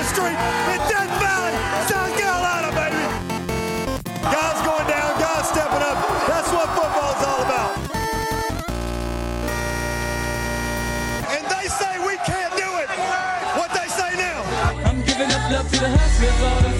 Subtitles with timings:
[0.00, 0.38] the street
[0.72, 1.52] in Death Valley,
[1.84, 3.04] South Carolina, baby.
[4.32, 5.98] Guys going down, guys stepping up.
[6.26, 7.70] That's what football is all about.
[11.28, 12.88] And they say we can't do it.
[13.58, 14.40] What they say now?
[14.88, 16.79] I'm giving up love to the hustlers,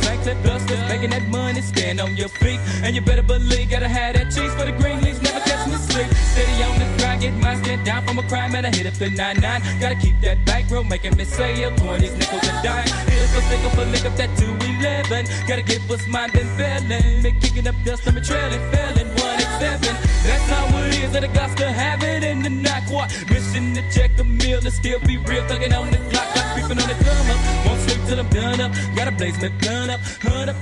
[0.71, 2.61] busters, making that money, stand on your feet.
[2.83, 5.77] And you better believe, gotta have that cheese for the green leaves, never catch me
[5.77, 6.11] sleep.
[6.33, 8.95] Steady on the grind, get my stand down from a crime, and I hit up
[8.95, 9.81] the 9-9.
[9.81, 12.89] Gotta keep that bankroll, making me say up 20s, nickels and dime.
[13.09, 15.27] Hit up a up a lick up that 211.
[15.47, 17.23] Gotta get what's mine, been failing.
[17.23, 20.11] Me kicking up dust, I'm a trailing, failing, 187.
[20.27, 22.85] That's how it is, that I got to have it in the night.
[22.91, 23.09] What?
[23.31, 26.79] Mission to check a meal, and still be real, thugging on the clock, like creeping
[26.83, 27.67] on the come up.
[27.67, 28.73] Won't sleep till I'm done up.
[28.97, 30.60] Gotta blaze my gun up, hunt up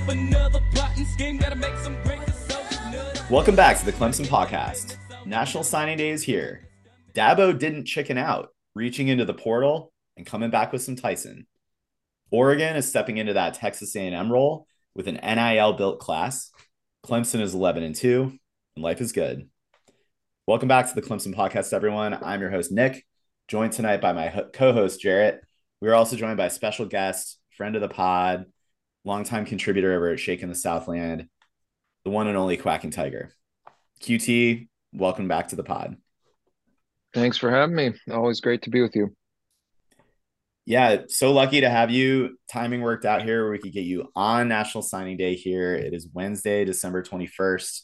[3.29, 4.97] Welcome back to the Clemson Podcast.
[5.25, 6.67] National Signing Day is here.
[7.13, 11.45] Dabo didn't chicken out, reaching into the portal and coming back with some Tyson.
[12.31, 16.51] Oregon is stepping into that Texas A&M role with an NIL built class.
[17.05, 18.33] Clemson is 11 and 2,
[18.75, 19.49] and life is good.
[20.47, 22.17] Welcome back to the Clemson Podcast, everyone.
[22.23, 23.05] I'm your host, Nick,
[23.47, 25.41] joined tonight by my co host, Jarrett.
[25.81, 28.45] We are also joined by a special guest, friend of the pod,
[29.09, 31.27] longtime contributor over at Shakin the Southland,
[32.05, 33.31] the one and only Quacking Tiger.
[34.01, 35.97] QT, welcome back to the pod.
[37.13, 37.93] Thanks for having me.
[38.11, 39.15] Always great to be with you.
[40.67, 42.37] Yeah, so lucky to have you.
[42.51, 45.73] Timing worked out here where we could get you on National Signing Day here.
[45.73, 47.81] It is Wednesday, December 21st.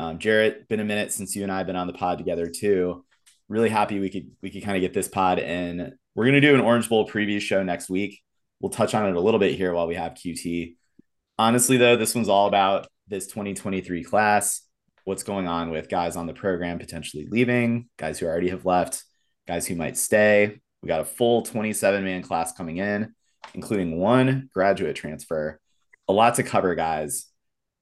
[0.00, 2.46] Um, Jarrett, been a minute since you and I have been on the pod together
[2.46, 3.06] too.
[3.48, 5.94] Really happy we could we could kind of get this pod in.
[6.14, 8.20] We're gonna do an Orange Bowl preview show next week.
[8.60, 10.74] We'll touch on it a little bit here while we have QT.
[11.38, 14.62] Honestly, though, this one's all about this 2023 class,
[15.04, 19.04] what's going on with guys on the program potentially leaving, guys who already have left,
[19.46, 20.60] guys who might stay.
[20.82, 23.14] We got a full 27 man class coming in,
[23.54, 25.60] including one graduate transfer.
[26.08, 27.26] A lot to cover, guys.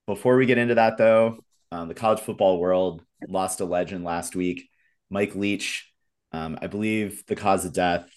[0.06, 1.38] Before we get into that, though,
[1.72, 4.68] um, the college football world lost a legend last week.
[5.10, 5.92] Mike Leach,
[6.32, 8.08] um, I believe the cause of death,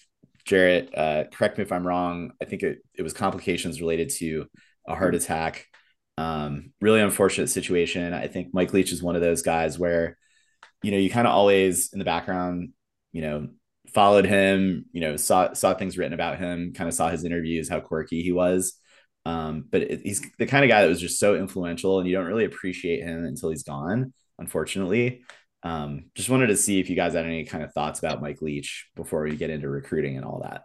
[0.49, 2.31] Jarrett, uh, correct me if I'm wrong.
[2.41, 4.47] I think it, it was complications related to
[4.87, 5.67] a heart attack.
[6.17, 8.15] Um, really unfortunate situation.
[8.15, 10.17] I think Mike Leach is one of those guys where,
[10.81, 12.69] you know, you kind of always in the background,
[13.11, 13.49] you know,
[13.93, 17.69] followed him, you know, saw saw things written about him, kind of saw his interviews,
[17.69, 18.73] how quirky he was.
[19.25, 22.15] Um, but it, he's the kind of guy that was just so influential, and you
[22.15, 24.13] don't really appreciate him until he's gone.
[24.39, 25.21] Unfortunately,
[25.63, 28.41] um, just wanted to see if you guys had any kind of thoughts about Mike
[28.41, 30.63] Leach before we get into recruiting and all that.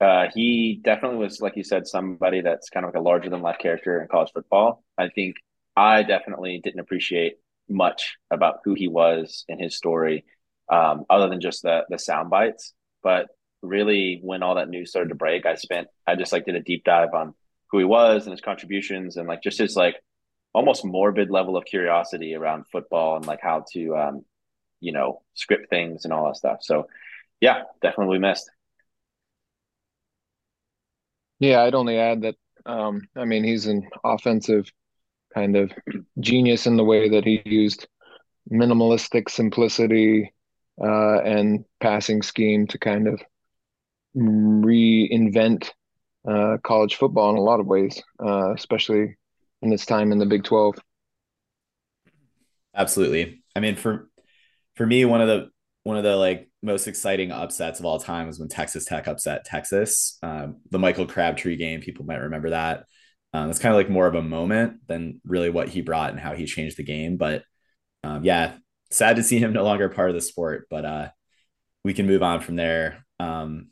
[0.00, 3.40] Uh, he definitely was, like you said, somebody that's kind of like a larger than
[3.40, 4.82] life character in college football.
[4.98, 5.36] I think
[5.74, 7.34] I definitely didn't appreciate
[7.68, 10.24] much about who he was in his story,
[10.70, 12.74] um, other than just the the sound bites.
[13.02, 13.28] But
[13.62, 16.60] really, when all that news started to break, I spent I just like did a
[16.60, 17.34] deep dive on
[17.70, 19.96] who he was and his contributions and like just his like
[20.56, 24.24] almost morbid level of curiosity around football and like how to um,
[24.80, 26.58] you know script things and all that stuff.
[26.62, 26.88] So
[27.42, 28.50] yeah, definitely missed.
[31.40, 34.72] Yeah, I'd only add that um, I mean he's an offensive
[35.34, 35.72] kind of
[36.20, 37.86] genius in the way that he used
[38.50, 40.32] minimalistic simplicity
[40.82, 43.20] uh, and passing scheme to kind of
[44.16, 45.70] reinvent
[46.26, 49.16] uh, college football in a lot of ways, uh, especially
[49.62, 50.76] in this time in the Big Twelve.
[52.74, 53.42] Absolutely.
[53.54, 54.10] I mean, for
[54.74, 55.48] for me, one of the
[55.82, 59.44] one of the like most exciting upsets of all time was when Texas Tech upset
[59.44, 60.18] Texas.
[60.22, 62.84] Um, the Michael Crabtree game, people might remember that.
[63.32, 66.20] Um, it's kind of like more of a moment than really what he brought and
[66.20, 67.16] how he changed the game.
[67.16, 67.44] But
[68.02, 68.56] um, yeah,
[68.90, 71.08] sad to see him no longer part of the sport, but uh,
[71.84, 73.04] we can move on from there.
[73.20, 73.68] Um,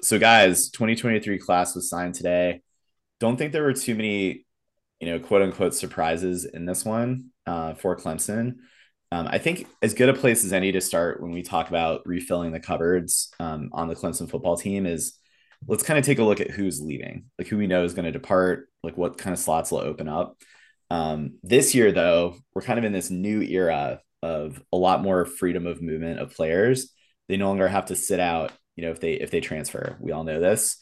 [0.00, 2.62] so, guys, 2023 class was signed today.
[3.20, 4.46] Don't think there were too many,
[5.00, 8.56] you know, quote unquote surprises in this one uh, for Clemson.
[9.10, 12.02] Um, I think as good a place as any to start when we talk about
[12.04, 15.14] refilling the cupboards um, on the Clemson football team is
[15.66, 18.04] let's kind of take a look at who's leaving, like who we know is going
[18.04, 20.36] to depart, like what kind of slots will open up.
[20.90, 25.24] Um, this year, though, we're kind of in this new era of a lot more
[25.24, 26.92] freedom of movement of players.
[27.28, 29.96] They no longer have to sit out, you know, if they if they transfer.
[30.00, 30.78] We all know this.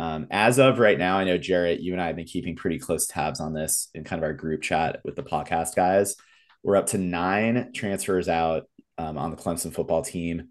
[0.00, 2.78] Um, as of right now, I know Jarrett, you and I have been keeping pretty
[2.78, 6.14] close tabs on this in kind of our group chat with the podcast guys.
[6.62, 8.64] We're up to nine transfers out
[8.96, 10.48] um, on the Clemson football team.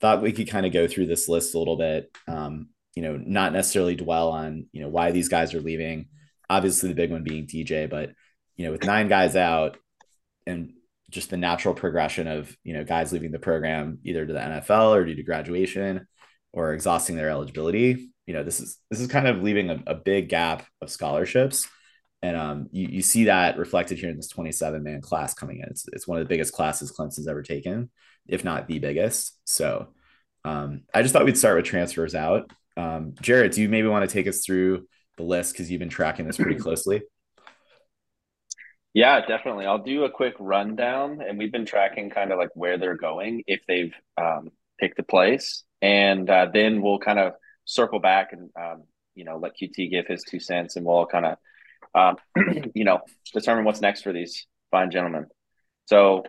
[0.00, 2.10] Thought we could kind of go through this list a little bit.
[2.28, 6.08] Um, you know, not necessarily dwell on you know why these guys are leaving.
[6.50, 8.10] Obviously, the big one being DJ, but
[8.56, 9.78] you know, with nine guys out
[10.46, 10.74] and
[11.10, 14.94] just the natural progression of you know guys leaving the program either to the NFL
[14.94, 16.06] or due to graduation
[16.52, 18.10] or exhausting their eligibility.
[18.26, 21.68] You know, this is this is kind of leaving a, a big gap of scholarships.
[22.22, 25.66] And um, you, you see that reflected here in this 27 man class coming in.
[25.66, 27.90] It's, it's one of the biggest classes Clemson's ever taken,
[28.26, 29.38] if not the biggest.
[29.44, 29.88] So
[30.42, 32.50] um, I just thought we'd start with transfers out.
[32.78, 34.86] Um, Jarrett, do you maybe want to take us through
[35.18, 37.02] the list because you've been tracking this pretty closely?
[38.94, 39.66] Yeah, definitely.
[39.66, 43.42] I'll do a quick rundown, and we've been tracking kind of like where they're going
[43.46, 47.32] if they've um, picked a place, and uh, then we'll kind of
[47.64, 48.84] circle back and um,
[49.14, 51.36] you know let QT give his two cents, and we'll kind of
[51.94, 52.16] um,
[52.74, 53.00] you know
[53.32, 55.26] determine what's next for these fine gentlemen.
[55.86, 56.24] So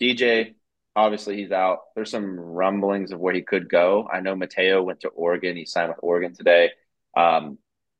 [0.00, 0.54] DJ,
[0.94, 1.78] obviously he's out.
[1.94, 4.08] There's some rumblings of where he could go.
[4.12, 5.56] I know Matayo went to Oregon.
[5.56, 6.70] He signed with Oregon today.
[7.16, 7.58] Um,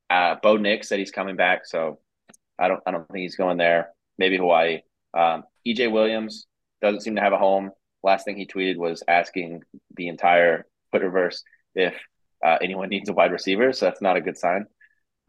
[0.09, 1.99] uh, Bo Nix said he's coming back, so
[2.59, 4.81] I don't I don't think he's going there maybe Hawaii.
[5.13, 6.47] Um, EJ Williams
[6.81, 7.71] doesn't seem to have a home.
[8.03, 9.63] Last thing he tweeted was asking
[9.95, 11.41] the entire Twitterverse
[11.75, 11.93] if
[12.45, 14.65] uh, anyone needs a wide receiver, so that's not a good sign.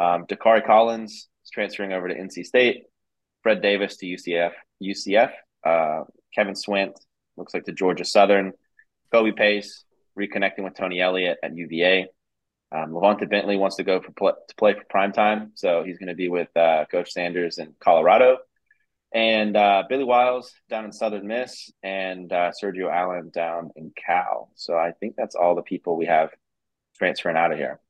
[0.00, 1.12] Um, Dacari Collins
[1.44, 2.84] is transferring over to NC State.
[3.42, 4.52] Fred Davis to UCF.
[4.82, 5.32] UCF.
[5.64, 6.92] Uh, Kevin Swint
[7.36, 8.52] looks like to Georgia Southern.
[9.12, 9.84] Kobe Pace
[10.18, 12.06] reconnecting with Tony Elliott at UVA.
[12.70, 15.98] Um, LaVonta Bentley wants to go for pl- to play for prime time, so he's
[15.98, 18.38] going to be with uh, Coach Sanders in Colorado
[19.12, 24.50] and uh, Billy Wiles down in Southern Miss, and uh, Sergio Allen down in Cal.
[24.54, 26.30] So I think that's all the people we have
[26.98, 27.80] transferring out of here.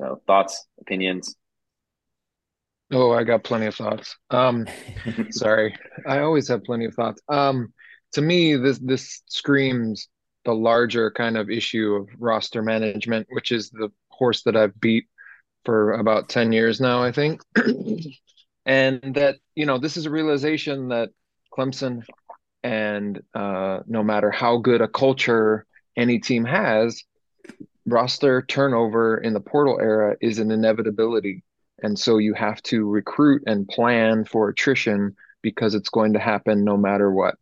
[0.00, 1.34] So thoughts, opinions.
[2.92, 4.16] Oh, I got plenty of thoughts.
[4.30, 4.66] Um,
[5.30, 5.76] sorry,
[6.06, 7.22] I always have plenty of thoughts.
[7.28, 7.72] Um,
[8.12, 10.08] to me, this this screams
[10.44, 15.06] the larger kind of issue of roster management, which is the horse that I've beat
[15.64, 17.02] for about ten years now.
[17.02, 17.40] I think.
[18.66, 21.10] and that you know this is a realization that
[21.56, 22.04] Clemson
[22.62, 27.02] and uh, no matter how good a culture any team has,
[27.86, 31.44] roster turnover in the portal era is an inevitability,
[31.82, 36.64] and so you have to recruit and plan for attrition because it's going to happen
[36.64, 37.36] no matter what.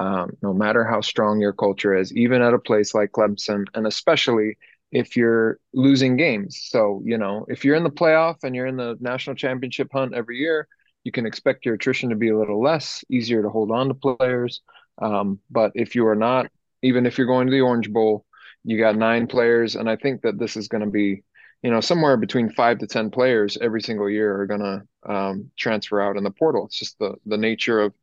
[0.00, 3.84] Um, no matter how strong your culture is, even at a place like Clemson, and
[3.84, 4.56] especially
[4.92, 6.68] if you're losing games.
[6.70, 10.14] So, you know, if you're in the playoff and you're in the national championship hunt
[10.14, 10.68] every year,
[11.02, 13.94] you can expect your attrition to be a little less, easier to hold on to
[13.94, 14.60] players.
[15.00, 16.50] Um, but if you are not,
[16.82, 18.24] even if you're going to the Orange Bowl,
[18.68, 21.22] you got nine players, and I think that this is going to be,
[21.62, 25.50] you know, somewhere between five to ten players every single year are going to um,
[25.56, 26.66] transfer out in the portal.
[26.66, 27.94] It's just the the nature of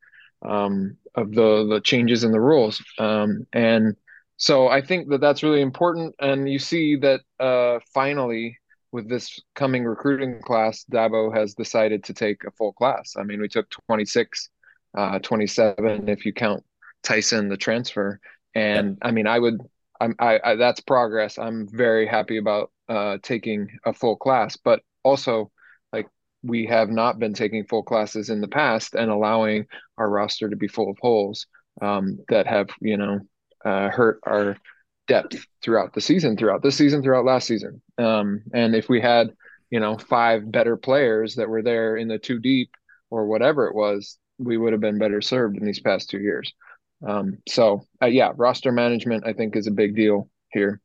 [0.44, 3.95] um, of the the changes in the rules, um, and
[4.38, 6.15] so I think that that's really important.
[6.19, 8.57] And you see that uh, finally,
[8.91, 13.15] with this coming recruiting class, Dabo has decided to take a full class.
[13.17, 14.50] I mean, we took 26,
[14.97, 16.63] uh, 27 if you count
[17.03, 18.19] Tyson the transfer.
[18.56, 19.59] And I mean, I would,
[20.01, 21.38] I'm, I, I, that's progress.
[21.38, 25.51] I'm very happy about uh, taking a full class, but also
[25.94, 26.07] like
[26.44, 29.65] we have not been taking full classes in the past and allowing
[29.97, 31.47] our roster to be full of holes
[31.81, 33.19] um, that have, you know,
[33.63, 34.57] uh, hurt our
[35.07, 37.81] depth throughout the season, throughout this season, throughout last season.
[37.98, 39.31] Um, and if we had,
[39.69, 42.69] you know, five better players that were there in the two deep
[43.09, 46.53] or whatever it was, we would have been better served in these past two years.
[47.05, 50.81] Um, so uh, yeah, roster management I think is a big deal here.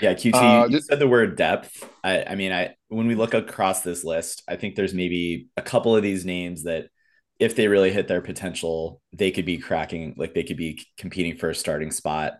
[0.00, 1.88] Yeah, QT, uh, you said the word depth.
[2.04, 5.62] I, I mean, I when we look across this list, I think there's maybe a
[5.62, 6.88] couple of these names that
[7.38, 11.36] if they really hit their potential, they could be cracking, like they could be competing
[11.36, 12.34] for a starting spot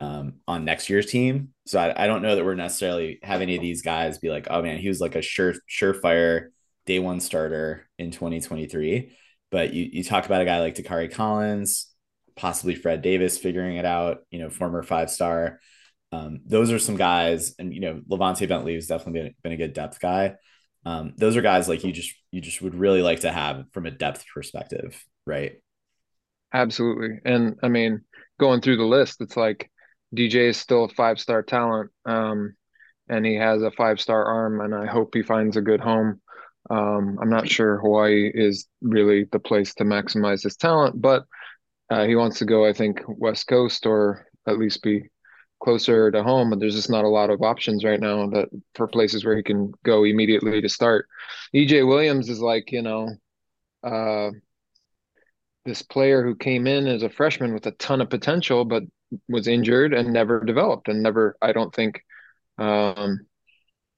[0.00, 1.50] um, on next year's team.
[1.66, 4.46] So I, I don't know that we're necessarily have any of these guys be like,
[4.50, 6.48] oh man, he was like a sure surefire
[6.86, 9.16] day one starter in 2023.
[9.50, 11.88] But you you talk about a guy like Dacari Collins,
[12.36, 15.60] possibly Fred Davis figuring it out, you know, former five star.
[16.12, 19.56] Um, those are some guys, and you know, LaVonta Bentley has definitely been, been a
[19.56, 20.36] good depth guy.
[20.84, 23.86] Um, those are guys like you just you just would really like to have from
[23.86, 25.54] a depth perspective, right?
[26.52, 27.18] Absolutely.
[27.24, 28.02] And I mean,
[28.38, 29.68] going through the list, it's like
[30.14, 32.54] DJ is still a five star talent, um,
[33.08, 36.20] and he has a five star arm, and I hope he finds a good home.
[36.70, 41.24] Um, I'm not sure Hawaii is really the place to maximize his talent, but
[41.90, 45.04] uh, he wants to go, I think, West Coast or at least be
[45.62, 46.50] closer to home.
[46.50, 49.42] But there's just not a lot of options right now that for places where he
[49.42, 51.06] can go immediately to start.
[51.54, 53.10] EJ Williams is like, you know,
[53.82, 54.30] uh,
[55.64, 58.84] this player who came in as a freshman with a ton of potential, but
[59.28, 62.02] was injured and never developed and never, I don't think,
[62.58, 63.25] um,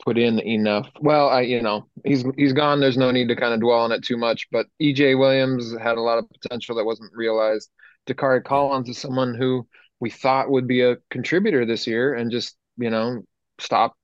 [0.04, 0.88] put in enough.
[1.00, 2.80] Well, I you know he's he's gone.
[2.80, 4.48] There's no need to kind of dwell on it too much.
[4.50, 7.70] But EJ Williams had a lot of potential that wasn't realized.
[8.06, 9.66] Dacari Collins is someone who
[10.00, 13.22] we thought would be a contributor this year and just you know
[13.58, 13.96] stop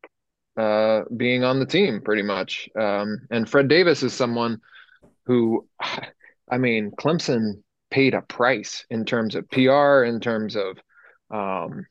[0.57, 2.69] uh, being on the team pretty much.
[2.79, 4.61] Um, and Fred Davis is someone
[5.27, 5.67] who,
[6.51, 10.79] I mean, Clemson paid a price in terms of PR, in terms of,
[11.31, 11.87] um,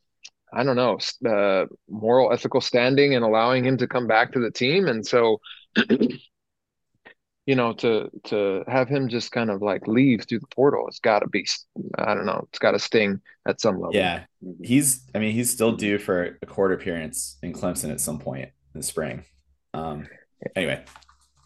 [0.54, 4.52] I don't know, uh, moral, ethical standing, and allowing him to come back to the
[4.52, 4.88] team.
[4.88, 5.40] And so,
[7.46, 11.00] you know, to to have him just kind of like leave through the portal, it's
[11.00, 11.48] got to be,
[11.98, 13.96] I don't know, it's got to sting at some level.
[13.96, 14.26] Yeah,
[14.62, 18.50] he's, I mean, he's still due for a court appearance in Clemson at some point
[18.74, 19.24] in the spring.
[19.74, 20.08] Um,
[20.56, 20.84] anyway.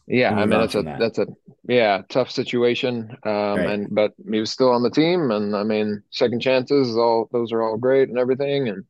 [0.07, 0.99] Yeah, I mean that's a that.
[0.99, 1.27] that's a
[1.67, 3.69] yeah tough situation, um, right.
[3.69, 7.51] and but he was still on the team, and I mean second chances, all those
[7.51, 8.85] are all great and everything, and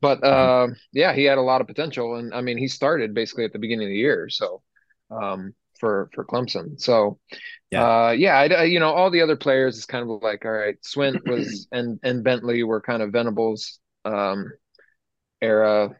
[0.00, 3.44] but uh, yeah, he had a lot of potential, and I mean he started basically
[3.44, 4.62] at the beginning of the year, so
[5.10, 6.80] um, for for Clemson.
[6.80, 7.18] So
[7.70, 10.52] yeah, uh, yeah, I, you know, all the other players is kind of like all
[10.52, 10.76] right.
[10.82, 14.50] Swint was and and Bentley were kind of Venables um,
[15.40, 15.96] era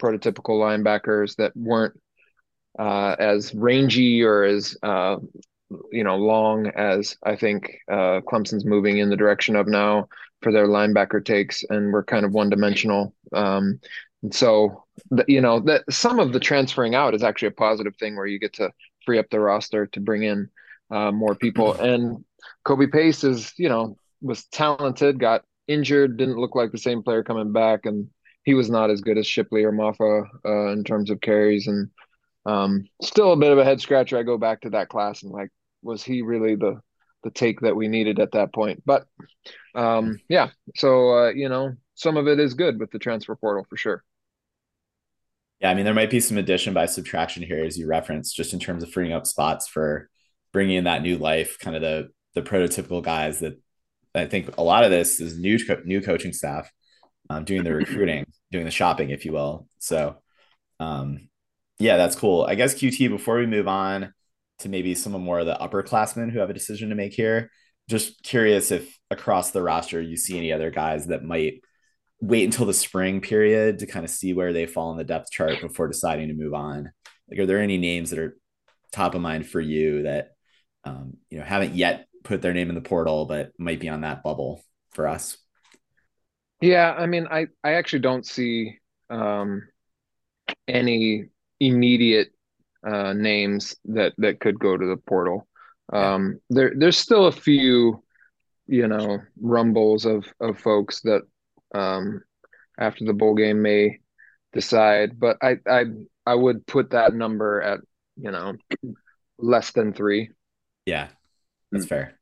[0.00, 1.98] prototypical linebackers that weren't
[2.78, 5.16] uh, as rangy or as uh,
[5.90, 10.08] you know long as I think uh, Clemson's moving in the direction of now
[10.44, 13.14] for their linebacker takes, and we're kind of one dimensional.
[13.32, 13.80] Um,
[14.30, 14.84] so
[15.26, 18.38] you know that some of the transferring out is actually a positive thing where you
[18.38, 18.70] get to
[19.04, 20.48] free up the roster to bring in
[20.90, 21.74] uh, more people.
[21.74, 22.24] And
[22.64, 27.22] Kobe Pace is, you know, was talented, got injured, didn't look like the same player
[27.22, 28.08] coming back, and
[28.44, 31.66] he was not as good as Shipley or Mafah uh, in terms of carries.
[31.66, 31.90] And
[32.46, 34.18] um, still a bit of a head scratcher.
[34.18, 35.50] I go back to that class and like,
[35.82, 36.80] was he really the
[37.24, 38.82] the take that we needed at that point?
[38.86, 39.06] But
[39.74, 43.66] um, yeah, so uh, you know, some of it is good with the transfer portal
[43.68, 44.04] for sure.
[45.60, 48.52] Yeah, I mean, there might be some addition by subtraction here, as you referenced, just
[48.52, 50.08] in terms of freeing up spots for
[50.52, 53.60] bringing in that new life, kind of the the prototypical guys that
[54.14, 56.70] I think a lot of this is new new coaching staff
[57.30, 59.66] um, doing the recruiting, doing the shopping, if you will.
[59.78, 60.16] So,
[60.80, 61.28] um,
[61.78, 62.44] yeah, that's cool.
[62.44, 63.08] I guess QT.
[63.08, 64.12] Before we move on
[64.60, 67.50] to maybe some of more of the upperclassmen who have a decision to make here,
[67.88, 71.60] just curious if across the roster you see any other guys that might
[72.20, 75.30] wait until the spring period to kind of see where they fall in the depth
[75.30, 76.90] chart before deciding to move on?
[77.28, 78.36] Like, are there any names that are
[78.92, 80.30] top of mind for you that
[80.84, 84.02] um, you know haven't yet put their name in the portal, but might be on
[84.02, 85.36] that bubble for us?
[86.60, 88.78] Yeah, I mean, I I actually don't see
[89.10, 89.68] um,
[90.68, 91.26] any
[91.60, 92.33] immediate
[92.86, 95.46] uh, names that that could go to the portal.
[95.92, 96.40] Um.
[96.50, 98.02] There there's still a few,
[98.66, 101.22] you know, rumbles of of folks that
[101.74, 102.22] um,
[102.78, 104.00] after the bowl game may
[104.52, 105.18] decide.
[105.18, 105.84] But I I
[106.26, 107.80] I would put that number at
[108.16, 108.54] you know
[109.38, 110.30] less than three.
[110.86, 111.08] Yeah,
[111.70, 112.18] that's fair.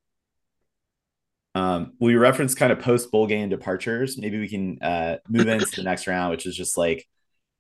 [1.55, 4.17] Um, we reference kind of post bowl game departures.
[4.17, 7.07] Maybe we can uh, move into the next round, which is just like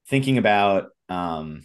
[0.09, 0.91] thinking about.
[1.09, 1.65] Um,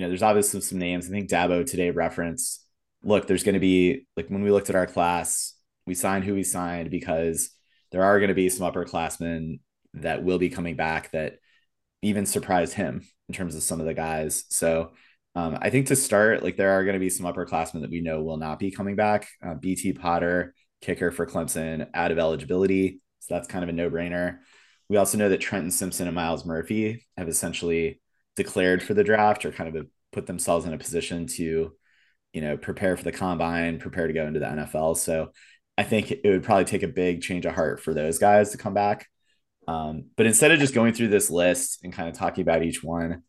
[0.00, 1.06] you know, there's obviously some names.
[1.06, 2.64] I think Dabo today referenced.
[3.02, 5.54] Look, there's going to be like when we looked at our class,
[5.84, 7.50] we signed who we signed because
[7.92, 9.60] there are going to be some upperclassmen
[9.92, 11.34] that will be coming back that
[12.00, 14.44] even surprised him in terms of some of the guys.
[14.48, 14.92] So
[15.34, 18.00] um, I think to start, like there are going to be some upperclassmen that we
[18.00, 19.28] know will not be coming back.
[19.46, 23.02] Uh, BT Potter, kicker for Clemson, out of eligibility.
[23.18, 24.38] So that's kind of a no brainer.
[24.88, 28.00] We also know that Trenton Simpson and Myles Murphy have essentially
[28.36, 31.72] declared for the draft or kind of put themselves in a position to,
[32.32, 34.96] you know, prepare for the combine, prepare to go into the NFL.
[34.96, 35.32] So
[35.76, 38.58] I think it would probably take a big change of heart for those guys to
[38.58, 39.08] come back.
[39.68, 42.82] Um, but instead of just going through this list and kind of talking about each
[42.82, 43.22] one,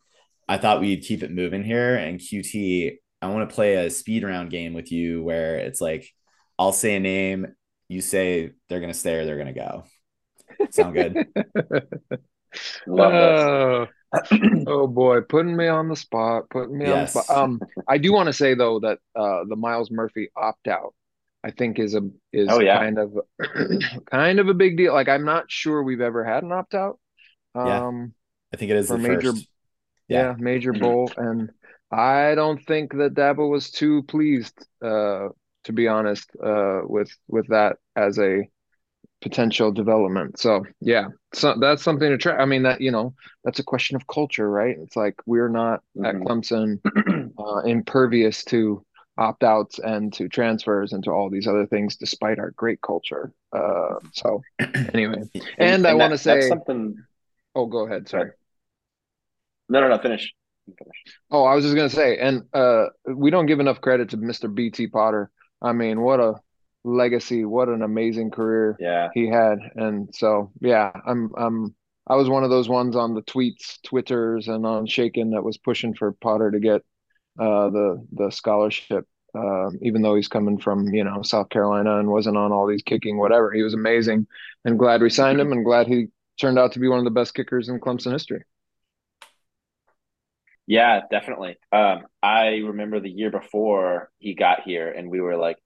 [0.48, 1.96] I thought we'd keep it moving here.
[1.96, 6.10] And QT, I want to play a speed round game with you where it's like
[6.58, 7.48] I'll say a name,
[7.88, 9.84] you say they're gonna stay or they're gonna go.
[10.72, 11.28] Sound good?
[12.88, 13.88] Love oh
[14.66, 17.16] boy, putting me on the spot, putting me yes.
[17.16, 17.38] on the spot.
[17.38, 20.94] Um, I do want to say though that uh, the Myles Murphy opt out
[21.44, 22.02] I think is a
[22.32, 22.78] is oh, yeah.
[22.78, 23.18] kind of
[24.12, 24.94] kind of a big deal.
[24.94, 27.00] Like I'm not sure we've ever had an opt out.
[27.56, 28.06] Um, yeah.
[28.54, 29.48] I think it is for major, first.
[30.08, 30.22] Yeah.
[30.22, 31.52] yeah, major bowl, and
[31.92, 34.54] I don't think that Dabo was too pleased,
[34.84, 35.30] uh,
[35.64, 38.48] to be honest, uh, with with that as a
[39.22, 40.40] potential development.
[40.40, 42.38] So yeah, so that's something to try.
[42.38, 43.14] I mean that you know
[43.44, 44.76] that's a question of culture, right?
[44.80, 46.06] It's like we're not mm-hmm.
[46.06, 46.80] at Clemson
[47.40, 48.86] uh, impervious to
[49.18, 53.32] opt outs and to transfers and to all these other things, despite our great culture.
[53.54, 54.42] Uh, so,
[54.94, 56.96] anyway, and, and, I want to say something.
[57.54, 58.10] Oh, go ahead.
[58.10, 58.32] Sorry.
[59.70, 59.98] No, no, no.
[60.00, 60.34] Finish.
[60.66, 60.96] finish.
[61.30, 64.54] Oh, I was just gonna say, and uh, we don't give enough credit to Mr.
[64.54, 65.30] BT Potter.
[65.62, 66.36] I mean, what a
[66.84, 67.46] legacy!
[67.46, 69.10] What an amazing career yeah.
[69.14, 71.76] he had, and so yeah, I'm I'm
[72.08, 75.58] I was one of those ones on the tweets, Twitters, and on Shakin that was
[75.58, 76.82] pushing for Potter to get
[77.40, 79.08] uh, the the scholarship.
[79.34, 82.84] Uh, even though he's coming from you know South Carolina and wasn't on all these
[82.84, 84.28] kicking whatever, he was amazing,
[84.66, 86.08] and glad we signed him, and glad he
[86.40, 88.44] turned out to be one of the best kickers in Clemson history.
[90.68, 91.58] Yeah, definitely.
[91.72, 95.58] Um, I remember the year before he got here, and we were like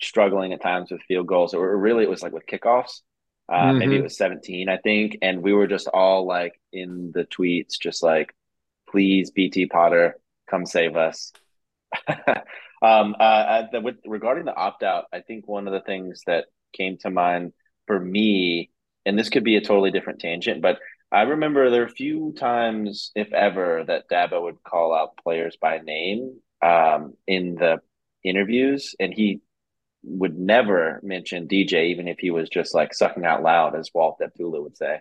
[0.00, 3.00] struggling at times with field goals, or really it was like with kickoffs.
[3.48, 3.78] Uh, mm-hmm.
[3.78, 7.78] Maybe it was 17, I think, and we were just all like in the tweets,
[7.80, 8.34] just like,
[8.88, 10.18] "Please, BT Potter,
[10.48, 11.32] come save us."
[12.82, 16.46] um, uh, the, with, regarding the opt out, I think one of the things that
[16.72, 17.52] came to mind
[17.86, 18.70] for me,
[19.04, 20.78] and this could be a totally different tangent, but
[21.14, 25.56] I remember there are a few times, if ever, that Dabo would call out players
[25.60, 27.78] by name um, in the
[28.24, 29.40] interviews, and he
[30.04, 34.18] would never mention DJ, even if he was just like sucking out loud, as Walt
[34.20, 35.00] Deptula would say.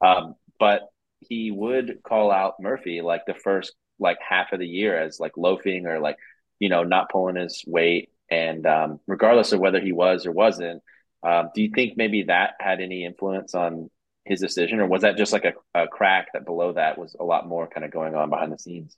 [0.00, 0.82] Um, but
[1.20, 5.36] he would call out Murphy like the first like half of the year as like
[5.36, 6.16] loafing or like
[6.58, 10.82] you know not pulling his weight, and um, regardless of whether he was or wasn't.
[11.22, 13.90] Um, do you think maybe that had any influence on
[14.26, 17.24] his decision, or was that just like a, a crack that below that was a
[17.24, 18.96] lot more kind of going on behind the scenes?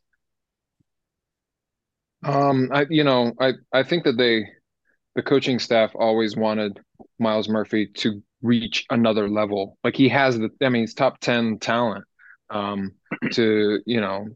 [2.24, 4.46] Um, I you know I I think that they
[5.16, 6.78] the coaching staff always wanted
[7.18, 9.78] Myles Murphy to reach another level.
[9.82, 12.04] Like he has the I mean he's top ten talent
[12.50, 12.92] um
[13.32, 14.28] to you know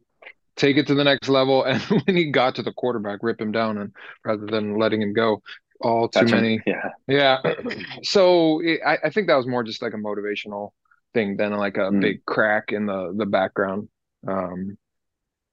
[0.57, 3.53] take it to the next level and when he got to the quarterback rip him
[3.53, 3.93] down and
[4.25, 5.41] rather than letting him go
[5.81, 6.63] all too Touch many him.
[6.67, 7.55] yeah yeah
[8.03, 10.71] so it, I, I think that was more just like a motivational
[11.15, 12.01] thing than like a mm.
[12.01, 13.89] big crack in the the background
[14.27, 14.77] um,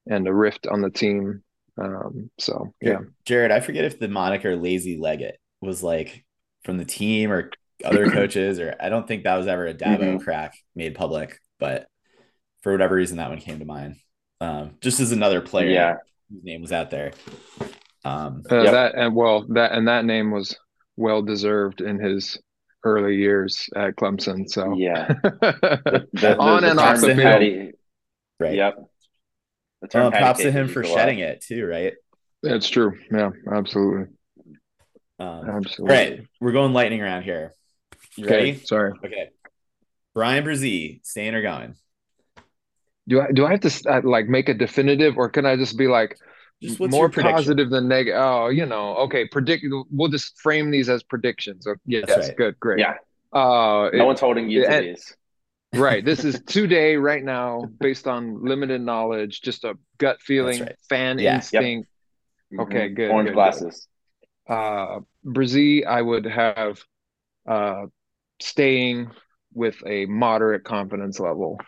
[0.07, 1.43] and a rift on the team.
[1.77, 6.25] Um, so yeah, Jarrett, I forget if the moniker "lazy Leggett" was like
[6.63, 7.51] from the team or
[7.83, 10.17] other coaches, or I don't think that was ever a Dabo mm-hmm.
[10.17, 11.87] crack made public, but
[12.61, 13.95] for whatever reason, that one came to mind.
[14.41, 15.95] Um, just as another player, yeah.
[16.31, 17.11] whose name was out there.
[18.03, 18.71] Um, uh, yep.
[18.71, 20.57] That and well, that and that name was
[20.95, 22.39] well deserved in his
[22.83, 24.49] early years at Clemson.
[24.49, 27.41] So yeah, the, the, on the, and off the field.
[27.41, 27.71] He,
[28.39, 28.55] right.
[28.55, 28.77] Yep.
[29.93, 31.93] Well, props to him for shedding it too, right?
[32.43, 32.97] That's true.
[33.11, 34.13] Yeah, absolutely.
[35.19, 35.95] Um, absolutely.
[35.95, 37.53] Right, we're going lightning around here.
[38.15, 38.55] You okay, ready?
[38.65, 38.93] Sorry.
[39.03, 39.29] Okay.
[40.13, 41.75] Bryan Bresee, staying or going?
[43.07, 45.77] Do I do I have to uh, like make a definitive, or can I just
[45.77, 46.17] be like,
[46.61, 48.19] just more positive than negative.
[48.19, 49.27] Oh, you know, okay.
[49.27, 49.65] Predict.
[49.91, 51.67] We'll just frame these as predictions.
[51.67, 52.35] Okay, yes, right.
[52.35, 52.79] good, great.
[52.79, 52.95] Yeah.
[53.31, 55.15] Uh, no it, one's holding you to these.
[55.73, 56.03] Right.
[56.03, 60.75] This is today, right now, based on limited knowledge, just a gut feeling, right.
[60.89, 61.35] fan yeah.
[61.35, 61.89] instinct.
[62.51, 62.61] Yep.
[62.61, 62.95] Okay, mm-hmm.
[62.95, 63.11] good.
[63.11, 63.87] Orange good, glasses.
[64.47, 64.53] Good.
[64.53, 66.81] Uh, Bresee, I would have
[67.47, 67.85] uh,
[68.41, 69.11] staying
[69.53, 71.59] with a moderate confidence level.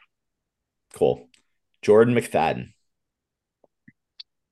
[0.94, 1.28] Cool.
[1.82, 2.74] Jordan McFadden.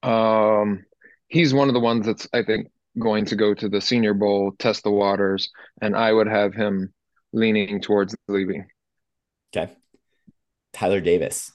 [0.03, 0.85] Um,
[1.27, 2.67] he's one of the ones that's I think
[2.99, 5.49] going to go to the Senior Bowl, test the waters,
[5.81, 6.93] and I would have him
[7.33, 8.65] leaning towards leaving.
[9.57, 9.73] Okay.
[10.73, 11.51] Tyler Davis.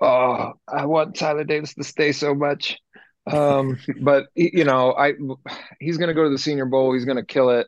[0.00, 2.78] Oh, I want Tyler Davis to stay so much.
[3.30, 5.12] Um, but you know, I
[5.78, 6.94] he's going to go to the Senior Bowl.
[6.94, 7.66] He's going to kill it.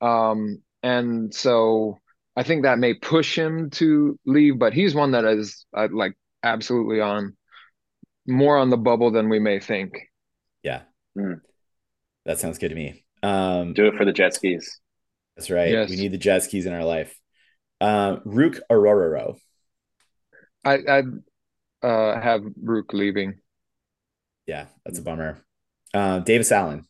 [0.00, 1.98] Um, and so
[2.36, 4.58] I think that may push him to leave.
[4.58, 7.36] But he's one that is uh, like absolutely on
[8.26, 9.92] more on the bubble than we may think.
[10.62, 10.82] Yeah.
[11.16, 11.40] Mm.
[12.26, 13.04] That sounds good to me.
[13.22, 14.80] Um, Do it for the jet skis.
[15.36, 15.70] That's right.
[15.70, 15.90] Yes.
[15.90, 17.19] We need the jet skis in our life.
[17.80, 19.38] Uh, Ruke Orhorhoro.
[20.64, 23.40] I I uh, have Rook leaving.
[24.46, 25.42] Yeah, that's a bummer.
[25.94, 26.86] Uh, Davis Allen.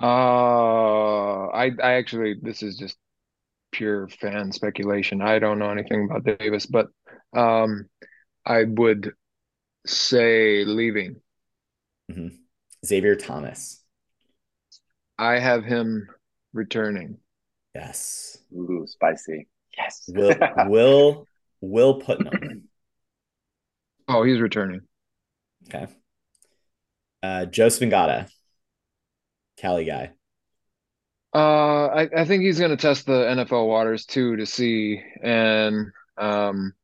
[0.00, 2.96] Uh, I I actually this is just
[3.70, 5.22] pure fan speculation.
[5.22, 6.88] I don't know anything about Davis, but
[7.34, 7.88] um,
[8.44, 9.12] I would
[9.86, 11.20] say leaving.
[12.10, 12.36] Mm-hmm.
[12.84, 13.82] Xavier Thomas.
[15.18, 16.08] I have him
[16.52, 17.18] returning.
[17.74, 18.38] Yes.
[18.54, 19.48] Ooh, spicy.
[19.76, 20.04] Yes.
[20.08, 21.26] Will Will
[21.60, 22.64] Will Putnam.
[24.08, 24.82] Oh, he's returning.
[25.68, 25.86] Okay.
[27.22, 28.28] Uh, Joseph Ngata,
[29.56, 30.10] Cali guy.
[31.34, 35.86] Uh, I, I think he's going to test the NFL waters too to see, and
[36.18, 36.74] um,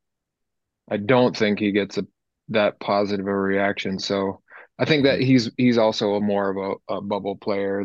[0.89, 2.07] I don't think he gets a
[2.49, 3.99] that positive a reaction.
[3.99, 4.41] So
[4.79, 6.57] I think that he's he's also a more of
[6.89, 7.83] a, a bubble player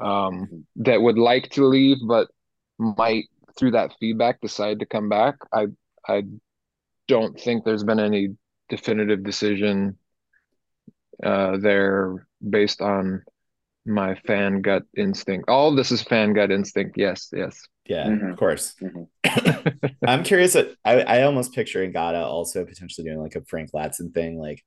[0.00, 2.28] um, that would like to leave, but
[2.80, 3.26] might
[3.58, 5.36] through that feedback decide to come back.
[5.52, 5.66] I
[6.08, 6.22] I
[7.08, 8.36] don't think there's been any
[8.68, 9.98] definitive decision
[11.22, 13.22] uh, there based on
[13.84, 15.48] my fan gut instinct.
[15.48, 16.96] All of this is fan gut instinct.
[16.96, 17.60] Yes, yes.
[17.86, 18.32] Yeah, Mhm.
[18.32, 18.74] of course.
[18.80, 19.08] Mhm.
[20.06, 20.52] I'm curious.
[20.54, 24.38] That, I I almost picture Ngata also potentially doing like a Frank Ladson thing.
[24.38, 24.62] Like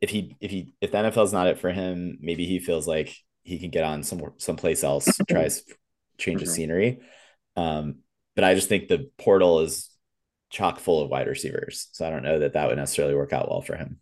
[0.00, 3.14] if he if he if the NFL's not it for him, maybe he feels like
[3.42, 5.48] he can get on some someplace else, try
[6.18, 6.50] s- change of Mhm.
[6.50, 7.00] scenery.
[7.56, 8.00] Um,
[8.34, 9.90] but I just think the portal is
[10.50, 13.48] chock full of wide receivers, so I don't know that that would necessarily work out
[13.50, 14.00] well for him.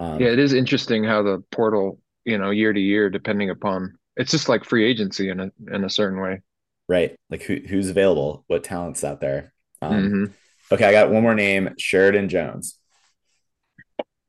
[0.00, 3.98] Um, Yeah, it is interesting how the portal, you know, year to year, depending upon
[4.16, 6.42] it's just like free agency in a in a certain way.
[6.88, 7.16] right.
[7.30, 8.44] Like who who's available?
[8.46, 9.52] What talents out there?
[9.82, 10.34] Um, Mhm.
[10.72, 12.78] Okay, I got one more name: Sheridan Jones.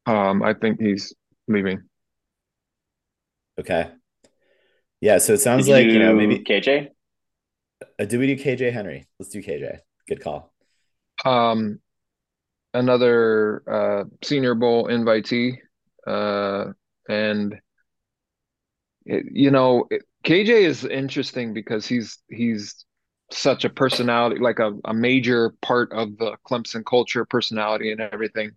[0.05, 1.13] Um, I think he's
[1.47, 1.83] leaving.
[3.57, 3.91] Okay.
[5.01, 6.91] Yeah, so it sounds Did like you know maybe KJ.
[7.99, 9.07] Uh, do we do KJ Henry?
[9.19, 9.79] Let's do KJ.
[10.07, 10.53] Good call.
[11.25, 11.79] Um,
[12.73, 15.57] another uh Senior Bowl invitee,
[16.07, 16.71] uh,
[17.07, 17.59] and
[19.05, 22.85] it, you know, it, KJ is interesting because he's he's
[23.31, 28.51] such a personality, like a, a major part of the Clemson culture, personality, and everything.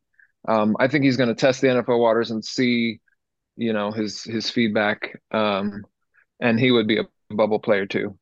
[0.48, 3.00] Um, I think he's going to test the NFL waters and see,
[3.56, 5.20] you know, his his feedback.
[5.30, 5.84] Um,
[6.40, 8.18] and he would be a bubble player too.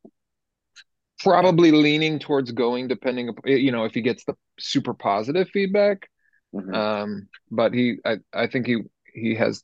[1.23, 6.09] Probably leaning towards going, depending, you know, if he gets the super positive feedback.
[6.55, 6.75] Mhm.
[6.75, 8.79] Um, but he, I, I think he
[9.13, 9.63] he has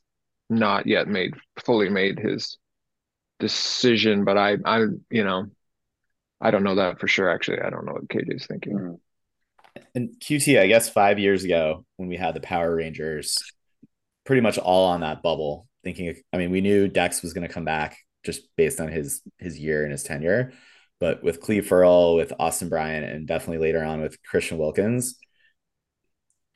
[0.49, 1.33] not yet made
[1.65, 2.57] fully made his
[3.39, 4.23] decision.
[4.23, 5.47] But I, I, you know,
[6.39, 7.29] I don't know that for sure.
[7.29, 8.73] Actually, I don't know what KJ's thinking.
[8.73, 8.99] Mhm.
[9.95, 13.37] And QT, I guess five years ago when we had the Power Rangers,
[14.25, 16.15] pretty much all on that bubble, thinking.
[16.33, 19.57] I mean, we knew Dex was going to come back just based on his his
[19.59, 20.53] year and his tenure,
[20.99, 25.17] but with Clelin Ferrell, with Austin Bryant, and definitely later on with Christian Wilkins,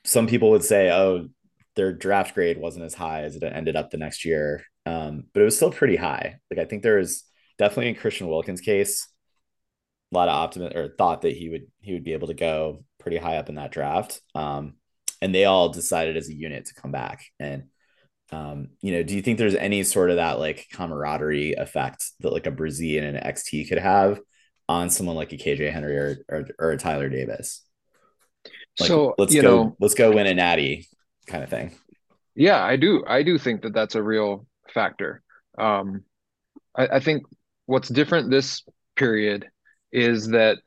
[0.04, 1.28] some people would say, "Oh,
[1.76, 5.42] their draft grade wasn't as high as it ended up the next year," um, but
[5.42, 6.38] it was still pretty high.
[6.50, 7.24] Like I think there was
[7.58, 9.08] definitely in Christian Wilkins' case
[10.12, 12.84] a lot of optimism or thought that he would he would be able to go
[12.98, 14.20] pretty high up in that draft.
[14.34, 14.74] Um,
[15.20, 17.24] and they all decided as a unit to come back.
[17.38, 17.64] And
[18.30, 22.32] um, you know, do you think there's any sort of that like camaraderie effect that
[22.32, 24.20] like a Brazilian and an XT could have
[24.72, 27.62] on someone like a KJ Henry or or, or a Tyler Davis?
[28.78, 30.88] Like, so let's you go, know, let's go win a natty
[31.26, 31.76] kind of thing.
[32.34, 35.22] yeah, I do, I do think that that's a real factor.
[35.58, 36.04] Um,
[36.76, 37.24] I, I think
[37.66, 38.62] what's different this
[38.96, 39.48] period
[39.92, 40.58] is that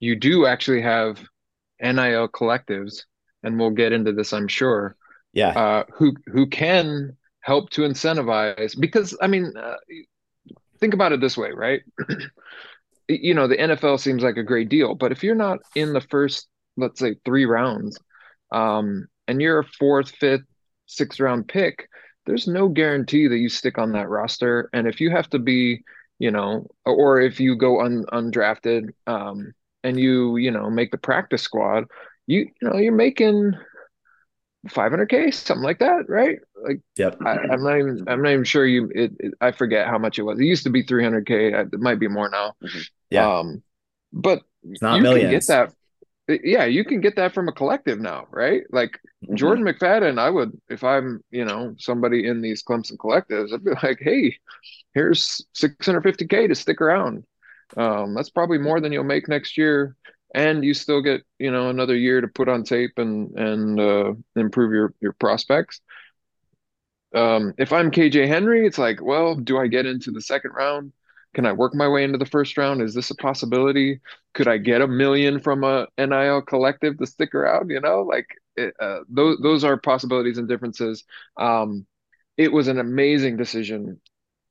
[0.00, 1.18] you do actually have
[1.80, 3.04] NIL collectives,
[3.44, 4.96] and we'll get into this, I'm sure,
[5.32, 5.56] Yeah.
[5.56, 8.78] uh, who who can help to incentivize.
[8.78, 9.76] Because I mean, uh,
[10.80, 11.82] think about it this way, right?
[13.20, 16.00] You know, the NFL seems like a great deal, but if you're not in the
[16.00, 17.98] first, let's say, three rounds,
[18.52, 20.44] um, and you're a fourth, fifth,
[20.86, 21.88] sixth round pick,
[22.26, 24.68] there's no guarantee that you stick on that roster.
[24.72, 25.82] And if you have to be,
[26.18, 29.52] you know, or if you go un, undrafted, um,
[29.84, 31.84] and you, you know, make the practice squad,
[32.26, 33.54] you, you know, you're making
[34.68, 36.38] 500k, something like that, right?
[36.62, 37.16] Like yep.
[37.24, 40.18] I, I'm not even, I'm not even sure you, it, it, I forget how much
[40.18, 40.38] it was.
[40.38, 41.72] It used to be 300k.
[41.72, 42.54] It might be more now.
[43.12, 43.38] Yeah.
[43.38, 43.62] Um,
[44.12, 45.72] but it's not you can get that.
[46.28, 48.62] Yeah, you can get that from a collective now, right?
[48.70, 49.36] Like Mhm.
[49.36, 53.72] Jordan McFadden, I would, if I'm, you know, somebody in these Clemson collectives, I'd be
[53.82, 54.36] like, hey,
[54.94, 57.24] here's 650K to stick around.
[57.76, 59.96] Um, that's probably more than you'll make next year.
[60.34, 64.14] And you still get, you know, another year to put on tape and and uh,
[64.34, 65.80] improve your your prospects.
[67.14, 70.92] Um, if I'm KJ Henry, it's like, well, do I get into the second round?
[71.34, 72.82] Can I work my way into the first round?
[72.82, 74.00] Is this a possibility?
[74.34, 77.70] Could I get a million from a NIL collective to stick around?
[77.70, 81.04] You know, like it, uh, those those are possibilities and differences.
[81.38, 81.86] Um,
[82.36, 84.00] it was an amazing decision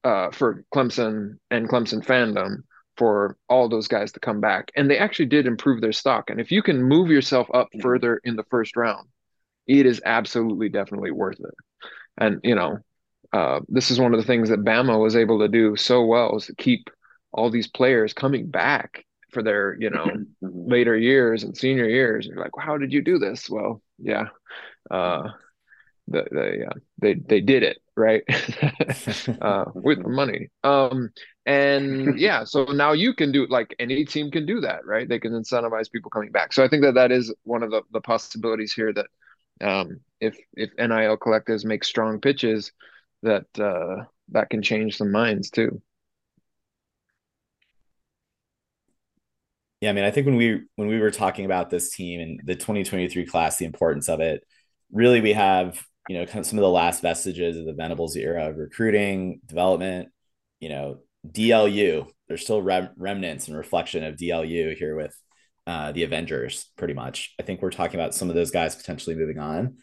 [0.03, 2.63] uh, for Clemson and Clemson fandom
[2.97, 6.29] for all those guys to come back, and they actually did improve their stock.
[6.29, 9.07] And if you can move yourself up further in the first round,
[9.67, 11.55] it is absolutely definitely worth it.
[12.17, 12.79] And you know,
[13.33, 16.35] uh, this is one of the things that Bama was able to do so well
[16.37, 16.89] is to keep
[17.31, 20.67] all these players coming back for their you know Mhm.
[20.67, 22.25] later years and senior years.
[22.27, 23.49] You're like, well, how did you do this?
[23.49, 24.25] Well, yeah,
[24.91, 25.29] uh,
[26.07, 28.23] the, they uh, they they did it right
[29.41, 30.49] uh, with the money.
[30.63, 31.09] Um,
[31.45, 35.07] and yeah, so now you can do like any team can do that, right?
[35.07, 36.53] They can incentivize people coming back.
[36.53, 39.07] So I think that that is one of the the possibilities here that
[39.61, 42.71] um, if if NIL collectives make strong pitches,
[43.23, 45.81] that uh, that can change some minds too.
[49.81, 52.39] Yeah, I mean, I think when we when we were talking about this team and
[52.43, 54.43] the 2023 class, the importance of it,
[54.91, 58.15] really we have, you know, kind of some of the last vestiges of the Venables
[58.15, 60.09] era of recruiting, development.
[60.61, 62.07] you know, DLU.
[62.29, 65.15] There's still rem- remnants and reflection of DLU here with
[65.67, 67.35] uh, the Avengers, pretty much.
[67.39, 69.77] I think we're talking about some of those guys potentially moving on.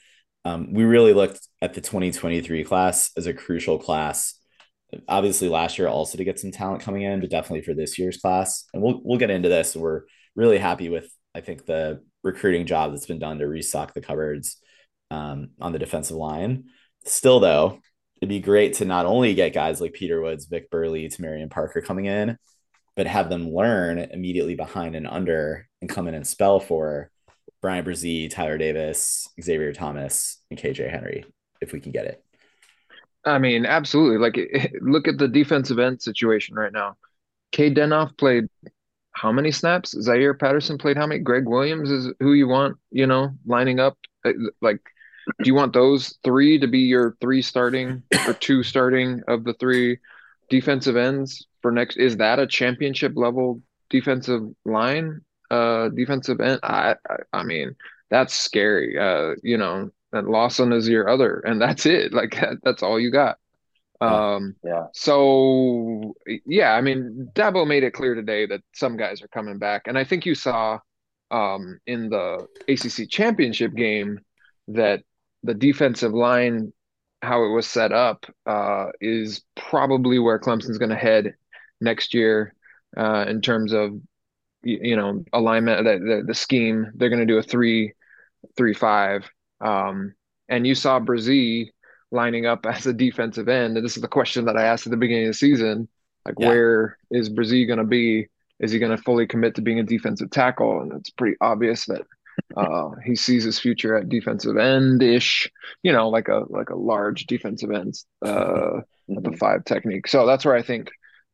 [0.49, 4.35] Um, we really looked at the 2023 class as a crucial class.
[5.07, 8.17] Obviously, last year also to get some talent coming in, but definitely for this year's
[8.17, 8.65] class.
[8.73, 9.77] And we'll we'll get into this.
[9.77, 10.03] We're
[10.35, 14.57] really happy with I think the recruiting job that's been done to restock the cupboards
[15.11, 16.65] um, on the defensive line.
[17.05, 17.81] Still, though,
[18.23, 21.83] it'd be great to not only get guys like Peter Woods, Vic Burley, Tamarian Parker
[21.83, 22.39] coming in,
[22.97, 27.11] but have them learn immediately behind and under and come in and spell for
[27.61, 31.25] Bryan Bresee, Tyler Davis, Xavier Thomas, and KJ Henry
[31.61, 32.25] if we can get it.
[33.25, 34.19] I mean, absolutely.
[34.19, 36.97] Like, look at the defensive end situation right now.
[37.53, 38.45] Cade Denhoff played
[39.13, 40.01] how many snaps?
[40.01, 41.21] Zaire Patterson played how many?
[41.21, 43.99] Greg Williams is who you want, you know, lining up.
[44.25, 44.81] Uh, like,
[45.43, 49.55] do you want those three to be your three starting or two starting of the
[49.55, 49.99] three
[50.51, 51.97] defensive ends for next?
[51.97, 55.21] Is that a championship level defensive line?
[55.51, 56.61] Uh, defensive end.
[56.63, 57.75] I, I, I mean,
[58.11, 58.99] that's scary.
[58.99, 62.13] Uh, you know, and Lawson is your other, and that's it.
[62.13, 63.39] Like that's all you got.
[64.01, 64.87] Um, yeah.
[64.93, 66.15] So
[66.47, 69.99] yeah, I mean, Dabo made it clear today that some guys are coming back, and
[69.99, 70.79] I think you saw
[71.31, 74.21] um, in the ACC championship game
[74.69, 75.03] that
[75.43, 76.73] the defensive line,
[77.23, 81.35] how it was set up, uh, is probably where Clemson's going to head
[81.81, 82.55] next year
[82.97, 84.01] uh, in terms of
[84.69, 86.91] you, know alignment, the, the, the scheme.
[86.95, 87.95] They're going to do a three,
[88.57, 89.29] three five,
[89.61, 90.15] um,
[90.49, 91.71] and you saw Bresee
[92.11, 93.77] lining up as a defensive end.
[93.77, 95.89] And this is the question that I asked at the beginning of the season.
[96.25, 96.49] Like, yeah.
[96.49, 98.27] where is Bresee going to be?
[98.61, 100.81] Is he going to fully commit to being a defensive tackle?
[100.81, 102.03] And it's pretty obvious that
[102.57, 105.51] uh, he sees his future at defensive end ish,
[105.83, 109.17] you know, like a like a large defensive end uh, mm-hmm.
[109.17, 110.09] at the five technique.
[110.09, 110.91] So that's where I think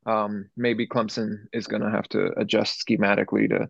[0.07, 3.69] um, maybe Clemson is going to have to adjust schematically to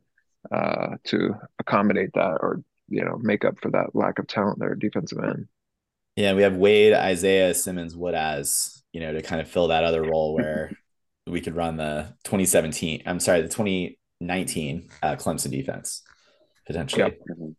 [0.54, 4.74] uh, to accommodate that or you know make up for that lack of talent there
[4.74, 5.46] defensive end.
[6.16, 9.84] Yeah, we have Wade, Isaiah, Simmons, Wood as you know to kind of fill that
[9.84, 10.72] other role where
[11.26, 13.02] we could run the 2017.
[13.06, 16.02] I'm sorry, the 2019 uh, Clemson defense
[16.66, 17.16] potentially.
[17.28, 17.50] Yep.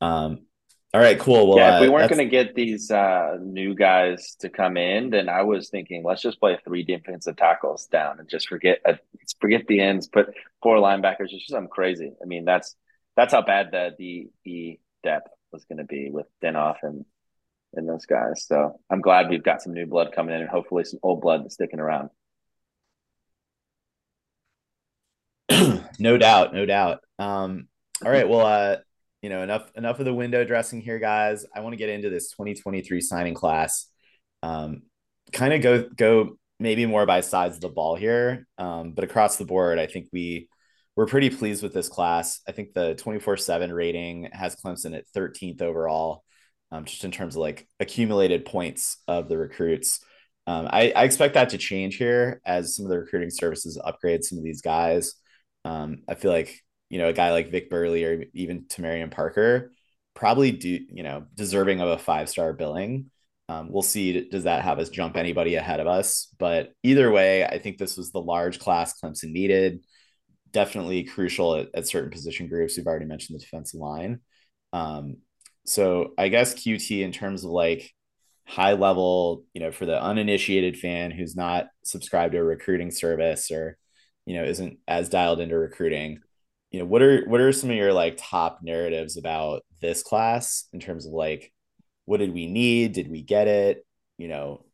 [0.00, 0.46] Um,
[0.94, 1.48] all right, cool.
[1.48, 4.78] Well, yeah, if we uh, weren't going to get these uh, new guys to come
[4.78, 8.80] in, then I was thinking let's just play three defensive tackles down and just forget
[8.86, 8.94] uh,
[9.38, 11.26] forget the ends, put four linebackers.
[11.30, 12.12] It's just something crazy.
[12.22, 12.74] I mean, that's
[13.16, 17.04] that's how bad the the, the depth was going to be with Denhoff and
[17.74, 18.46] in those guys.
[18.46, 21.50] So I'm glad we've got some new blood coming in and hopefully some old blood
[21.52, 22.08] sticking around.
[25.98, 27.00] no doubt, no doubt.
[27.18, 27.68] Um,
[28.04, 28.76] all right, well, uh,
[29.22, 31.44] you know, enough enough of the window dressing here, guys.
[31.54, 33.86] I want to get into this 2023 signing class.
[34.42, 34.82] Um,
[35.32, 39.36] kind of go go maybe more by sides of the ball here, um, but across
[39.36, 40.48] the board, I think we
[40.96, 42.40] we're pretty pleased with this class.
[42.48, 46.24] I think the 24 7 rating has Clemson at 13th overall
[46.70, 50.00] um, just in terms of like accumulated points of the recruits.
[50.46, 54.24] Um, I, I, expect that to change here as some of the recruiting services upgrade
[54.24, 55.14] some of these guys.
[55.64, 56.58] Um, I feel like
[56.90, 59.72] you know a guy like Vic Burley or even Tamarian Parker
[60.14, 63.10] probably do you know deserving of a five star billing.
[63.48, 67.44] Um, we'll see does that have us jump anybody ahead of us, but either way,
[67.44, 69.84] I think this was the large class Clemson needed.
[70.50, 72.76] Definitely crucial at, at certain position groups.
[72.76, 74.20] We've already mentioned the defensive line.
[74.72, 75.18] Um,
[75.64, 77.90] so I guess QT in terms of like
[78.46, 83.50] high level, you know, for the uninitiated fan who's not subscribed to a recruiting service
[83.50, 83.76] or,
[84.26, 86.20] you know, isn't as dialed into recruiting,
[86.70, 90.64] you know, what are what are some of your like top narratives about this class
[90.72, 91.52] in terms of like
[92.04, 92.92] what did we need?
[92.92, 93.86] Did we get it?
[94.16, 94.64] You know,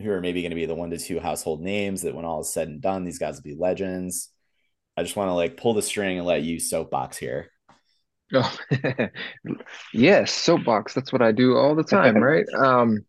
[0.00, 2.40] who are maybe going to be the one to two household names that when all
[2.40, 4.30] is said and done, these guys will be legends.
[4.96, 7.50] I just want to like pull the string and let you soapbox here.
[8.32, 8.56] Oh,
[9.92, 10.94] yes, soapbox.
[10.94, 12.46] That's what I do all the time, right?
[12.56, 13.04] Um,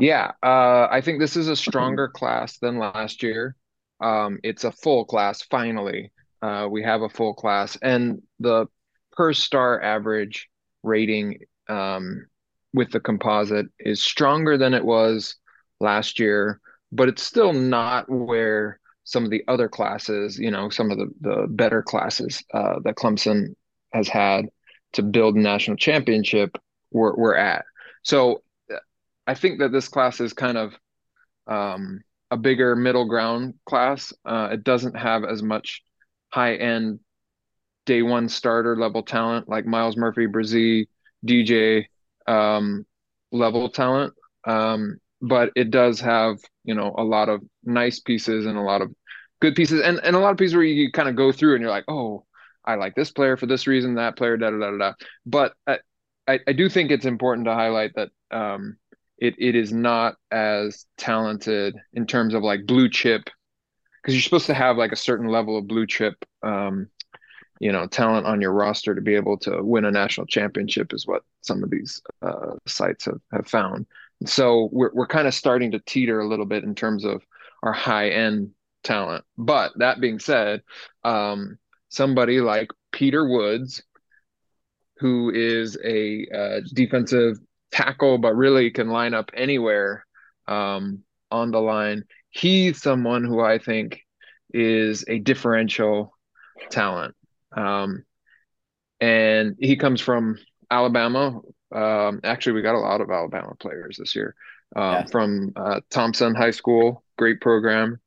[0.00, 3.56] yeah, uh, I think this is a stronger class than last year.
[4.00, 5.42] Um, it's a full class.
[5.42, 6.12] Finally,
[6.46, 8.66] uh, we have a full class, and the
[9.12, 10.48] per star average
[10.84, 12.26] rating um,
[12.72, 15.36] with the composite is stronger than it was
[15.80, 16.60] last year,
[16.92, 21.10] but it's still not where some of the other classes, you know, some of the
[21.20, 23.54] the better classes uh, that Clemson
[23.92, 24.46] has had
[24.92, 26.56] to build a national championship
[26.92, 27.64] we're, we're at.
[28.02, 28.42] So
[29.26, 30.78] I think that this class is kind of
[31.48, 34.12] um, a bigger middle ground class.
[34.24, 35.82] Uh, it doesn't have as much
[36.30, 37.00] high end
[37.86, 40.86] day one starter level talent like Myles Murphy, Bresee,
[41.24, 41.86] DJ
[42.26, 42.84] um,
[43.32, 44.14] level talent.
[44.44, 48.82] Um, but it does have you know a lot of nice pieces and a lot
[48.82, 48.92] of
[49.40, 51.62] good pieces and, and a lot of pieces where you kind of go through and
[51.62, 52.24] you're like oh
[52.64, 54.92] i like this player for this reason that player da da da da
[55.24, 55.78] but I,
[56.26, 58.76] I, I do think it's important to highlight that um
[59.18, 63.30] it, it is not as talented in terms of like blue chip
[64.06, 66.88] because you're supposed to have like a certain level of blue chip um
[67.58, 71.06] you know talent on your roster to be able to win a national championship is
[71.06, 73.86] what some of these uh, sites have, have found
[74.24, 77.22] so we're we're kind of starting to teeter a little bit in terms of
[77.62, 78.50] our high end
[78.86, 79.24] talent.
[79.36, 80.62] But that being said,
[81.04, 83.82] um, somebody like Peter Woods,
[84.98, 87.38] who is a uh, defensive
[87.72, 90.06] tackle, but really can line up anywhere
[90.46, 92.04] um, on the line.
[92.36, 94.00] He's someone who I think
[94.52, 96.16] is a differential
[96.70, 97.14] talent.
[97.56, 98.04] Um,
[99.00, 100.38] and he comes from
[100.70, 101.40] Alabama,
[101.74, 104.34] um, actually, we got a lot of Alabama players this year
[104.74, 105.06] um, yeah.
[105.06, 108.00] from uh, Thompson High School, great program.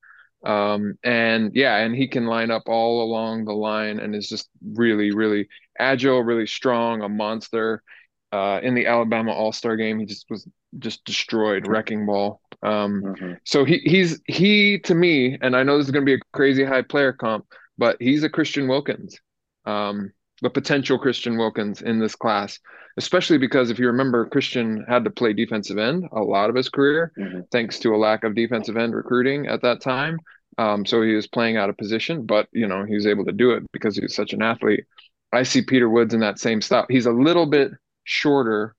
[0.45, 4.49] Um, and yeah, and he can line up all along the line and is just
[4.63, 7.83] really, really agile, really strong, a monster.
[8.31, 12.41] Uh, in the Alabama All Star game, he just was just destroyed, wrecking ball.
[12.61, 13.33] Um, mm-hmm.
[13.43, 16.25] So he he's he to me, and I know this is going to be a
[16.33, 17.45] crazy high player comp,
[17.77, 19.17] but he's a Christian Wilkins.
[19.65, 20.11] Um,
[20.41, 22.59] the potential Christian Wilkins in this class,
[22.97, 26.69] especially because if you remember, Christian had to play defensive end a lot of his
[26.69, 27.41] career, mm-hmm.
[27.51, 30.19] thanks to a lack of defensive end recruiting at that time.
[30.57, 33.31] Um, so he was playing out of position, but you know he was able to
[33.31, 34.85] do it because he was such an athlete.
[35.31, 36.85] I see Peter Woods in that same style.
[36.89, 37.71] He's a little bit
[38.09, 38.75] shorter.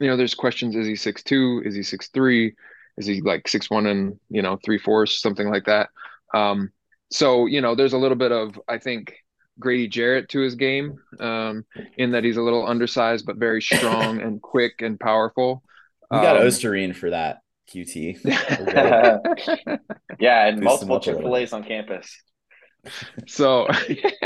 [0.00, 1.62] You know, there's questions: is he six two?
[1.64, 2.54] Is he six three?
[2.98, 5.88] Is he like six one and you know three fourths, something like that?
[6.34, 6.72] Um,
[7.10, 9.14] so you know, there's a little bit of I think
[9.58, 11.64] Grady Jarrett to his game, um,
[11.96, 15.62] in that he's a little undersized but very strong and quick and powerful.
[16.10, 17.38] We got um, Ostarine for that
[17.72, 18.18] QT.
[20.18, 22.20] yeah, and multiple Chick Fil A's on campus.
[23.26, 23.68] So,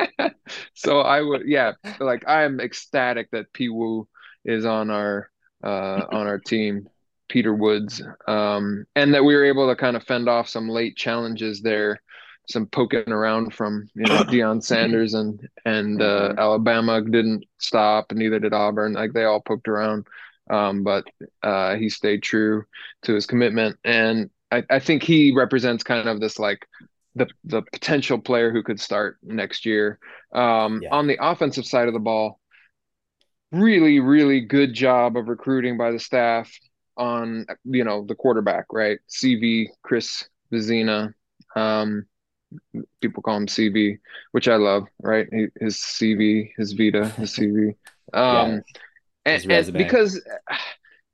[0.74, 4.08] so I would, yeah, like I am ecstatic that P Woo
[4.44, 5.30] is on our
[5.62, 6.88] uh, on our team,
[7.28, 10.96] Peter Woods, um, and that we were able to kind of fend off some late
[10.96, 12.00] challenges there
[12.48, 16.38] some poking around from you know Deion Sanders and and uh, mm-hmm.
[16.38, 18.94] Alabama didn't stop, and neither did Auburn.
[18.94, 20.06] Like they all poked around,
[20.50, 21.04] um, but
[21.42, 22.64] uh, he stayed true
[23.02, 26.66] to his commitment, and I, I think he represents kind of this like
[27.18, 29.98] the the potential player who could start next year.
[30.32, 30.90] Um, yeah.
[30.90, 32.40] On the offensive side of the ball,
[33.52, 36.52] really really good job of recruiting by the staff
[36.96, 38.98] on you know the quarterback, right?
[39.08, 41.12] CV Chris Vizzina.
[41.56, 42.06] Um,
[43.00, 43.98] people call him CV,
[44.32, 45.28] which I love, right?
[45.60, 47.74] his CV, his Vita, his CV.
[48.12, 48.62] Um,
[49.24, 50.20] yeah, his and, and, because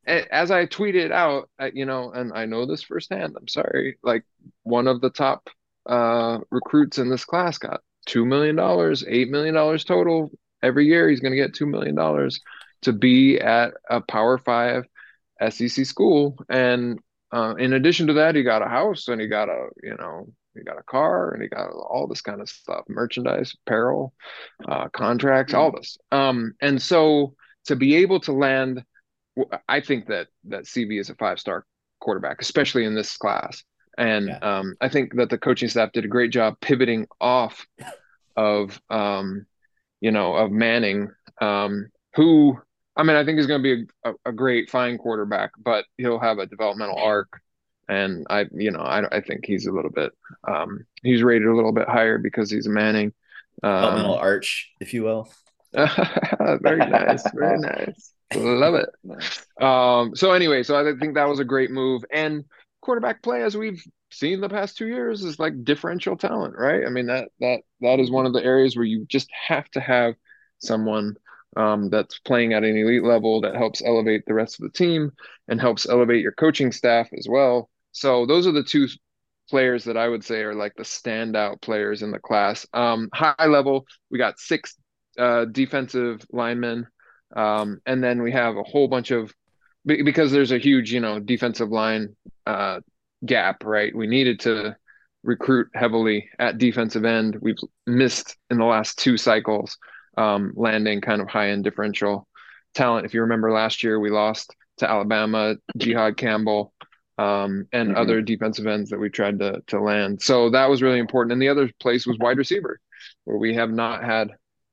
[0.07, 4.25] as I tweeted out, you know, and I know this firsthand, I'm sorry, like
[4.62, 5.49] one of the top
[5.87, 10.31] uh, recruits in this class got $2 million, $8 million total
[10.62, 11.09] every year.
[11.09, 12.31] He's going to get $2 million
[12.83, 14.85] to be at a Power Five
[15.51, 16.37] SEC school.
[16.49, 16.99] And
[17.33, 20.29] uh, in addition to that, he got a house and he got a, you know,
[20.55, 24.14] he got a car and he got all this kind of stuff merchandise apparel
[24.68, 27.35] uh, contracts all this um, and so
[27.66, 28.85] to be able to land
[29.68, 31.64] i think that that cv is a five star
[32.01, 33.64] quarterback especially in this class
[33.98, 34.38] and yeah.
[34.38, 37.66] um, i think that the coaching staff did a great job pivoting off
[38.37, 39.46] of um,
[40.00, 42.59] you know of manning um, who
[42.96, 46.18] i mean i think is going to be a, a, great fine quarterback but he'll
[46.18, 47.40] have a developmental arc
[47.88, 50.12] and I, you know, I, I think he's a little bit,
[50.48, 53.12] um, he's rated a little bit higher because he's a Manning.
[53.62, 55.28] Um, arch, if you will.
[55.72, 58.12] very nice, very nice.
[58.35, 59.62] Love it.
[59.62, 62.04] Um, so anyway, so I think that was a great move.
[62.12, 62.44] And
[62.85, 66.87] quarterback play, as we've seen the past two years, is like differential talent, right?
[66.87, 69.81] I mean that that that is one of the areas where you just have to
[69.81, 70.14] have
[70.59, 71.16] someone
[71.57, 75.12] um, that's playing at an elite level that helps elevate the rest of the team
[75.49, 77.70] and helps elevate your coaching staff as well.
[77.93, 78.89] So those are the two
[79.49, 82.66] players that I would say are like the standout players in the class.
[82.72, 84.76] Um, high level, we got six
[85.18, 86.87] uh, defensive linemen,
[87.37, 89.32] um, and then we have a whole bunch of
[89.87, 92.14] because there's a huge you know defensive line
[92.47, 92.80] uh,
[93.24, 93.64] gap.
[93.64, 94.76] Right, we needed to
[95.22, 97.39] recruit heavily at defensive end.
[97.41, 97.57] We've
[97.87, 99.78] missed in the last two cycles,
[100.16, 102.28] um, landing kind of high end differential
[102.74, 103.07] talent.
[103.07, 106.74] If you remember last year, we lost to Alabama, Jihaad Campbell
[107.18, 107.99] um, and mm-hmm.
[107.99, 110.22] other defensive ends that we tried to to land.
[110.22, 111.32] So that was really important.
[111.32, 112.80] And the other place was wide receiver,
[113.24, 114.30] where we have not had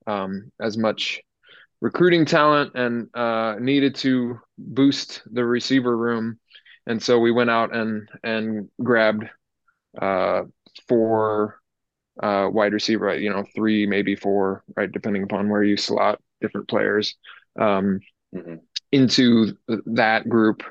[0.08, 1.22] um, as much
[1.82, 6.40] recruiting talent and uh, needed to boost the receiver room.
[6.86, 9.26] and so we went out and and grabbed
[10.00, 10.44] uh,
[10.88, 11.60] four
[12.22, 16.68] uh, wide receiver, you know, three maybe four, right, depending upon where you slot different
[16.68, 17.16] players
[17.60, 18.00] um,
[18.34, 18.56] mm-hmm.
[18.92, 20.64] into that group.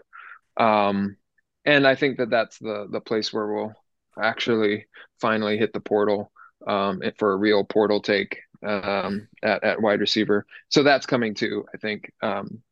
[0.56, 1.16] Um,
[1.64, 3.74] and I think that that's the the place where we'll
[4.20, 4.86] actually
[5.20, 6.30] finally hit the portal
[6.66, 10.46] um, for a real portal take um, at at wide receiver.
[10.68, 11.64] So that's coming too.
[11.74, 12.62] I think um,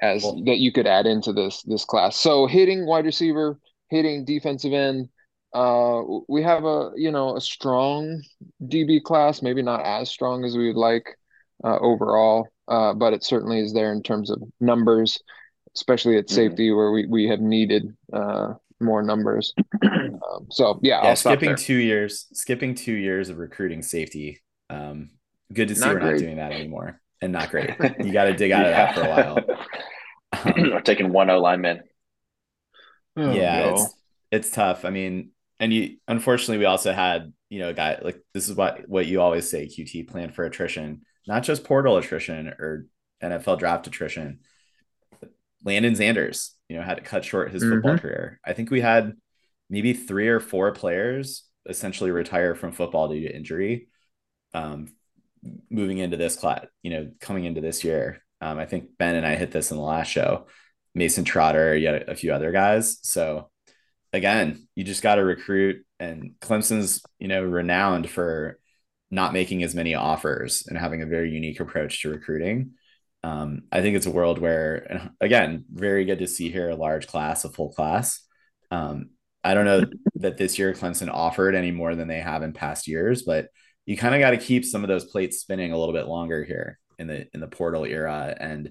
[0.00, 0.44] as cool.
[0.44, 2.16] that you could add into this this class.
[2.16, 3.58] So hitting wide receiver,
[3.90, 5.08] hitting defensive end.
[5.54, 8.22] Uh, we have a you know a strong
[8.62, 11.16] DB class, maybe not as strong as we would like
[11.64, 15.20] uh, overall, uh, but it certainly is there in terms of numbers,
[15.74, 16.34] especially at mm-hmm.
[16.34, 16.76] safety mm-hmm.
[16.76, 19.54] where we we have needed uh, more numbers.
[19.82, 24.40] um, so yeah, yeah skipping two years, skipping two years of recruiting safety.
[24.70, 25.10] Um,
[25.52, 26.12] good to see not we're great.
[26.12, 27.70] not doing that anymore, and not great.
[27.98, 28.68] You got to dig out yeah.
[28.68, 29.38] of that for a while.
[30.56, 31.82] Um, or taking one O lineman.
[33.16, 33.74] Oh, yeah, no.
[33.74, 33.94] it's
[34.30, 34.84] it's tough.
[34.84, 38.54] I mean, and you unfortunately we also had you know a guy like this is
[38.54, 42.86] what what you always say QT plan for attrition, not just portal attrition or
[43.22, 44.40] NFL draft attrition.
[45.64, 48.00] Landon Zanders, you know, had to cut short his football mm-hmm.
[48.00, 48.40] career.
[48.44, 49.14] I think we had
[49.68, 53.88] maybe three or four players essentially retire from football due to injury.
[54.54, 54.88] Um,
[55.70, 58.22] moving into this class, you know, coming into this year.
[58.40, 60.46] Um, I think Ben and I hit this in the last show.
[60.94, 62.98] Mason Trotter, yet a few other guys.
[63.02, 63.50] So
[64.12, 65.84] again, you just got to recruit.
[66.00, 68.58] And Clemson's, you know, renowned for
[69.10, 72.72] not making as many offers and having a very unique approach to recruiting.
[73.24, 77.06] Um, I think it's a world where, again, very good to see here a large
[77.06, 78.22] class, a full class.
[78.70, 79.10] Um,
[79.42, 79.84] I don't know
[80.16, 83.48] that this year Clemson offered any more than they have in past years, but
[83.88, 86.44] you kind of got to keep some of those plates spinning a little bit longer
[86.44, 88.70] here in the in the portal era, and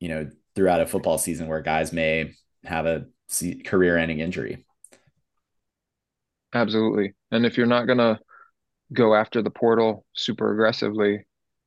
[0.00, 2.32] you know throughout a football season where guys may
[2.64, 3.04] have a
[3.66, 4.64] career-ending injury.
[6.54, 8.18] Absolutely, and if you're not gonna
[8.90, 11.26] go after the portal super aggressively,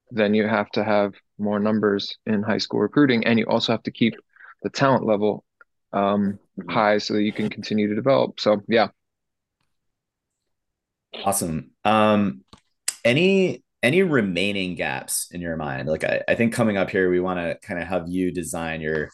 [0.10, 3.84] then you have to have more numbers in high school recruiting, and you also have
[3.84, 4.16] to keep
[4.64, 5.46] the talent level
[5.94, 8.40] um, high so that you can continue to develop.
[8.40, 8.88] So yeah.
[11.24, 11.70] Awesome.
[11.84, 12.44] Um,
[13.04, 15.88] any any remaining gaps in your mind?
[15.88, 18.82] Like I, I think coming up here, we want to kind of have you design
[18.82, 19.10] your,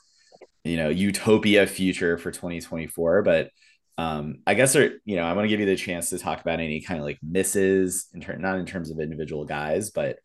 [0.64, 3.22] you know, utopia future for 2024.
[3.22, 3.52] But
[3.98, 6.42] um, I guess there, you know, I want to give you the chance to talk
[6.42, 10.20] about any kind of like misses in turn, not in terms of individual guys, but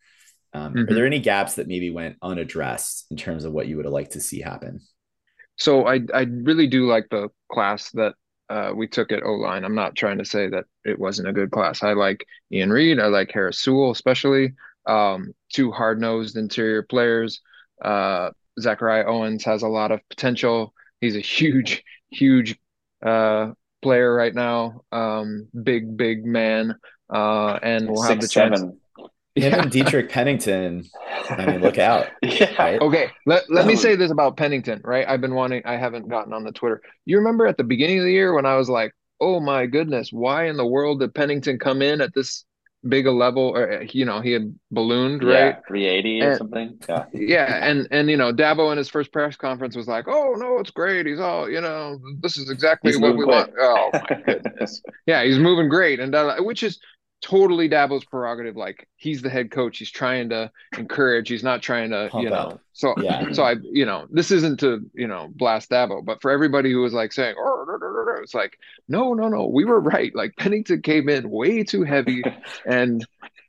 [0.53, 0.91] um, mm-hmm.
[0.91, 3.93] are there any gaps that maybe went unaddressed in terms of what you would have
[3.93, 4.81] liked to see happen?
[5.57, 8.15] So I I really do like the class that
[8.49, 9.63] uh, we took at O line.
[9.63, 11.83] I'm not trying to say that it wasn't a good class.
[11.83, 12.99] I like Ian Reed.
[12.99, 14.53] I like Harris Sewell, especially
[14.85, 17.41] um, two hard nosed interior players.
[17.83, 20.73] Uh, Zechariah Owens has a lot of potential.
[21.01, 22.57] He's a huge, huge
[23.03, 24.81] uh, player right now.
[24.91, 26.75] Um, big, big man.
[27.13, 28.59] Uh, and we'll Six, have the chance.
[28.59, 28.79] Seven.
[29.35, 29.47] Yeah.
[29.47, 30.83] Even Dietrick Pennington.
[31.29, 32.07] I mean, look out.
[32.23, 32.53] Yeah.
[32.61, 32.81] Right?
[32.81, 33.09] Okay.
[33.25, 35.07] Let, let me say this about Pennington, right?
[35.07, 36.81] I've been wanting, I haven't gotten on the Twitter.
[37.05, 40.09] You remember at the beginning of the year when I was like, oh my goodness,
[40.11, 42.45] why in the world did Pennington come in at this
[42.87, 47.05] big a level or you know he had ballooned right yeah, 380 or something yeah
[47.13, 50.59] yeah and and you know dabo in his first press conference was like oh no
[50.59, 53.35] it's great he's all you know this is exactly he's what we quick.
[53.35, 56.77] want oh my goodness yeah he's moving great and uh, which is
[57.23, 58.55] totally Dabo's prerogative.
[58.55, 59.79] Like he's the head coach.
[59.79, 61.29] He's trying to encourage.
[61.29, 62.35] He's not trying to, Pump you know.
[62.35, 62.59] Out.
[62.73, 63.29] So yeah.
[63.33, 66.81] So I, you know, this isn't to you know blast Dabo, but for everybody who
[66.81, 67.63] was like saying, oh,
[68.21, 68.57] it's like,
[68.87, 70.13] no, no, no, we were right.
[70.13, 72.23] Like Pennington came in way too heavy,
[72.65, 73.05] and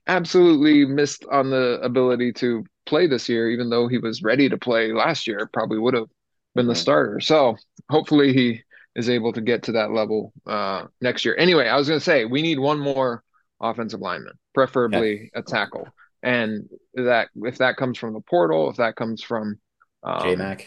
[0.07, 4.57] absolutely missed on the ability to play this year, even though he was ready to
[4.57, 5.51] play last year.
[5.53, 6.09] Probably would have
[6.55, 7.21] been the starter.
[7.21, 7.57] So
[7.91, 8.63] hopefully he
[8.95, 11.35] is able to get to that level uh, next year.
[11.37, 13.25] Anyway, I was going to say we need one more
[13.65, 15.89] offensive lineman, preferably a tackle.
[16.23, 19.59] And that if that comes from the portal, if that comes from
[20.03, 20.65] um, JMac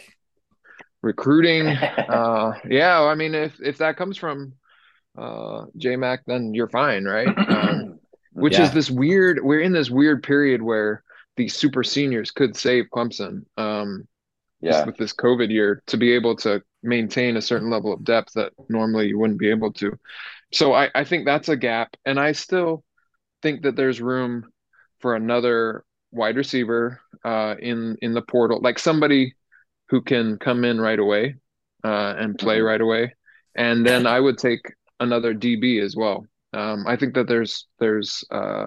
[1.02, 4.54] recruiting, uh, yeah, I mean, if if that comes from
[5.18, 7.28] uh, JMac, then you're fine, right?
[7.50, 8.00] Um,
[8.34, 8.66] which yeah.
[8.66, 9.44] is this weird.
[9.44, 11.04] We're in this weird period where
[11.38, 13.46] these super seniors could save Clemson.
[13.58, 14.08] Um,
[14.62, 14.86] yeah.
[14.86, 18.54] with this COVID year to be able to maintain a certain level of depth that
[18.70, 19.98] normally you wouldn't be able to.
[20.52, 21.96] So I, I think that's a gap.
[22.06, 22.84] And I still
[23.42, 24.46] think that there's room
[25.00, 29.36] for another wide receiver uh, in in the portal, like somebody
[29.90, 31.36] who can come in right away
[31.84, 32.66] uh, and play mm-hmm.
[32.66, 33.16] right away.
[33.56, 34.62] And then I would take
[35.00, 36.26] another DB as well.
[36.54, 38.66] Um, I think that there's there's uh,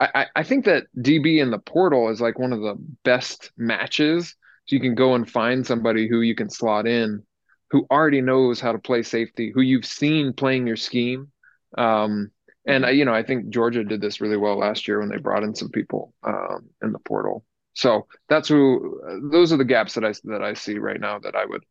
[0.00, 4.34] I, I think that DB in the portal is like one of the best matches.
[4.66, 7.22] So you can go and find somebody who you can slot in
[7.70, 11.30] who already knows how to play safety, who you've seen playing your scheme.
[11.78, 12.30] Um,
[12.66, 15.16] and I, you know, I think Georgia did this really well last year when they
[15.16, 17.44] brought in some people um, in the portal.
[17.74, 19.00] So that's who.
[19.30, 21.64] Those are the gaps that I that I see right now that I would,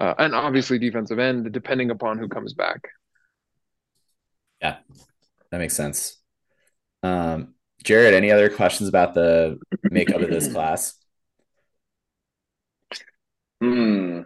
[0.00, 2.88] uh, and obviously defensive end, depending upon who comes back.
[4.60, 4.76] Yeah,
[5.50, 6.16] that makes sense.
[7.02, 7.54] Um,
[7.84, 10.94] Jarrett, any other questions about the makeup of this class?
[13.60, 14.22] Hmm.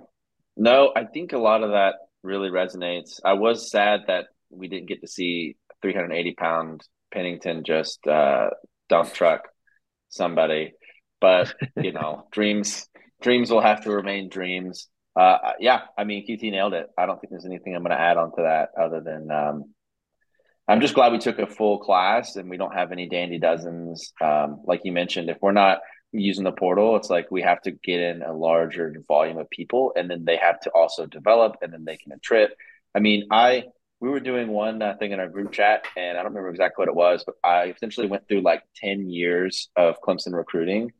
[0.57, 3.21] No, I think a lot of that really resonates.
[3.25, 8.51] I was sad that we didn't get to see 380 pound Pennington just uh,
[8.89, 9.49] dump truck
[10.09, 10.73] somebody,
[11.21, 12.87] but you know, dreams
[13.21, 14.89] dreams will have to remain dreams.
[15.17, 16.87] Uh, yeah, I mean, QT nailed it.
[16.97, 19.75] I don't think there's anything I'm going to add on to that other than um,
[20.69, 24.13] I'm just glad we took a full class and we don't have any dandy dozens.
[24.21, 25.81] Um, like you mentioned, if we're not
[26.13, 29.93] using the portal, it's like we have to get in a larger volume of people,
[29.97, 32.55] and then they have to also develop, and then they can trip.
[32.95, 33.65] I mean, I
[34.01, 36.83] we were doing one uh, thing in our group chat, and I don't remember exactly
[36.83, 40.93] what it was, but I essentially went through like ten years of Clemson recruiting,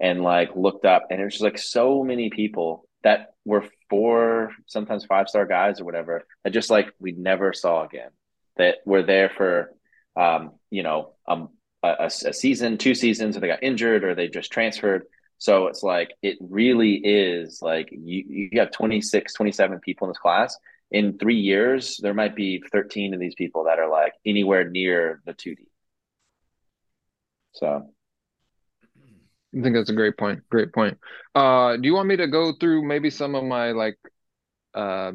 [0.00, 4.52] and like looked up, and it was just like so many people that were four,
[4.66, 8.10] sometimes five star guys or whatever that just like we never saw again.
[8.58, 9.72] That were there for,
[10.14, 11.48] um, you know, um,
[11.82, 15.04] a, a season, two seasons, or they got injured, or they just transferred.
[15.38, 20.18] So it's like it really is like you you have 26, 27 people in this
[20.18, 20.56] class.
[20.92, 25.20] In three years, there might be 13 of these people that are like anywhere near
[25.24, 25.56] the 2D.
[27.52, 27.88] So
[29.54, 30.40] I think that's a great point.
[30.50, 30.98] Great point.
[31.34, 33.98] Uh, do you want me to go through maybe some of my like
[34.74, 35.12] uh,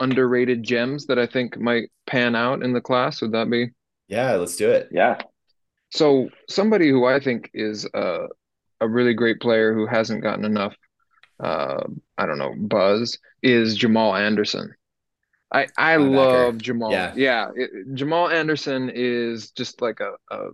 [0.00, 3.20] underrated gems that I think might pan out in the class?
[3.20, 3.70] Would that be?
[4.08, 4.88] Yeah, let's do it.
[4.90, 5.18] Yeah.
[5.90, 8.26] So somebody who I think is a,
[8.80, 10.74] a really great player who hasn't gotten enough,
[11.40, 11.84] uh,
[12.16, 14.74] I don't know, buzz is Jamal Anderson.
[15.52, 16.92] I I love Jamal.
[16.92, 20.48] Yeah, yeah it, Jamal Anderson is just like a, a,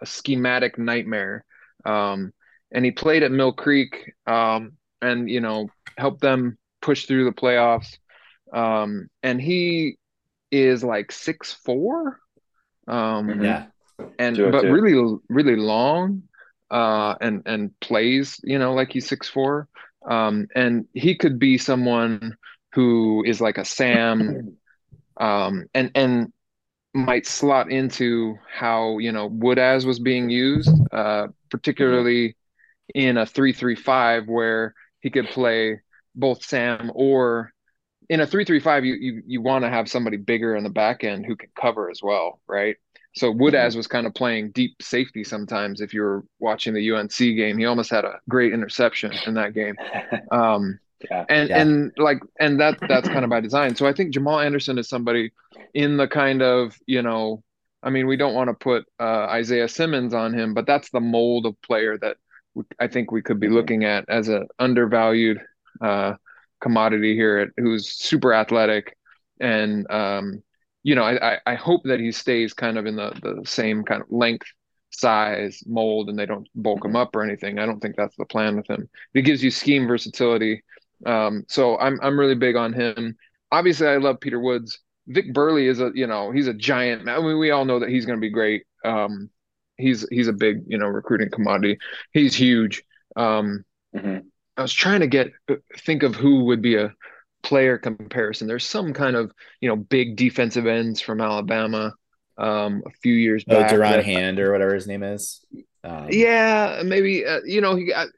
[0.00, 1.44] a schematic nightmare.
[1.84, 2.32] Um,
[2.72, 7.32] and he played at Mill Creek, um, and you know helped them push through the
[7.32, 7.98] playoffs.
[8.52, 9.96] Um, and he
[10.50, 12.18] is like six four.
[12.88, 13.66] Um, yeah,
[14.18, 16.24] and but really really long,
[16.70, 19.68] uh, and and plays you know like he's six four.
[20.04, 22.36] Um, and he could be someone
[22.72, 24.56] who is like a Sam,
[25.16, 26.32] um, and and
[26.94, 32.36] might slot into how you know Woodaz was being used, uh, particularly
[32.94, 35.80] in a three three five where he could play
[36.14, 37.52] both Sam or
[38.08, 40.70] in a three three five you you, you want to have somebody bigger in the
[40.70, 42.76] back end who can cover as well, right?
[43.14, 43.76] So Woodaz mm-hmm.
[43.78, 45.80] was kind of playing deep safety sometimes.
[45.80, 49.54] If you were watching the UNC game, he almost had a great interception in that
[49.54, 49.76] game.
[50.30, 50.78] Um,
[51.10, 51.60] yeah, and yeah.
[51.60, 53.74] and like and that that's kind of by design.
[53.74, 55.32] So I think Jamal Anderson is somebody
[55.74, 57.42] in the kind of you know,
[57.82, 61.00] I mean, we don't want to put uh, Isaiah Simmons on him, but that's the
[61.00, 62.16] mold of player that
[62.78, 63.56] I think we could be mm-hmm.
[63.56, 65.40] looking at as an undervalued
[65.80, 66.14] uh,
[66.60, 68.96] commodity here, at, who's super athletic,
[69.40, 70.42] and um,
[70.82, 74.02] you know, I, I hope that he stays kind of in the the same kind
[74.02, 74.46] of length,
[74.90, 76.96] size, mold, and they don't bulk him mm-hmm.
[76.96, 77.58] up or anything.
[77.58, 78.88] I don't think that's the plan with him.
[79.14, 80.62] It gives you scheme versatility
[81.06, 83.16] um, so I'm I'm really big on him.
[83.50, 84.78] Obviously, I love Peter Woods.
[85.08, 87.08] Vic Burley is a you know he's a giant.
[87.08, 88.64] I mean, we all know that he's going to be great.
[88.84, 89.30] Um,
[89.76, 91.78] he's he's a big you know recruiting commodity.
[92.12, 92.82] He's huge.
[93.16, 94.18] Um, mm-hmm.
[94.56, 95.32] I was trying to get
[95.78, 96.94] think of who would be a
[97.42, 98.46] player comparison.
[98.46, 101.94] There's some kind of you know big defensive ends from Alabama
[102.38, 103.70] um, a few years oh, back.
[103.70, 105.44] Duron Hand or whatever his name is.
[105.84, 108.08] Um, yeah, maybe uh, you know he got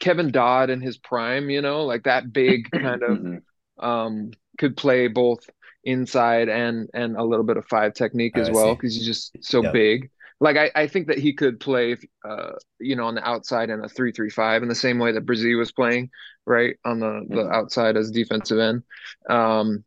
[0.00, 1.50] Kevin Dodd in his prime.
[1.50, 3.84] You know, like that big kind of mm-hmm.
[3.84, 5.48] um, could play both
[5.84, 9.36] inside and and a little bit of five technique oh, as well because he's just
[9.40, 9.72] so yep.
[9.72, 10.10] big.
[10.38, 13.82] Like I, I think that he could play, uh, you know, on the outside in
[13.82, 16.10] a three-three-five in the same way that Brazil was playing,
[16.44, 17.52] right on the the mm-hmm.
[17.52, 18.82] outside as defensive end.
[19.30, 19.84] Um,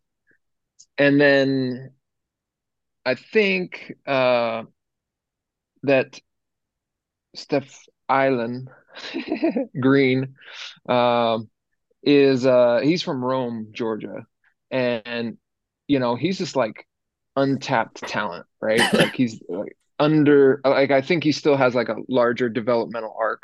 [0.97, 1.91] and then
[3.05, 4.63] I think uh,
[5.83, 6.19] that
[7.35, 8.69] Steph Island
[9.79, 10.35] Green
[10.87, 11.49] um,
[12.03, 14.25] is uh, he's from Rome, Georgia,
[14.71, 15.37] and
[15.87, 16.87] you know he's just like
[17.35, 18.81] untapped talent, right?
[18.93, 23.43] like he's like under like I think he still has like a larger developmental arc.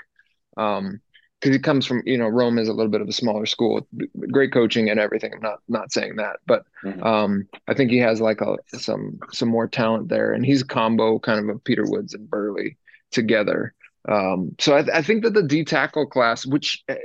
[0.58, 1.02] Um,
[1.42, 3.88] because he comes from you know Rome is a little bit of a smaller school,
[4.32, 5.32] great coaching and everything.
[5.34, 7.04] I'm not not saying that, but mm-hmm.
[7.04, 10.66] um, I think he has like a some some more talent there, and he's a
[10.66, 12.78] combo kind of a Peter Woods and Burley
[13.16, 13.74] together.
[14.07, 16.95] Um, so I, I, think that the D tackle class, which eh,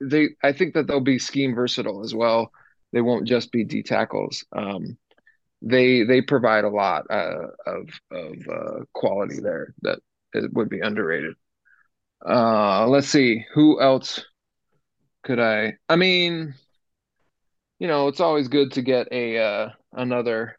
[0.00, 2.52] they, I think that they'll be scheme versatile as well.
[2.92, 4.44] they won't just be D tackles.
[4.52, 4.98] Um,
[5.62, 10.00] they they provide a lot uh, of of uh, quality there that
[10.34, 11.34] it would be underrated.
[12.26, 14.24] Uh, let's see who else
[15.22, 15.74] could I?
[15.88, 16.54] I mean,
[17.78, 20.58] you know, it's always good to get a uh, another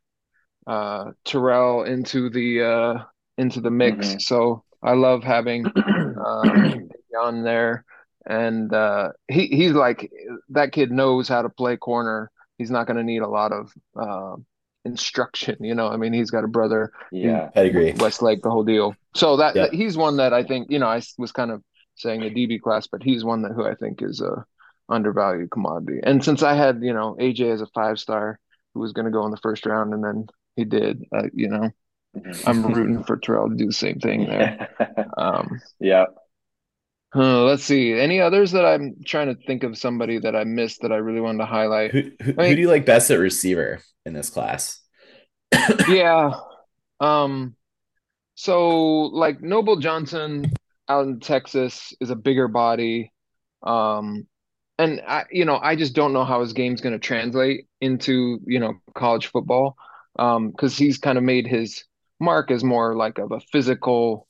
[0.68, 3.03] uh, Terrell into the uh,
[3.38, 4.07] into the mix.
[4.07, 4.20] Mm-hmm.
[4.20, 6.80] So I love having uh,
[7.20, 7.86] on there,
[8.26, 10.12] and uh, he he's like
[10.50, 12.32] that kid knows how to play corner.
[12.58, 14.36] He's not going to need a lot of uh,
[14.86, 15.58] instruction.
[15.62, 18.96] You know, I mean, he's got a brother, yeah, pedigree, Westlake, the whole deal.
[19.16, 19.64] So that, yeah.
[19.64, 21.64] that, he's one that I think you know I was kind of
[21.96, 24.46] saying the DB class, but he's one that who I think is a
[24.90, 26.00] undervalued commodity.
[26.04, 28.40] And since I had you know AJ as a five star
[28.74, 31.50] who was going to go in the first round, and then he did, uh, you
[31.50, 31.70] know.
[32.45, 34.70] I'm rooting for Terrell to do the same thing there.
[35.18, 36.05] Um, yeah.
[37.14, 37.93] Uh, let's see.
[37.93, 41.20] Any others that I'm trying to think of somebody that I missed that I really
[41.20, 41.91] wanted to highlight?
[41.91, 44.82] Who, who, I mean, who do you like best at receiver in this class?
[45.88, 46.32] yeah.
[46.99, 47.55] Um.
[48.36, 50.51] So like Noble Johnson
[50.88, 53.12] out in Texas is a bigger body.
[53.62, 54.28] Um,
[54.80, 58.39] and I, you know, I just don't know how his game's going to translate into
[58.45, 59.76] you know college football,
[60.18, 61.84] um, because he's kind of made his
[62.22, 64.28] mark is more like of a physical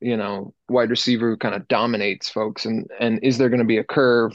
[0.00, 3.64] you know wide receiver who kind of dominates folks and and is there going to
[3.64, 4.32] be a curve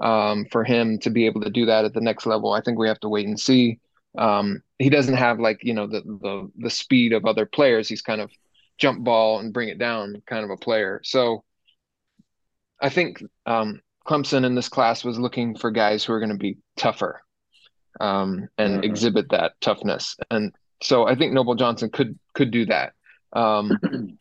[0.00, 2.52] um, for him to be able to do that at the next level?
[2.52, 3.78] I think we have to wait and see.
[4.18, 7.88] Um, he doesn't have like you know the, the the speed of other players.
[7.88, 8.30] He's kind of
[8.78, 11.00] jump ball and bring it down kind of a player.
[11.04, 11.44] So
[12.80, 16.36] i think um, clemson in this class was looking for guys who are going to
[16.36, 17.22] be tougher
[18.00, 18.84] um, and mm-hmm.
[18.84, 20.16] exhibit that toughness.
[20.30, 20.52] And
[20.82, 22.92] so i think noble johnson could could do that
[23.32, 23.78] um,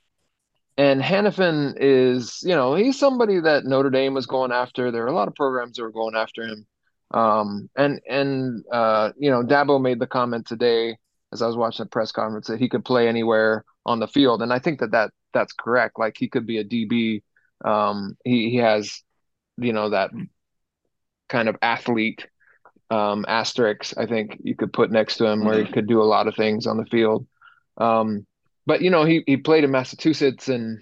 [0.78, 4.92] And Hanafin is, you know, he's somebody that Notre Dame was going after.
[4.92, 6.68] There are a lot of programs that were going after him.
[7.12, 10.98] Um, and and uh, you know, Dabo made the comment today
[11.32, 14.42] as I was watching the press conference that he could play anywhere on the field,
[14.42, 15.98] and I think that that that's correct.
[15.98, 17.22] Like he could be a DB.
[17.64, 19.02] Um, he he has,
[19.58, 20.12] you know, that
[21.30, 22.28] kind of athlete
[22.90, 23.26] um.
[23.28, 23.44] I
[24.08, 25.74] think you could put next to him where he mm-hmm.
[25.74, 27.28] could do a lot of things on the field.
[27.78, 28.26] Um,
[28.66, 30.82] but you know, he he played in Massachusetts, and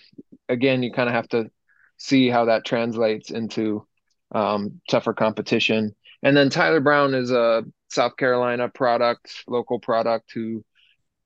[0.49, 1.49] again, you kind of have to
[1.97, 3.85] see how that translates into
[4.33, 5.95] um, tougher competition.
[6.21, 10.63] And then Tyler Brown is a South Carolina product, local product who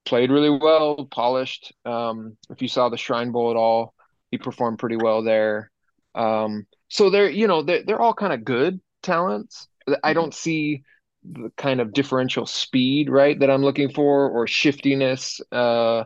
[0.05, 1.73] played really well, polished.
[1.85, 3.93] Um, if you saw the Shrine Bowl at all,
[4.31, 5.71] he performed pretty well there.
[6.15, 9.67] Um, so they're, you know, they're, they're all kind of good talents.
[10.03, 10.83] I don't see
[11.23, 15.41] the kind of differential speed, right, that I'm looking for or shiftiness.
[15.51, 16.03] Uh,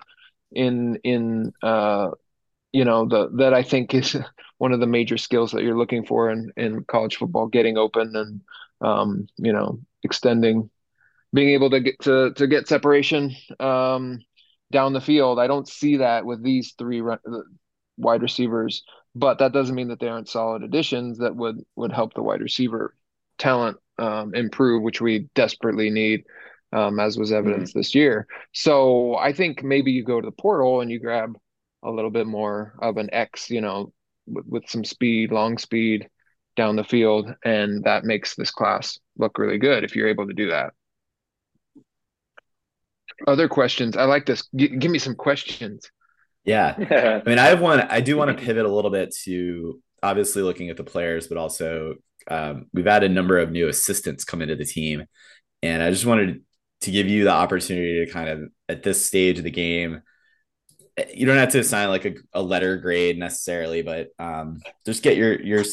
[0.52, 2.12] in in uh,
[2.72, 4.16] you know the that I think is
[4.58, 8.16] one of the major skills that you're looking for in in college football, getting open
[8.16, 8.42] and
[8.82, 10.70] um, you know extending,
[11.34, 14.20] being able to get to to get separation um,
[14.72, 15.40] down the field.
[15.40, 17.02] I don't see that with these three
[17.98, 18.84] wide receivers,
[19.16, 22.42] but that doesn't mean that they aren't solid additions that would would help the wide
[22.42, 22.96] receiver
[23.42, 26.24] talent um, improve, which we desperately need
[26.74, 27.80] um, as was evidenced mm-hmm.
[27.80, 28.28] this year.
[28.54, 31.38] So I think maybe you go to the portal and you grab
[31.84, 33.92] a little bit more of an X, you know,
[34.28, 36.08] with, with some speed, long speed
[36.56, 40.34] down the field, and that makes this class look really good if you're able to
[40.34, 40.74] do that.
[43.28, 43.98] Other questions?
[43.98, 44.48] I like this.
[44.56, 45.89] G- give me some questions.
[46.44, 47.22] Yeah.
[47.26, 47.82] I mean, I have one.
[47.82, 51.38] I do want to pivot a little bit to obviously looking at the players, but
[51.38, 51.96] also
[52.30, 55.05] um, we've had a number of new assistants come into the team.
[55.63, 56.43] And I just wanted
[56.82, 60.01] to give you the opportunity to kind of at this stage of the game
[61.13, 65.15] you don't have to assign like a, a letter grade necessarily but um, just get
[65.15, 65.63] your your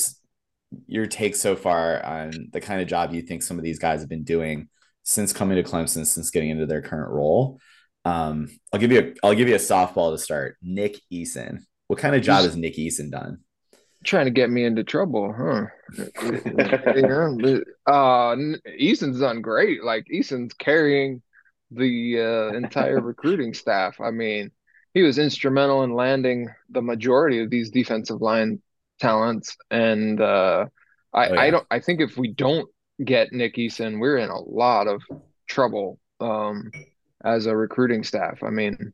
[0.87, 4.01] your take so far on the kind of job you think some of these guys
[4.01, 4.69] have been doing
[5.09, 7.59] since coming to Clemson since getting into their current role.
[8.05, 10.57] Um, I'll give you a I'll give you a softball to start.
[10.63, 11.61] Nick Eason.
[11.87, 13.39] What kind of job has Nick Eason done
[14.09, 15.67] trying to get me into trouble, huh?
[16.97, 18.37] yeah, uh,
[18.77, 19.85] Eason's done great.
[19.85, 21.23] Like Eason's carrying
[21.71, 24.01] the uh, entire recruiting staff.
[24.01, 24.51] I mean,
[24.95, 28.61] he was instrumental in landing the majority of these defensive line
[29.01, 30.67] talents, and uh,
[31.13, 31.41] I, oh, yeah.
[31.41, 31.67] I don't.
[31.71, 32.69] I think if we don't
[33.05, 35.03] get Nick Eason, we're in a lot of
[35.47, 36.71] trouble um,
[37.25, 38.43] as a recruiting staff.
[38.43, 38.93] I mean,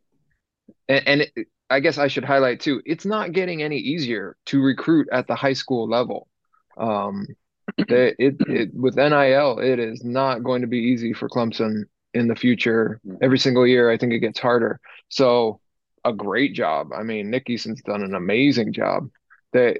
[0.89, 4.61] and, and it, I guess I should highlight too, it's not getting any easier to
[4.61, 6.29] recruit at the high school level.
[6.77, 7.27] Um,
[7.79, 12.29] it, it, it, with NIL, it is not going to be easy for Clemson in
[12.29, 13.01] the future.
[13.23, 14.81] Every single year, I think it gets harder.
[15.09, 15.61] So,
[16.05, 16.91] a great job.
[16.95, 19.09] I mean, Nick Eason's done an amazing job.
[19.53, 19.79] They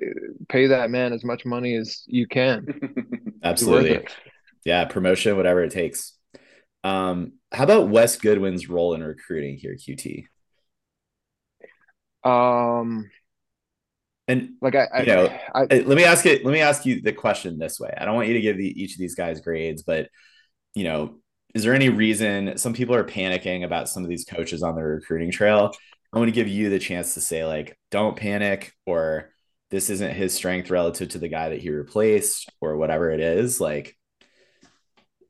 [0.49, 2.67] pay that man as much money as you can.
[3.43, 4.07] Absolutely.
[4.65, 6.15] Yeah, promotion, whatever it takes.
[6.83, 10.25] Um, how about Wes Goodwin's role in recruiting here, QT?
[12.25, 13.11] Um,
[14.27, 16.45] And like I, I, you know, I, Uh, let me ask it.
[16.45, 17.93] Let me ask you the question this way.
[17.97, 20.09] I don't want you to give the, each of these guys grades, but
[20.75, 21.21] you know,
[21.55, 24.83] is there any reason some people are panicking about some of these coaches on the
[24.83, 25.73] recruiting trail?
[26.13, 29.31] I want to give you the chance to say like, don't panic, or
[29.71, 33.61] this isn't his strength relative to the guy that he replaced, or whatever it is.
[33.61, 33.97] Like,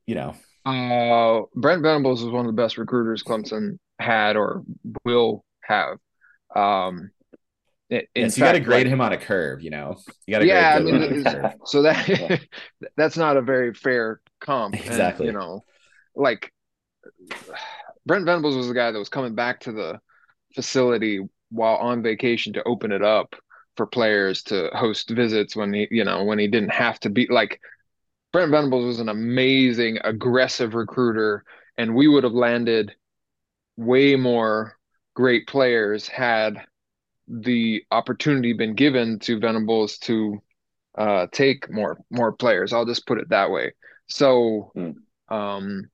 [0.07, 0.35] you know,
[0.65, 4.63] uh, Brent Venables is one of the best recruiters Clemson had or
[5.05, 5.99] will have.
[6.55, 7.11] Um,
[7.91, 9.63] so you got to grade like, him on a curve.
[9.63, 9.97] You know,
[10.27, 10.77] you got to yeah.
[10.77, 11.25] I mean,
[11.65, 12.41] so that
[12.97, 14.75] that's not a very fair comp.
[14.75, 15.29] Exactly.
[15.29, 15.65] And, you know,
[16.15, 16.53] like
[18.07, 20.01] Brent Venables was the guy that was coming back to the
[20.55, 23.35] facility while on vacation to open it up
[23.77, 27.27] for players to host visits when he, you know, when he didn't have to be
[27.29, 27.61] like
[28.33, 31.45] Brent Venables was an amazing, aggressive recruiter,
[31.77, 32.95] and we would have landed
[33.77, 34.77] way more
[35.15, 36.59] great players had
[37.29, 40.43] the opportunity been given to Venables to
[40.97, 42.73] uh, take more more players.
[42.73, 43.73] I'll just put it that way.
[44.07, 44.95] So, mm.
[45.29, 45.91] um,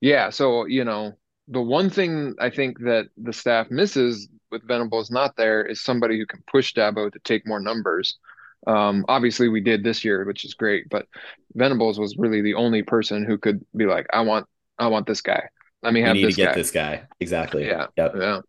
[0.00, 0.30] yeah.
[0.30, 1.12] So you know,
[1.48, 6.18] the one thing I think that the staff misses with Venables not there is somebody
[6.18, 8.18] who can push Dabo to take more numbers.
[8.66, 11.06] Um, obviously, we did this year, which is great, but
[11.54, 14.46] Venables was really the only person who could be like, "I want,
[14.78, 15.48] I want this guy.
[15.82, 16.54] Let me have need this to get guy.
[16.54, 17.66] this guy." Exactly.
[17.66, 17.86] Yeah.
[17.96, 18.14] Yep.
[18.16, 18.40] Yeah.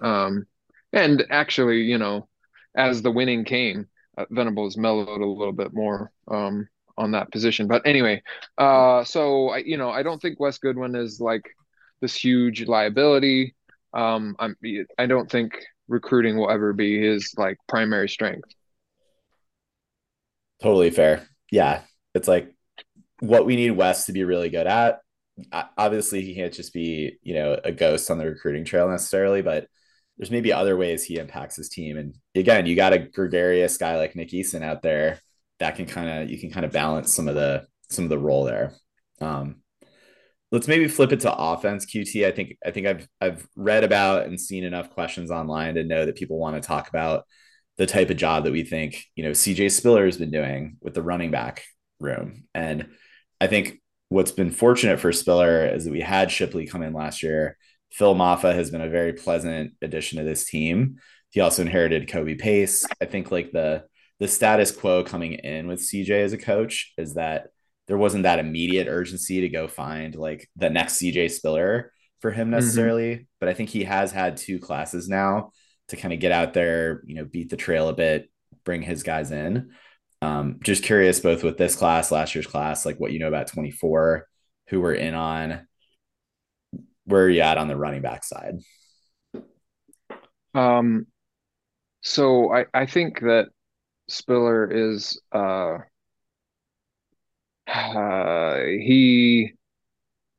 [0.00, 0.46] Um,
[0.92, 2.28] and actually, you know,
[2.76, 7.66] as the winning came, uh, Venables mellowed a little bit more um, on that position.
[7.66, 8.22] But anyway,
[8.58, 11.44] uh, so I, you know, I don't think Wes Goodwin is like
[12.00, 13.54] this huge liability.
[13.92, 14.56] Um, I'm,
[14.98, 15.56] I don't think
[15.88, 18.48] recruiting will ever be his like primary strength.
[20.62, 21.26] Totally fair.
[21.50, 21.82] Yeah,
[22.14, 22.54] it's like
[23.20, 25.00] what we need Wes to be really good at.
[25.76, 29.66] Obviously, he can't just be you know a ghost on the recruiting trail necessarily, but
[30.16, 31.96] there's maybe other ways he impacts his team.
[31.96, 35.18] And again, you got a gregarious guy like Nick Eason out there
[35.58, 38.18] that can kind of you can kind of balance some of the some of the
[38.18, 38.74] role there.
[39.20, 39.56] Um,
[40.52, 42.26] let's maybe flip it to offense QT.
[42.26, 46.06] I think I think I've I've read about and seen enough questions online to know
[46.06, 47.24] that people want to talk about
[47.76, 50.94] the type of job that we think, you know, CJ Spiller has been doing with
[50.94, 51.64] the running back
[51.98, 52.44] room.
[52.54, 52.90] And
[53.40, 57.22] I think what's been fortunate for Spiller is that we had Shipley come in last
[57.22, 57.56] year.
[57.94, 60.96] Phil Mafah has been a very pleasant addition to this team.
[61.30, 62.84] He also inherited Kobe Pace.
[63.00, 63.84] I think like the
[64.18, 67.48] the status quo coming in with CJ as a coach is that
[67.86, 72.46] there wasn't that immediate urgency to go find like the next CJ Spiller for him
[72.46, 72.56] mm-hmm.
[72.56, 73.14] necessarily.
[73.14, 73.22] Mm-hmm.
[73.38, 75.52] But I think he has had two classes now
[75.88, 78.28] to kind of get out there, you know, beat the trail a bit,
[78.64, 79.70] bring his guys in.
[80.20, 83.48] Um, just curious, both with this class, last year's class, like what you know about
[83.48, 84.26] 24,
[84.68, 85.66] who we're in on,
[87.04, 88.58] where are you at on the running back side?
[90.54, 91.06] Um,
[92.02, 93.48] so I, I think that
[94.08, 95.78] Spiller is, uh,
[97.66, 99.52] uh, he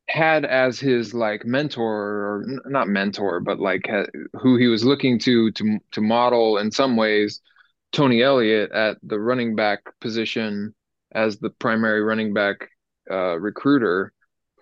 [0.07, 3.89] had as his like mentor or not mentor but like
[4.33, 7.41] who he was looking to to to model in some ways
[7.91, 10.75] Tony Elliott at the running back position
[11.13, 12.69] as the primary running back
[13.09, 14.13] uh, recruiter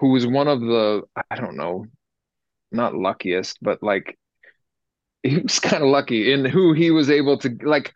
[0.03, 1.85] who was one of the I don't know
[2.73, 4.19] not luckiest but like
[5.23, 7.93] he was kind of lucky in who he was able to like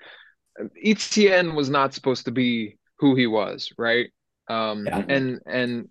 [0.81, 4.09] Etienne was not supposed to be who he was right
[4.47, 5.03] um yeah.
[5.09, 5.89] and and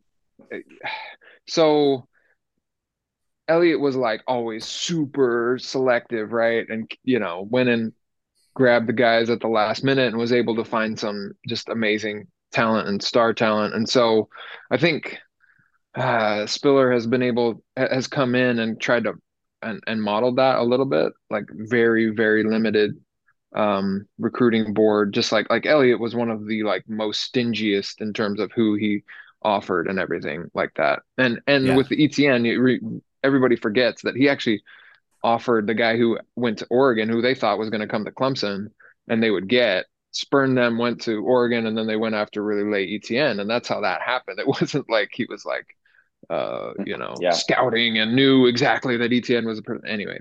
[1.46, 2.08] so
[3.46, 6.66] Elliott was like always super selective, right?
[6.68, 7.92] And you know, went and
[8.54, 12.26] grabbed the guys at the last minute and was able to find some just amazing
[12.52, 13.74] talent and star talent.
[13.74, 14.28] And so
[14.70, 15.20] I think
[15.96, 19.14] uh, Spiller has been able has come in and tried to
[19.62, 22.96] and, and modeled that a little bit, like very, very limited
[23.54, 28.12] um recruiting board just like like Elliott was one of the like most stingiest in
[28.12, 29.02] terms of who he
[29.40, 31.00] offered and everything like that.
[31.16, 31.76] And and yeah.
[31.76, 32.80] with the Etienne, re,
[33.22, 34.62] everybody forgets that he actually
[35.22, 38.10] offered the guy who went to Oregon, who they thought was going to come to
[38.10, 38.70] Clemson,
[39.08, 39.86] and they would get.
[40.12, 43.68] Spurned them, went to Oregon, and then they went after really late Etienne, and that's
[43.68, 44.38] how that happened.
[44.38, 45.75] It wasn't like he was like,
[46.30, 47.30] uh, you know, yeah.
[47.30, 49.88] scouting and knew exactly that Etienne was a person.
[49.88, 50.18] Anyway,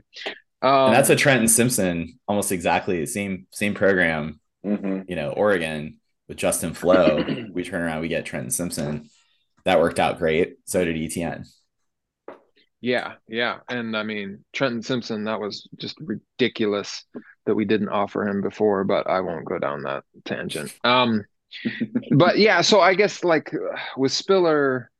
[0.61, 4.39] um, and that's a Trenton Simpson, almost exactly the same same program.
[4.65, 5.01] Mm-hmm.
[5.07, 5.97] You know, Oregon
[6.27, 9.09] with Justin Flowe, we turn around, we get Trenton Simpson
[9.65, 10.57] that worked out great.
[10.65, 11.45] So did Etienne.
[12.79, 13.59] Yeah, yeah.
[13.67, 17.03] And I mean, Trenton Simpson, that was just ridiculous
[17.45, 20.73] that we didn't offer him before, but I won't go down that tangent.
[20.83, 21.25] Um
[22.11, 23.51] but yeah, so I guess like
[23.97, 24.91] with Spiller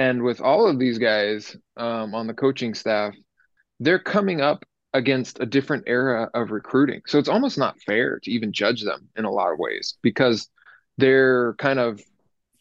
[0.00, 3.14] and with all of these guys um, on the coaching staff,
[3.80, 7.02] they're coming up against a different era of recruiting.
[7.06, 10.48] So it's almost not fair to even judge them in a lot of ways because
[10.96, 12.00] they're kind of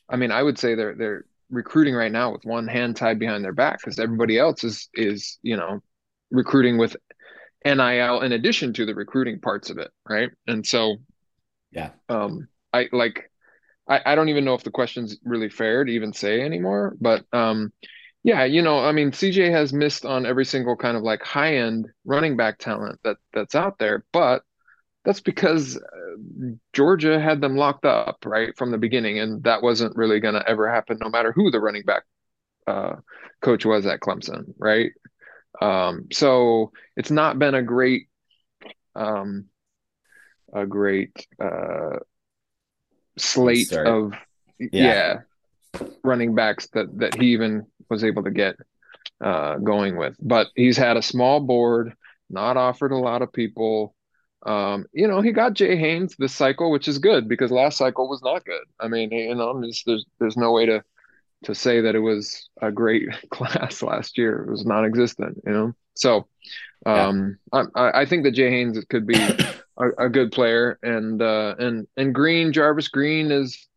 [0.10, 3.46] I mean, I would say they're they're recruiting right now with one hand tied behind
[3.46, 5.80] their back because everybody else is is, you know,
[6.32, 6.98] recruiting with
[7.64, 10.30] NIL in addition to the recruiting parts of it, right?
[10.46, 10.98] And so
[11.72, 11.92] yeah.
[12.10, 13.32] Um I like
[13.90, 17.26] I, I don't even know if the question's really fair to even say anymore, but
[17.34, 17.74] um
[18.24, 21.56] yeah, you know, I mean, CJ has missed on every single kind of like high
[21.58, 24.44] end running back talent that that's out there, but
[25.06, 29.96] that's because uh, Georgia had them locked up right from the beginning, and that wasn't
[29.96, 32.04] really going to ever happen, no matter who the running back
[32.68, 32.96] uh,
[33.42, 34.92] coach was at Clemson, right?
[35.62, 38.08] Um, so it's not been a great,
[38.96, 39.46] um,
[40.54, 41.98] a great uh,
[43.20, 44.14] slate of
[44.60, 45.22] yeah.
[45.74, 45.88] yeah.
[46.04, 48.56] running backs that that he even was able to get
[49.22, 50.16] uh, going with.
[50.20, 51.94] But he's had a small board,
[52.30, 53.96] not offered a lot of people.
[54.46, 58.08] Um, you know, he got Jay Haynes this cycle, which is good because last cycle
[58.08, 58.64] was not good.
[58.80, 60.84] I mean, you know, there's there's no way to
[61.44, 64.44] to say that it was a great class last year.
[64.44, 65.74] It was non-existent, you know.
[65.94, 66.28] So,
[66.86, 67.66] um, yeah.
[67.76, 69.16] I I think that Jay Haynes could be
[69.80, 73.68] a, a good player, and uh, and and Green Jarvis Green is,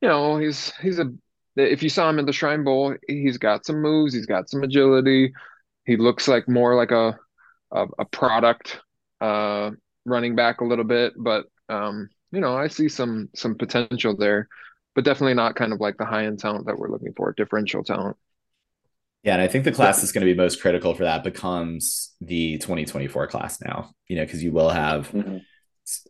[0.00, 1.12] you know, he's he's a
[1.56, 4.62] if you saw him in the Shrine Bowl, he's got some moves, he's got some
[4.62, 5.32] agility.
[5.86, 7.18] He looks like more like a
[7.72, 8.80] a, a product
[9.20, 9.70] uh,
[10.04, 14.48] running back a little bit, but um, you know, I see some some potential there,
[14.94, 17.84] but definitely not kind of like the high end talent that we're looking for, differential
[17.84, 18.16] talent.
[19.24, 22.14] Yeah, and I think the class that's going to be most critical for that becomes
[22.20, 23.90] the 2024 class now.
[24.06, 25.38] You know, because you will have mm-hmm.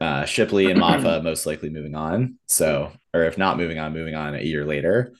[0.01, 2.39] uh, Shipley and Mafah most likely moving on.
[2.47, 5.13] So, or if not moving on, moving on a year later.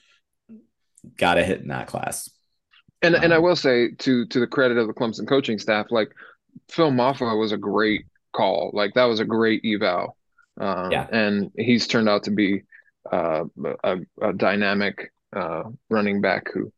[1.17, 2.29] Got to hit in that class.
[3.01, 5.57] And um, and I um, will say to to the credit of the Clemson coaching
[5.57, 6.11] staff, like
[6.69, 8.71] Phil Mafah was a great call.
[8.73, 10.15] Like that was a great eval.
[10.59, 11.07] Um, yeah.
[11.11, 12.63] And he's turned out to be
[13.11, 13.45] uh,
[13.83, 16.71] a, a, dynamic uh, running back who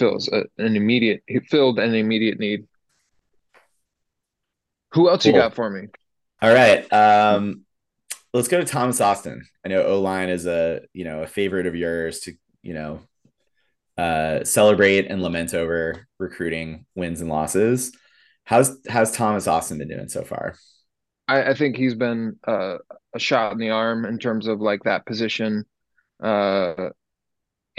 [0.00, 2.66] fills a, an immediate he filled an immediate need.
[4.92, 5.32] Who else cool.
[5.32, 5.88] you got for me?
[6.42, 6.90] All right.
[6.92, 7.64] Um,
[8.32, 9.44] let's go to Thomas Austin.
[9.64, 12.32] I know O line is a you know a favorite of yours to
[12.62, 13.00] you know
[13.98, 17.92] uh, celebrate and lament over recruiting wins and losses.
[18.44, 20.56] How's how's Thomas Austin been doing so far?
[21.28, 22.78] I, I think he's been uh,
[23.14, 25.64] a shot in the arm in terms of like that position,
[26.22, 26.88] uh,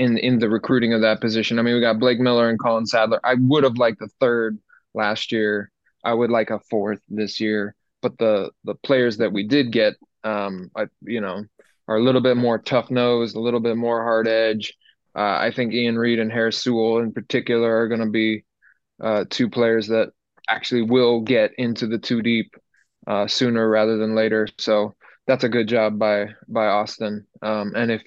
[0.01, 1.59] in in the recruiting of that position.
[1.59, 3.19] I mean, we got Blake Miller and Collin Sadler.
[3.23, 4.57] I would have liked a third
[4.95, 5.71] last year.
[6.03, 7.75] I would like a fourth this year.
[8.01, 9.93] But the the players that we did get,
[10.23, 11.45] um, I you know,
[11.87, 14.73] are a little bit more tough nosed, a little bit more hard edge.
[15.15, 18.43] Uh, I think Ian Reed and Harris Sewell in particular are going to be
[18.99, 20.13] uh, two players that
[20.49, 22.55] actually will get into the two deep
[23.05, 24.47] uh, sooner rather than later.
[24.57, 24.95] So
[25.27, 27.27] that's a good job by by Austin.
[27.43, 28.01] Um, and if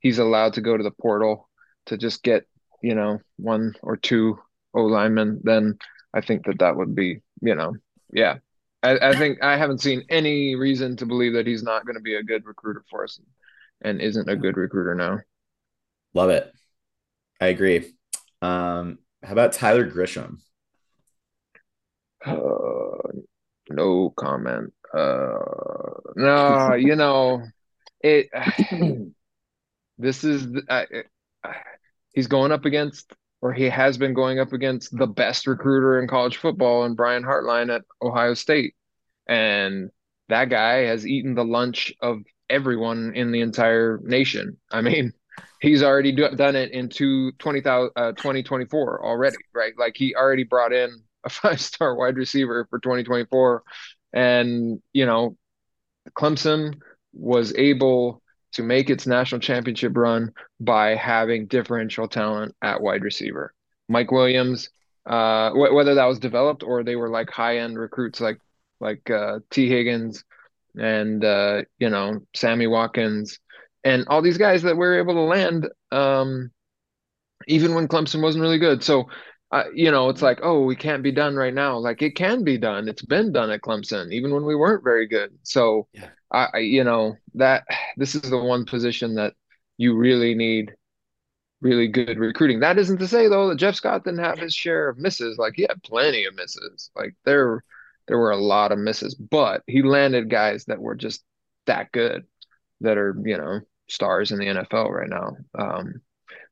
[0.00, 1.48] he's allowed to go to the portal
[1.86, 2.46] to just get
[2.82, 4.38] you know one or two
[4.74, 5.78] O linemen, then
[6.14, 7.74] I think that that would be you know
[8.12, 8.38] yeah.
[8.82, 12.02] I, I think I haven't seen any reason to believe that he's not going to
[12.02, 13.20] be a good recruiter for us,
[13.82, 15.18] and isn't a good recruiter now.
[16.14, 16.50] Love it.
[17.40, 17.92] I agree.
[18.40, 20.38] Um, how about Tyler Grisham?
[22.24, 23.20] Uh,
[23.68, 24.72] no comment.
[24.94, 25.38] Uh,
[26.16, 27.42] no, you know,
[28.00, 28.30] it.
[30.00, 30.84] this is uh,
[32.14, 36.08] he's going up against, or he has been going up against the best recruiter in
[36.08, 38.74] college football, and Brian Hartline at Ohio State,
[39.26, 39.90] and
[40.28, 44.56] that guy has eaten the lunch of everyone in the entire nation.
[44.70, 45.12] I mean,
[45.60, 49.72] he's already do, done it in two, 20, uh, 2024 already, right?
[49.78, 50.90] Like he already brought in
[51.24, 53.62] a five star wide receiver for 2024.
[54.12, 55.36] And, you know,
[56.16, 56.80] Clemson
[57.12, 58.22] was able
[58.52, 63.54] to make its national championship run by having differential talent at wide receiver.
[63.88, 64.70] Mike Williams,
[65.06, 68.38] uh, wh- whether that was developed or they were like high end recruits like
[68.80, 70.24] like uh, Tee Higgins
[70.78, 73.38] and uh, you know Sammy Watkins
[73.84, 76.50] and all these guys that were able to land um,
[77.48, 78.82] even when Clemson wasn't really good.
[78.84, 79.08] So
[79.52, 81.76] uh, you know, it's like, oh, we can't be done right now.
[81.76, 82.88] Like it can be done.
[82.88, 85.32] It's been done at Clemson, even when we weren't very good.
[85.42, 86.10] So, yeah.
[86.32, 87.64] I, you know, that
[87.96, 89.34] this is the one position that
[89.76, 90.74] you really need
[91.60, 92.60] really good recruiting.
[92.60, 95.38] That isn't to say though that Jeff Scott didn't have his share of misses.
[95.38, 96.90] Like he had plenty of misses.
[96.96, 97.64] Like there,
[98.08, 101.22] there were a lot of misses, but he landed guys that were just
[101.66, 102.24] that good,
[102.80, 105.36] that are you know stars in the NFL right now.
[105.58, 106.00] Um,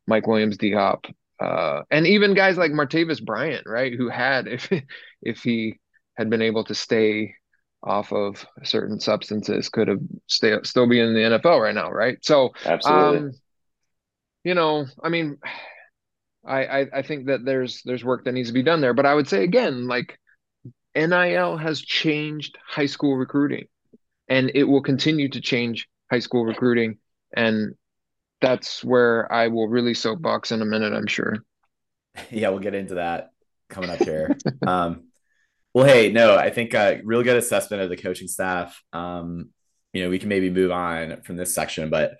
[0.06, 1.06] Mike Williams, D Hop,
[1.40, 4.70] uh, and even guys like Martavis Bryant, right, who had if
[5.22, 5.78] if he
[6.16, 7.34] had been able to stay
[7.82, 12.18] off of certain substances, could have stay still be in the NFL right now, right?
[12.22, 13.18] So, Absolutely.
[13.18, 13.32] um,
[14.44, 15.38] you know, I mean,
[16.44, 19.06] I, I I think that there's there's work that needs to be done there, but
[19.06, 20.18] I would say again, like
[20.94, 23.66] NIL has changed high school recruiting,
[24.28, 26.98] and it will continue to change high school recruiting,
[27.36, 27.74] and
[28.40, 31.36] that's where I will really soapbox in a minute, I'm sure.
[32.30, 33.30] Yeah, we'll get into that
[33.68, 34.36] coming up here.
[34.66, 35.07] um,
[35.74, 38.82] well, hey, no, I think uh, real good assessment of the coaching staff.
[38.92, 39.50] Um,
[39.92, 42.16] you know, we can maybe move on from this section, but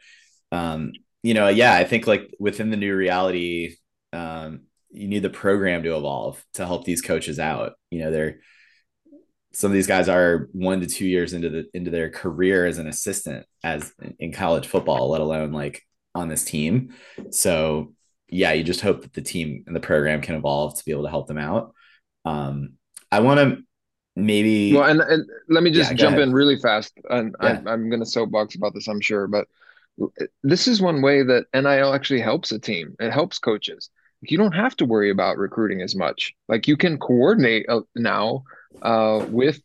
[0.52, 0.92] um,
[1.22, 3.76] you know, yeah, I think like within the new reality,
[4.12, 7.74] um, you need the program to evolve to help these coaches out.
[7.90, 8.40] You know, they're
[9.52, 12.78] some of these guys are one to two years into the into their career as
[12.78, 15.82] an assistant as in college football, let alone like
[16.14, 16.94] on this team.
[17.30, 17.94] So
[18.28, 21.04] yeah, you just hope that the team and the program can evolve to be able
[21.04, 21.72] to help them out.
[22.24, 22.74] Um,
[23.10, 23.62] I want to
[24.16, 26.28] maybe well, and, and let me just Yeah, jump ahead.
[26.28, 26.92] in really fast.
[27.08, 27.60] And Yeah.
[27.66, 29.46] I, I'm going to soapbox about this, I'm sure, but
[30.42, 32.94] this is one way that NIL actually helps a team.
[33.00, 33.90] It helps coaches.
[34.20, 36.34] You don't have to worry about recruiting as much.
[36.48, 38.44] Like you can coordinate uh, now
[38.82, 39.60] uh, with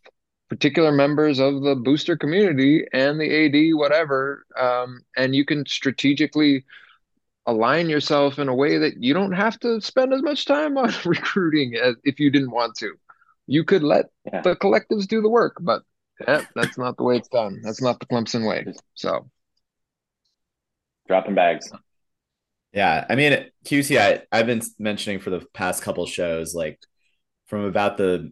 [0.49, 6.65] particular members of the booster community and the AD, whatever, um, and you can strategically
[7.45, 10.93] align yourself in a way that you don't have to spend as much time on
[11.05, 12.93] recruiting as if you didn't want to.
[13.47, 14.41] You could let Yeah.
[14.41, 15.83] the collectives do the work, but
[16.25, 17.61] yeah, that's not the way it's done.
[17.63, 18.65] That's not the Clemson way.
[18.95, 19.29] So
[21.07, 21.69] Dropping bags.
[22.71, 26.79] Yeah, I mean, QC, I, I've been mentioning for the past couple shows, like
[27.47, 28.31] from about the,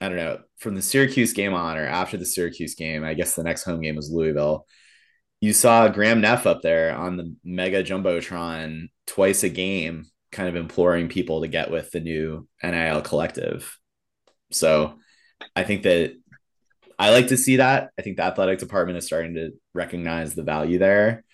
[0.00, 3.34] I don't know, from the Syracuse game on or after the Syracuse game, I guess
[3.34, 4.66] the next home game was Louisville.
[5.40, 10.56] You saw Graham Neff up there on the mega jumbotron twice a game, kind of
[10.56, 13.76] imploring people to get with the new NIL collective.
[14.50, 14.98] So
[15.54, 16.14] I think that
[16.98, 17.90] I like to see that.
[17.98, 21.24] I think the athletic department is starting to recognize the value there.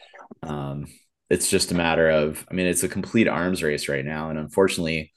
[0.42, 0.86] Um,
[1.30, 4.30] it's just a matter of, I mean, it's a complete arms race right now.
[4.30, 5.12] And unfortunately,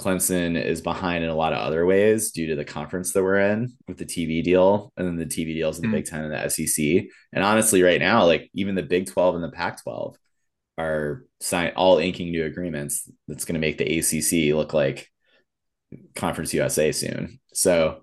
[0.00, 3.40] Clemson is behind in a lot of other ways due to the conference that we're
[3.40, 5.92] in with the TV deal and then the TV deals in the Mm.
[5.92, 7.08] Big Ten and the SEC.
[7.32, 10.16] And honestly, right now, like even the Big 12 and the Pac 12
[10.78, 15.08] are sign all inking new agreements that's going to make the ACC look like
[16.14, 17.40] Conference USA soon.
[17.52, 18.00] So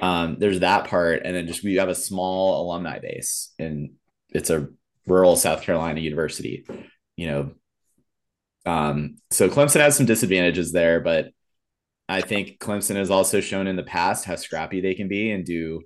[0.00, 1.22] um, there's that part.
[1.24, 3.90] And then just we have a small alumni base and
[4.30, 4.68] it's a
[5.06, 6.66] rural South Carolina university,
[7.16, 7.52] you know.
[8.64, 11.30] Um, so Clemson has some disadvantages there, but
[12.08, 15.44] I think Clemson has also shown in the past how scrappy they can be and
[15.44, 15.82] do,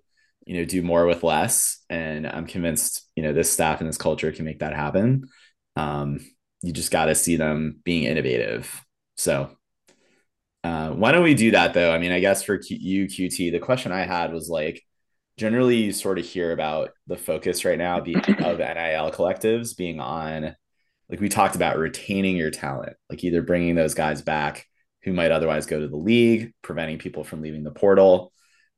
[0.47, 1.85] you know, do more with less.
[1.89, 5.29] And I'm convinced, you know, this staff and this culture can make that happen.
[5.77, 6.21] Um,
[6.63, 8.85] you just got to see them being innovative.
[9.17, 9.57] So,
[10.63, 11.93] uh, why don't we do that though?
[11.93, 14.83] I mean, I guess for Q- you, QT, the question I had was like,
[15.39, 20.55] generally you sort of hear about the focus right now of NIL collectives being on,
[21.09, 24.67] like we talked about retaining your talent, like either bringing those guys back
[25.03, 28.33] who might otherwise go to the league, preventing people from leaving the portal.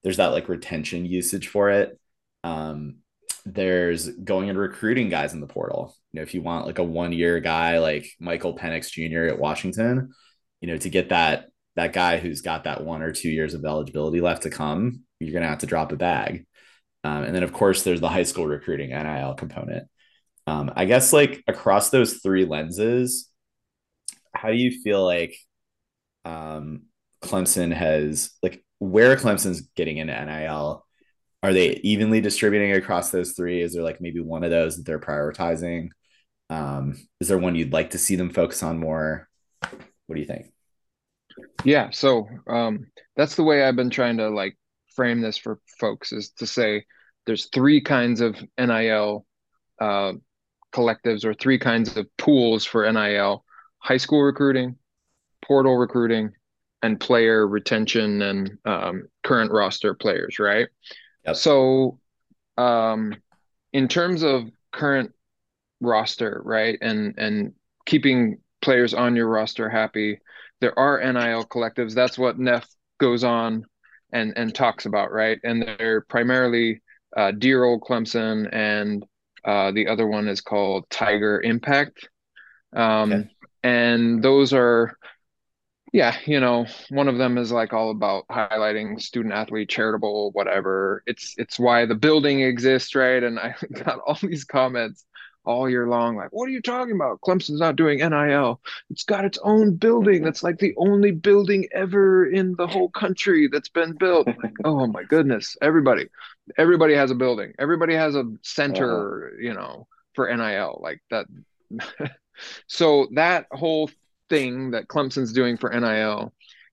[0.05, 1.99] There's that like retention usage for it.
[2.45, 2.99] Um,
[3.45, 5.97] there's going and recruiting guys in the portal.
[6.13, 9.33] You know, if you want like a one year guy like Michael Penix Jr.
[9.33, 10.13] at Washington,
[10.61, 11.47] you know, to get that
[11.77, 15.33] that guy who's got that one or two years of eligibility left to come, you're
[15.33, 16.47] gonna have to drop a bag.
[17.05, 19.89] Um, and then of course there's the high school recruiting NIL component.
[20.47, 23.29] Um, I guess like across those three lenses,
[24.35, 25.37] how do you feel like
[26.25, 26.83] um,
[27.23, 30.85] Clemson has like where Clemson's getting into NIL?
[31.43, 33.63] Are they evenly distributing across those three?
[33.63, 35.91] Is there like maybe one of those that they're prioritizing?
[36.51, 39.29] Um, is there one you'd like to see them focus on more?
[39.61, 40.53] What do you think?
[41.65, 44.57] Yeah, so um, that's the way I've been trying to like
[44.95, 46.85] frame this for folks is to say
[47.27, 49.27] there's three kinds of NIL
[49.81, 50.13] uh,
[50.75, 53.45] collectives or three kinds of pools for NIL:
[53.79, 54.77] high school recruiting,
[55.45, 56.33] portal recruiting,
[56.83, 60.39] and player retention and um, current roster players.
[60.39, 60.69] Right.
[61.27, 61.37] Yep.
[61.37, 62.01] So,
[62.59, 63.15] um,
[63.73, 65.13] in terms of current
[65.81, 67.53] roster, right, and and
[67.87, 70.21] keeping players on your roster happy,
[70.63, 71.95] there are NIL collectives.
[71.95, 72.69] That's what Neff
[73.01, 73.67] goes on
[74.13, 75.41] and and talks about, right?
[75.45, 76.83] And they're primarily
[77.17, 79.05] uh, dear old Clemson, and
[79.45, 82.09] uh, the other one is called Tiger Impact.
[82.75, 83.31] Um, Okay.
[83.65, 84.97] And those are,
[85.93, 91.03] yeah, you know, one of them is like all about highlighting student athlete, charitable, whatever.
[91.07, 93.23] It's it's why the building exists, right?
[93.23, 93.55] And I
[93.85, 95.05] got all these comments
[95.45, 97.21] all year long, like, what are you talking about?
[97.21, 98.61] Clemson's not doing NIL.
[98.91, 100.23] It's got its own building.
[100.23, 104.27] That's like the only building ever in the whole country that's been built.
[104.27, 105.57] Like, oh my goodness.
[105.63, 106.09] Everybody,
[106.59, 107.53] everybody has a building.
[107.59, 109.37] Everybody has a center, uh-huh.
[109.41, 110.81] you know, for NIL.
[110.83, 111.27] Like that.
[112.67, 113.91] so that whole
[114.29, 116.33] thing that Clemson's doing for NIL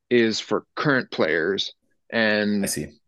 [0.10, 1.74] is for current players.
[2.10, 2.99] And I see.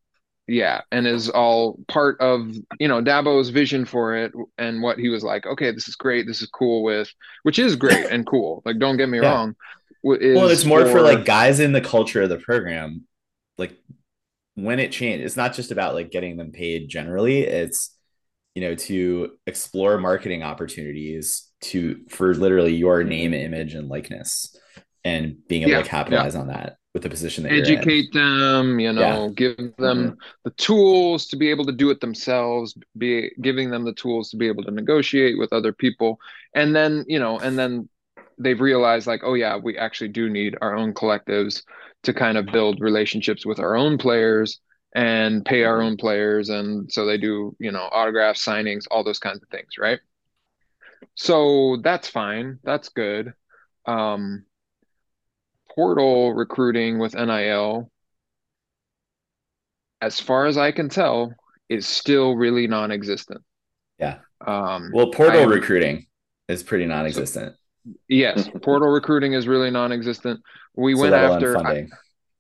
[0.48, 5.10] Yeah, and is all part of you know Dabo's vision for it and what he
[5.10, 5.46] was like.
[5.46, 6.28] Okay, this is great.
[6.28, 7.10] This is cool with,
[7.44, 8.62] which is great and cool.
[8.66, 9.32] Like, don't get me Yeah.
[9.32, 9.56] wrong.
[10.04, 13.06] well, it's more for like guys in the culture of the program.
[13.58, 13.78] Like
[14.56, 17.42] when it changed, it's not just about like getting them paid generally.
[17.44, 17.96] It's
[18.56, 24.54] you know to explore marketing opportunities to for literally your name, image, and likeness,
[25.04, 27.98] and being able Yeah, to capitalize on that with the position that you're in.
[27.98, 32.76] educate them you know give them the tools to be able to do it themselves
[32.98, 36.20] be giving them the tools to be able to negotiate with other people.
[36.56, 37.90] And then you know and then
[38.38, 41.64] they've realized like oh yeah we actually do need our own collectives
[42.04, 44.60] to kind of build relationships with our own players
[44.96, 46.50] and pay our own players.
[46.50, 50.00] And so they do you know autograph signings all those kinds of things right?
[51.16, 52.60] So that's fine.
[52.64, 53.34] That's good.
[53.86, 54.46] Um
[55.76, 57.90] portal recruiting with NIL,
[60.02, 61.34] as far as I can tell,
[61.70, 63.42] is still really non-existent.
[64.00, 64.20] Yeah.
[64.46, 66.08] Um, Well, portal I- recruiting
[66.48, 67.56] is pretty non-existent.
[68.08, 70.42] yes, portal recruiting is really non-existent.
[70.76, 71.90] We So went after I- funding.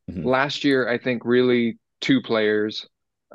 [0.10, 0.26] Mhm.
[0.26, 2.88] last year, I think, really two players,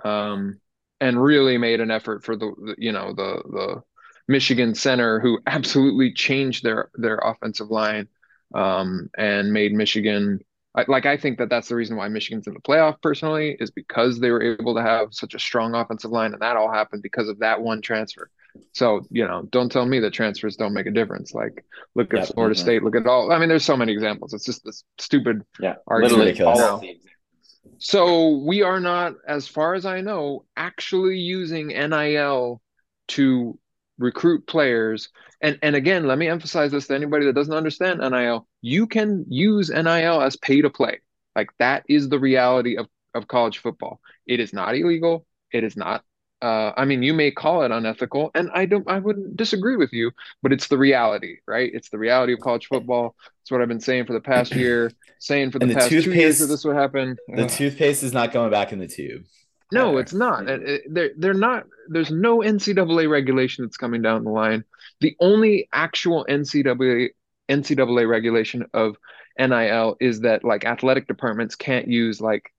[0.05, 0.61] um,
[1.01, 3.83] and really made an effort for the, the you know the the
[4.29, 8.09] Michigan center who absolutely changed their their offensive line
[8.55, 10.41] um, and made Michigan
[10.75, 13.71] I, like I think that that's the reason why Michigan's in the playoff personally is
[13.71, 17.03] because they were able to have such a strong offensive line and that all happened
[17.03, 18.31] because of that one transfer.
[18.73, 21.33] So, you know, don't tell me that transfers don't make a difference.
[21.33, 22.35] Like look at Yep.
[22.35, 22.55] Florida.
[22.55, 24.35] State, look at all I mean there's so many examples.
[24.35, 26.61] It's just this stupid Yeah, argument literally ridiculous.
[26.61, 27.57] all of the examples.
[27.79, 32.61] so we are not, as far as I know, actually using NIL
[33.09, 33.59] to
[33.99, 35.09] recruit players.
[35.41, 38.47] And and again, let me emphasize this to anybody that doesn't understand NIL.
[38.63, 41.01] You can use NIL as pay to play.
[41.35, 44.01] Like that is the reality of, of college football.
[44.27, 45.27] It is not illegal.
[45.53, 46.03] It is not
[46.43, 49.93] uh, I mean, you may call it unethical, and I don't I wouldn't disagree with
[49.93, 50.11] you,
[50.43, 51.71] but it's the reality, right?
[51.73, 53.17] It's the reality of college football.
[53.41, 55.97] It's what I've been saying for the past year, saying for the, the past two
[55.97, 57.17] years toothpaste- that this would happen.
[57.29, 57.51] The Ugh.
[57.51, 59.25] toothpaste is not going back in the tube.
[59.73, 60.49] No, it's not.
[60.49, 61.65] It- They're they're not.
[61.89, 64.65] There's no NCAA regulation that's coming down the line.
[65.01, 67.11] The only actual NCAA
[67.49, 68.97] NCAA regulation of
[69.39, 72.53] NIL is that like athletic departments can't use like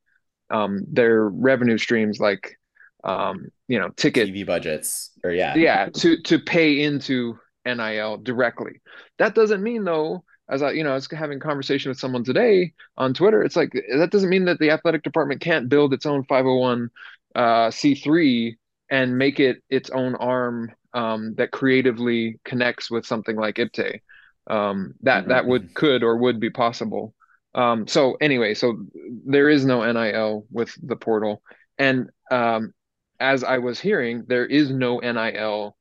[0.49, 2.58] um their revenue streams like
[3.03, 8.82] um you know ticket TV budgets, or yeah, yeah to to pay into NIL directly.
[9.18, 12.24] That doesn't mean though, as I you know, I was having a conversation with someone
[12.24, 13.43] today on Twitter.
[13.43, 16.89] It's like that doesn't mean that the athletic department can't build its own 501
[17.36, 17.39] uh,
[17.70, 18.58] C3
[18.89, 24.02] and make it its own arm um, that creatively connects with something like IPTAY.
[24.50, 27.14] Um, that that would could or would be possible.
[27.54, 28.78] Um, so anyway, so
[29.26, 31.41] there is no NIL with the portal,
[31.78, 32.74] and um,
[33.19, 35.76] as I was hearing, there is no NIL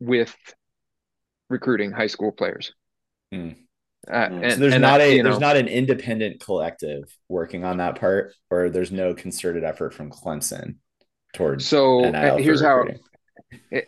[0.00, 0.34] with
[1.50, 2.72] recruiting high school players.
[3.32, 3.50] Hmm.
[4.10, 7.04] Uh, and, So there's and not I- a you there's know, not an independent collective
[7.28, 10.76] working on that part, or there's no concerted effort from Clemson
[11.34, 12.84] towards so NIL uh, here's how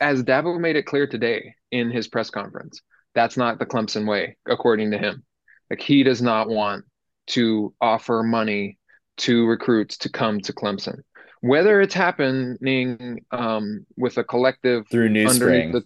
[0.01, 2.81] as Dabo made it clear today in his press conference,
[3.15, 5.25] that's not the Clemson way, according to him.
[5.71, 6.85] Like he does not want
[7.29, 8.79] to offer money
[9.19, 11.01] to recruits to come to Clemson.
[11.41, 15.83] Whether it's happening um, with a collective through New Spring the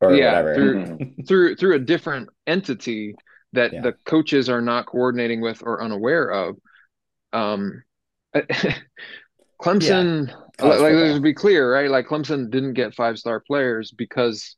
[0.00, 0.54] or yeah, whatever.
[0.54, 3.14] through- through through a different entity
[3.54, 3.80] that Yeah.
[3.82, 6.56] the coaches are not coordinating with or unaware of.
[7.32, 7.82] Um,
[9.60, 11.90] Clemson, College like, let's be clear, right?
[11.90, 14.56] Like Clemson didn't get five star players because,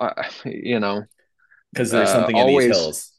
[0.00, 1.02] uh, you know,
[1.72, 3.12] because there's uh, something in always- these hills.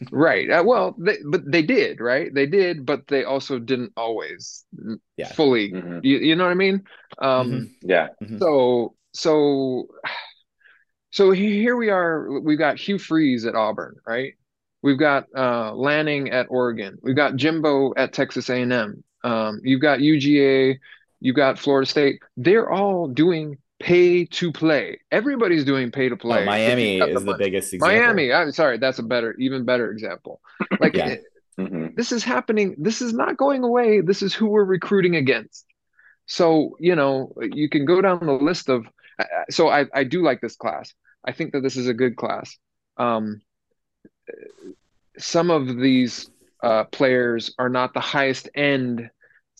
[0.10, 0.48] right?
[0.50, 2.32] Uh, well, they, but they did, right?
[2.32, 4.64] They did, but they also didn't always
[5.18, 5.30] Yeah.
[5.32, 5.72] fully.
[5.72, 6.00] Mhm.
[6.02, 6.84] You, you know what I mean?
[7.18, 7.70] Um, Mhm.
[7.82, 8.08] Yeah.
[8.38, 9.88] So so
[11.10, 12.40] so here we are.
[12.40, 14.32] We've got Hugh Freeze at Auburn, right?
[14.84, 16.98] We've got uh, Lanning at Oregon.
[17.00, 19.02] We've got Jimbo at Texas A&M.
[19.24, 20.78] Um, you've got UGA.
[21.20, 22.20] You've got Florida State.
[22.36, 25.00] They're all doing pay to play.
[25.10, 26.42] Everybody's doing pay to play.
[26.42, 27.38] Oh, Miami you've is the money.
[27.38, 27.98] biggest example.
[27.98, 28.30] Miami.
[28.30, 30.42] I'm sorry, that's a better, even better example.
[30.80, 31.16] Like Yeah.
[31.58, 31.96] Mhm.
[31.96, 32.74] this is happening.
[32.76, 34.02] This is not going away.
[34.02, 35.64] This is who we're recruiting against.
[36.26, 38.86] So, you know, you can go down the list of,
[39.48, 40.92] so I, I do like this class.
[41.24, 42.54] I think that this is a good class.
[42.98, 43.40] Um,
[45.18, 46.30] some of these
[46.62, 49.10] uh, players are not the highest end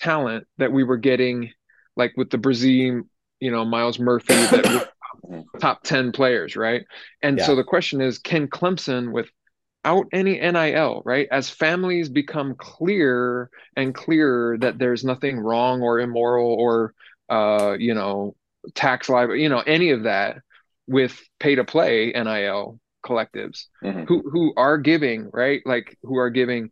[0.01, 1.53] talent that we were getting,
[1.97, 3.03] like with the Bresee,
[3.41, 4.83] you know, Myles Murphy, that were
[5.61, 6.85] top 10 players, right?
[7.23, 7.47] And Yeah.
[7.47, 13.95] so the question is can Clemson, without any NIL, right, as families become clear and
[13.95, 16.95] clearer that there's nothing wrong or immoral or,
[17.29, 18.35] uh, you know,
[18.75, 20.39] tax liability, you know, any of that
[20.87, 24.09] with pay to play NIL collectives Mhm.
[24.09, 26.71] who who are giving right like who are giving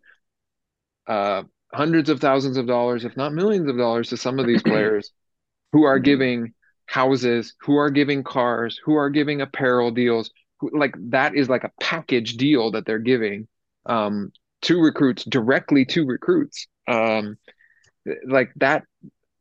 [1.07, 1.43] uh
[1.73, 5.11] hundreds of thousands of dollars if not millions of dollars to some of these players
[5.73, 6.05] who are Mhm.
[6.05, 6.55] giving
[6.87, 10.31] houses who are giving cars who are giving apparel deals
[10.61, 13.49] who, like that is like a package deal that they're giving
[13.87, 14.33] um
[14.63, 17.37] to recruits directly to recruits um
[18.29, 18.85] like that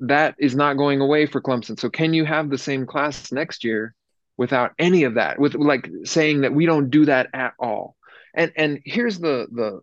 [0.02, 3.64] that is not going away for Clemson so can you have the same class next
[3.64, 3.96] year
[4.42, 7.96] without any of that with like saying that we don't do that at all.
[8.34, 9.82] And and here's the the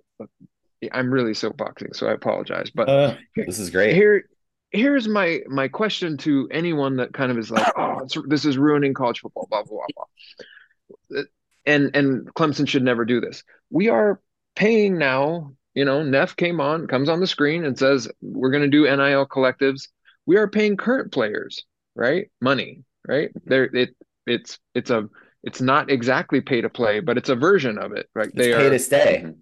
[0.93, 3.94] i'm really soapboxing so i apologize but Uh, this is great.
[3.94, 4.24] here
[4.72, 8.59] here's my my question to anyone that kind of is like oh it's, this is
[8.59, 10.06] ruining college football blah blah blah
[11.10, 11.22] blah.
[11.66, 13.44] And and clemson should never do this.
[13.70, 14.20] We are
[14.56, 18.68] paying now you know neff came on comes on the screen and says we're going
[18.68, 19.82] to do nil collectives.
[20.26, 21.64] We are paying current players
[21.94, 22.24] right?
[22.40, 23.30] Money right?
[23.44, 23.90] There it
[24.30, 25.09] it's it's a
[25.42, 28.52] it's not exactly pay to play but it's a version of it right It's they
[28.52, 29.36] pay are to stay, Mhm.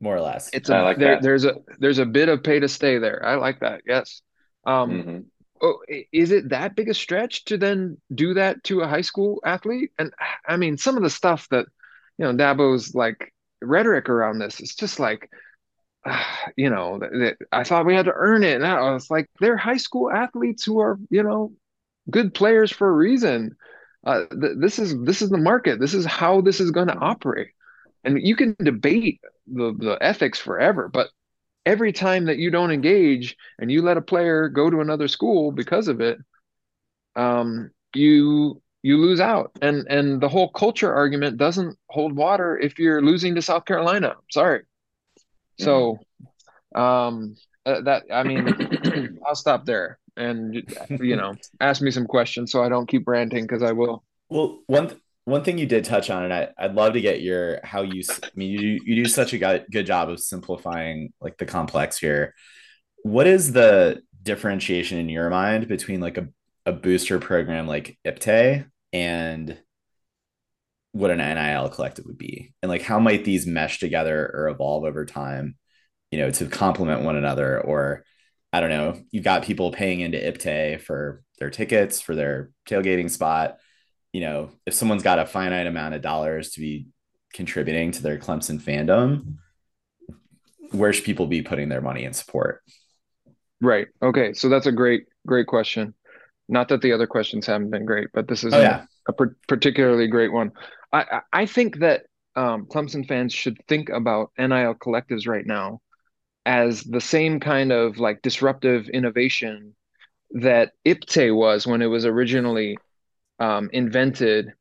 [0.00, 0.50] more or less.
[0.52, 1.22] it's a I like there, that.
[1.22, 4.22] there's a there's a bit of pay to stay there i like that yes
[4.66, 5.24] um Mhm.
[5.62, 5.78] oh,
[6.12, 9.90] is it that big a stretch to then do that to a high school athlete?
[9.98, 10.12] And
[10.46, 11.66] I mean, some of the stuff that,
[12.16, 15.28] you know, Dabo's like rhetoric around this is just like,
[16.56, 18.54] you know, that, that I thought we had to earn it.
[18.56, 21.52] And I was like, they're high school athletes who are, you know,
[22.10, 23.56] good players for a reason.
[24.08, 25.78] Uh, th- this is this is the market.
[25.78, 27.48] This is how this is going to operate.
[28.04, 31.10] And you can debate the the ethics forever, but
[31.66, 35.52] every time that you don't engage and you let a player go to another school
[35.52, 36.16] because of it,
[37.16, 39.52] um, you you lose out.
[39.60, 44.14] And and the whole culture argument doesn't hold water if you're losing to South Carolina.
[44.30, 44.62] Sorry.
[45.58, 45.98] So,
[46.74, 47.36] um,
[47.66, 50.62] uh, that I mean, I'll stop there and
[51.00, 54.04] you know ask me some questions so I don't keep ranting because I will.
[54.28, 57.20] Well, one th- one thing you did touch on, and I, I'd love to get
[57.20, 58.02] your how you.
[58.22, 61.46] I mean, you do- you do such a good, good job of simplifying like the
[61.46, 62.34] complex here.
[63.02, 66.28] What is the differentiation in your mind between like a,
[66.66, 69.58] a booster program like IPTAY and
[70.92, 74.84] what an NIL collective would be, and like how might these mesh together or evolve
[74.84, 75.56] over time,
[76.10, 78.04] you know, to complement one another, or
[78.52, 83.10] I don't know, you've got people paying into IPTAY for their tickets for their tailgating
[83.10, 83.58] spot
[84.12, 86.86] you know, if someone's got a finite amount of dollars to be
[87.32, 89.36] contributing to their Clemson fandom,
[90.70, 92.62] where should people be putting their money in support?
[93.60, 93.88] Right.
[94.02, 94.32] Okay.
[94.34, 95.94] So that's a great great question.
[96.48, 99.36] Not that the other questions haven't been great, but this is Oh yeah, a par-
[99.46, 100.52] particularly great one.
[100.92, 102.02] I I I think that
[102.36, 105.80] um, Clemson fans should think about NIL collectives right now
[106.48, 109.74] as the same kind of like disruptive innovation
[110.30, 112.78] that IPTAY was when it was originally
[113.38, 114.54] um, invented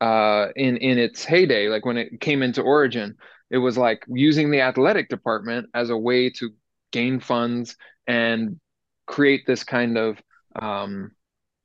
[0.00, 3.16] uh, in in its heyday, like when it came into origin.
[3.50, 6.50] It was like using the athletic department as a way to
[6.92, 7.76] gain funds
[8.06, 8.60] and
[9.06, 10.22] create this kind of
[10.62, 11.10] um,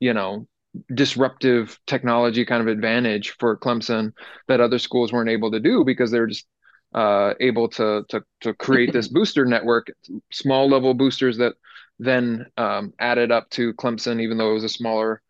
[0.00, 0.48] you know
[0.92, 4.12] disruptive technology kind of advantage for Clemson
[4.48, 6.46] that other schools weren't able to do because they were just
[6.94, 9.88] uh, able to to to create this booster network,
[10.32, 11.54] small level boosters that
[11.98, 15.22] then um, added up to Clemson, even though it was a smaller,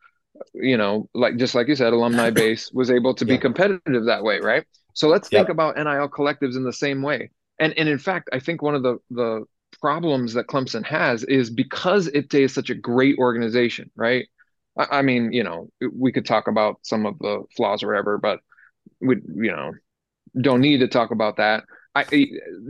[0.55, 4.23] you know, like just like you said, alumni base was able to be competitive that
[4.23, 4.65] way, right?
[4.95, 7.31] So let's think about NIL collectives in the same way.
[7.59, 9.45] And and in fact, I think one of the the
[9.81, 14.27] problems that Clemson has is because it is such a great organization, right?
[14.79, 18.19] I, I mean, you know, we could talk about some of the flaws or whatever,
[18.19, 18.41] but
[19.01, 19.73] we, you know,
[20.41, 21.65] don't need to talk about that.
[21.95, 22.05] I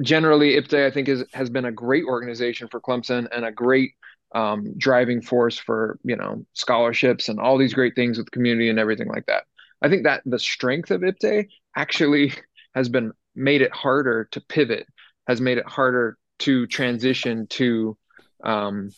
[0.02, 3.92] generally IPTAY I think is has been a great organization for Clemson and a great
[4.34, 8.78] um, driving force for you know scholarships and all these great things with community and
[8.78, 9.44] everything like that.
[9.80, 12.32] I think that the strength of IPTAY actually
[12.74, 14.86] has been made it harder to pivot,
[15.28, 17.96] has made it harder to transition to
[18.42, 18.90] um,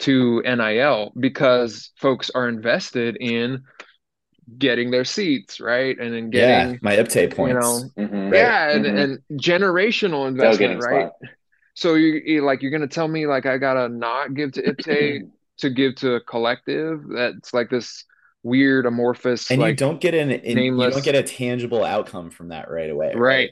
[0.00, 3.64] to NIL because folks are invested in
[4.58, 7.54] getting their seats right and in yeah, getting my IPTAY points.
[7.54, 8.30] you know Mhm.
[8.32, 8.38] Right.
[8.38, 9.02] yeah and, Mhm.
[9.30, 11.12] and generational investment right spot.
[11.74, 15.22] so you you- like you're gonna tell me like I gotta not give to IPTAY
[15.58, 18.04] to give to a collective that's like this
[18.42, 22.28] weird amorphous and like you don't get an in, you don't get a tangible outcome
[22.30, 23.14] from that right away.
[23.14, 23.50] Right.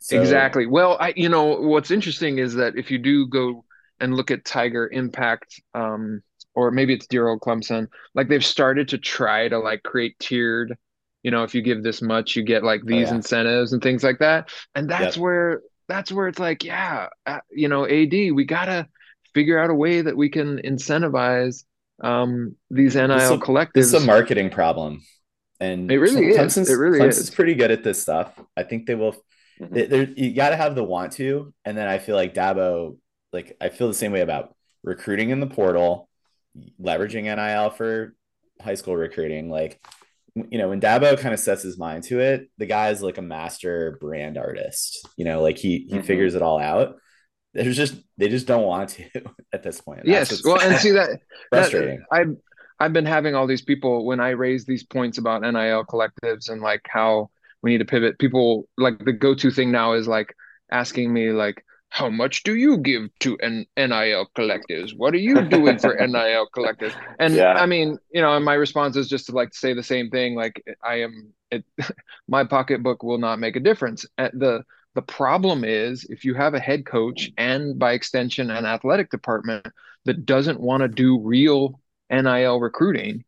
[0.00, 0.66] So- exactly.
[0.66, 3.64] Well, I you know what's interesting is that if you do go
[4.00, 6.22] and look at Tiger Impact, um,
[6.56, 10.76] or maybe it's dear old Clemson, like they've started to try to like create tiered.
[11.22, 13.16] You know, if you give this much, you get like these Oh, yeah.
[13.16, 14.48] incentives and things like that.
[14.74, 15.22] And that's Yep.
[15.22, 18.88] where that's where it's like, yeah, uh, you know, AD, we gotta
[19.34, 21.64] figure out a way that we can incentivize
[22.02, 23.72] um these NIL is a- collectives.
[23.74, 25.00] This is a marketing problem.
[25.60, 26.36] And It really is.
[26.36, 27.30] Clemson's, It really Clemson's is.
[27.30, 28.38] pretty good at this stuff.
[28.56, 29.14] I think they will.
[29.60, 29.70] Mhm.
[29.70, 32.98] they- they're- you got to have the want to, and then I feel like Dabo,
[33.32, 34.54] like I feel the same way about
[34.84, 36.10] recruiting in the portal,
[36.80, 38.14] leveraging NIL for
[38.62, 39.50] high school recruiting.
[39.50, 39.80] Like,
[40.34, 43.22] you know, when Dabo kind of sets his mind to it, the guy's like a
[43.22, 45.06] master brand artist.
[45.16, 46.04] You know, like he he Mhm.
[46.04, 46.96] figures it all out.
[47.54, 49.04] There's just they just don't want to
[49.52, 50.02] at this point.
[50.04, 50.44] That's Yes.
[50.44, 51.20] Well, and see that
[51.50, 52.04] frustrating.
[52.10, 52.36] That, I've
[52.78, 56.60] I've been having all these people when I raise these points about NIL collectives and
[56.60, 57.30] like how
[57.62, 58.18] we need to pivot.
[58.18, 60.34] People like the go-to thing now is like
[60.70, 61.64] asking me like,
[61.96, 64.90] how much do you give to an NIL collectives?
[64.96, 66.94] What are you doing for NIL collectives?
[67.18, 67.54] And Yeah.
[67.54, 70.34] I mean, you know, my response is just to like say the same thing.
[70.34, 71.64] Like I am, it,
[72.28, 74.06] my pocketbook will not make a difference.
[74.18, 74.64] Uh, The
[74.94, 79.66] the problem is if you have a head coach and by extension an athletic department
[80.06, 83.24] that doesn't want to do real NIL recruiting,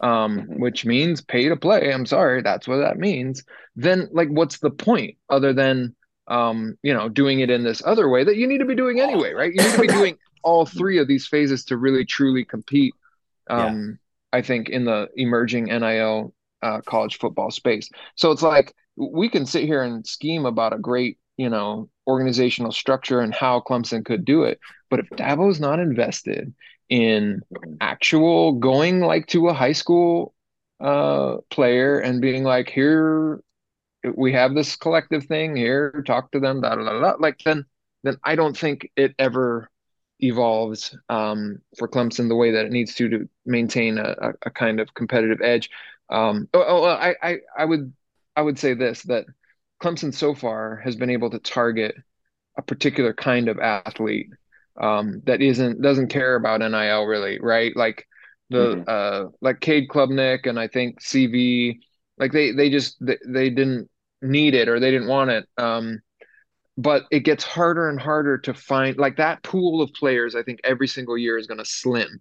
[0.00, 0.56] um, Mhm.
[0.56, 1.92] which means pay to play.
[1.92, 3.44] I'm sorry, that's what that means.
[3.76, 5.94] Then, like, what's the point other than,
[6.28, 9.00] um, you know, doing it in this other way that you need to be doing
[9.00, 9.52] anyway, right?
[9.52, 12.94] You need to be doing all three of these phases to really truly compete.
[13.48, 13.98] Um,
[14.32, 16.32] I think in the emerging NIL
[16.62, 17.88] uh, college football space.
[18.14, 22.72] So it's like we can sit here and scheme about a great, you know, organizational
[22.72, 26.52] structure and how Clemson could do it, but if Dabo's not invested
[26.88, 27.40] in
[27.80, 30.34] actual going like to a high school
[30.80, 33.40] uh player and being like here
[34.14, 37.14] we have this collective thing here talk to them da, da, da, da.
[37.18, 37.64] like then
[38.02, 39.70] then I don't think it ever
[40.20, 44.80] evolves um for Clemson the way that it needs to to maintain a, a, kind
[44.80, 45.70] of competitive edge
[46.10, 47.92] um oh, oh I, I I would
[48.36, 49.26] I would say this that
[49.82, 51.94] Clemson so far has been able to target
[52.56, 54.30] a particular kind of athlete
[54.80, 57.74] um, that isn't doesn't care about NIL really, right?
[57.76, 58.06] Like
[58.50, 58.88] the Mhm.
[58.88, 61.80] uh, like Cade Klubnik and I think CV,
[62.18, 63.89] like they they just they, they didn't
[64.22, 65.48] need it or they didn't want it.
[65.58, 66.00] Um,
[66.78, 70.34] but it gets harder and harder to find like that pool of players.
[70.34, 72.20] I think every single year is going to slim,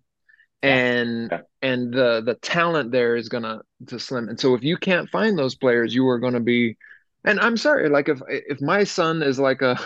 [0.63, 1.41] and Yeah.
[1.61, 4.29] and the the talent there is going to to slim.
[4.29, 6.77] And so if you can't find those players, you are going to be.
[7.25, 9.77] And I'm sorry, like if if my son is like a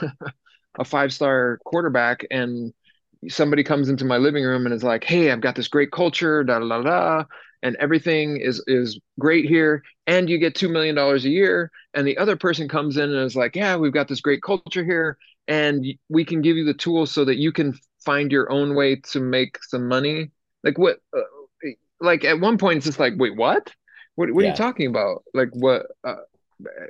[0.80, 2.74] a five star quarterback and
[3.30, 6.44] somebody comes into my living room and is like, "Hey, I've got this great culture,
[6.44, 7.26] da da da da,
[7.64, 12.06] and everything is is great here, and you get two million dollars a year," and
[12.06, 15.18] the other person comes in and is like, "Yeah, we've got this great culture here,
[15.48, 17.74] and we can give you the tools so that you can
[18.06, 20.30] find your own way to make some money."
[20.64, 21.00] Like what?
[21.16, 21.22] Uh,
[22.00, 23.74] like at one point, it's just like, "Wait, what?
[24.16, 24.32] What?
[24.32, 25.24] What are you talking about?
[25.34, 25.88] Like what?
[26.04, 26.16] Uh,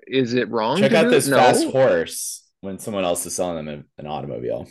[0.08, 0.78] is it wrong?
[0.78, 1.28] Check out this?
[1.28, 1.38] No.
[1.38, 4.68] fast horse when someone else is selling them an, an automobile.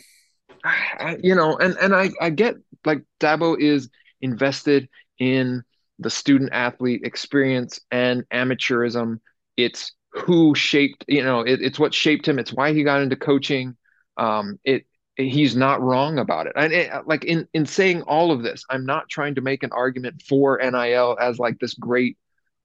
[0.63, 2.55] I, you know, and and I I get
[2.85, 3.89] like Dabo is
[4.21, 4.89] invested
[5.19, 5.63] in
[6.03, 9.19] the student athlete experience and amateurism.
[9.57, 12.39] It's who shaped, you know, it, it's what shaped him.
[12.39, 13.75] It's why he got into coaching.
[14.17, 14.85] Um, it
[15.15, 16.53] he's not wrong about it.
[16.55, 19.71] And it, like in in saying all of this, I'm not trying to make an
[19.71, 22.17] argument for NIL as like this great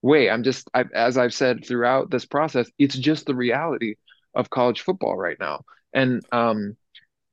[0.03, 0.31] way.
[0.31, 3.97] I'm just, I, as I've said throughout this process, it's just the reality
[4.35, 5.65] of college football right now.
[5.93, 6.77] And um,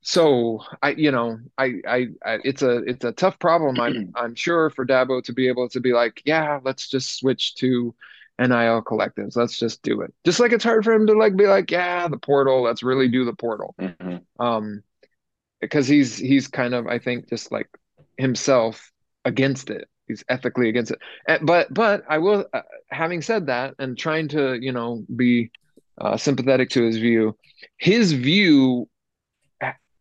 [0.06, 3.80] so I, you know, I, I, I, it's a, it's a tough problem.
[3.80, 7.56] I'm, I'm sure for Dabo to be able to be like, yeah, let's just switch
[7.56, 7.92] to
[8.38, 9.34] NIL collectives.
[9.34, 10.14] Let's just do it.
[10.24, 12.62] Just like it's hard for him to like be like, yeah, the portal.
[12.62, 13.74] Let's really do the portal.
[13.80, 14.22] Mhm.
[14.38, 14.84] Um,
[15.60, 17.68] because he's he's kind of I think just like
[18.16, 18.92] himself
[19.24, 19.88] against it.
[20.06, 21.00] He's ethically against it.
[21.42, 22.62] But but I will, uh,
[22.92, 25.50] having said that, and trying to you know be
[26.00, 27.36] uh, sympathetic to his view,
[27.78, 28.88] his view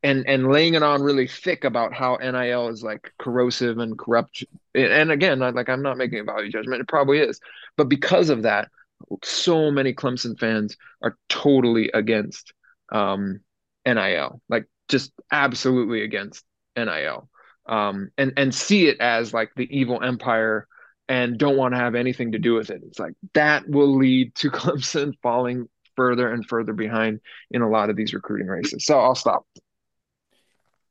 [0.06, 4.44] and and laying it on really thick about how NIL is like corrosive and corrupt.
[4.76, 6.82] And again, like I'm not making a value judgment.
[6.82, 7.40] It probably is,
[7.76, 8.69] but because of that,
[9.23, 12.53] so many Clemson fans are totally against
[12.91, 13.40] um,
[13.84, 16.45] NIL, like just absolutely against
[16.77, 17.27] NIL,
[17.65, 20.68] um, and and see it as like the evil empire
[21.10, 22.84] and don't want to have anything to do with it.
[22.86, 27.90] It's like that will lead to Clemson falling further and further behind in a lot
[27.90, 28.86] of these recruiting races.
[28.86, 29.48] So I'll stop.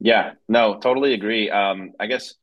[0.05, 1.49] Yeah, no, totally agree.
[1.49, 2.35] Um, I guess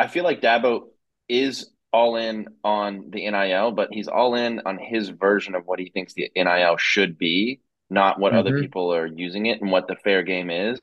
[0.00, 0.88] I feel like Dabo
[1.28, 5.78] is all in on the NIL, but he's all in on his version of what
[5.78, 8.60] he thinks the NIL should be, not what other Mhm.
[8.62, 10.80] people are using it and what the fair game is.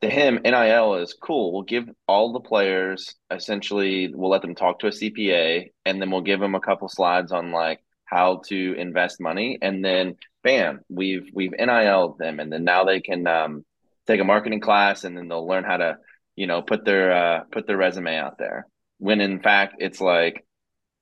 [0.00, 1.52] To him, NIL is cool.
[1.52, 6.10] We'll give all the players essentially, we'll let them talk to a CPA, and then
[6.10, 10.80] we'll give them a couple slides on like how to invest money, and then bam,
[10.88, 13.66] we've we've NIL'd them, and then now they can um,
[14.06, 15.98] take a marketing class, and then they'll learn how to
[16.34, 18.66] you know put their uh, put their resume out there.
[18.98, 20.44] When in fact, it's like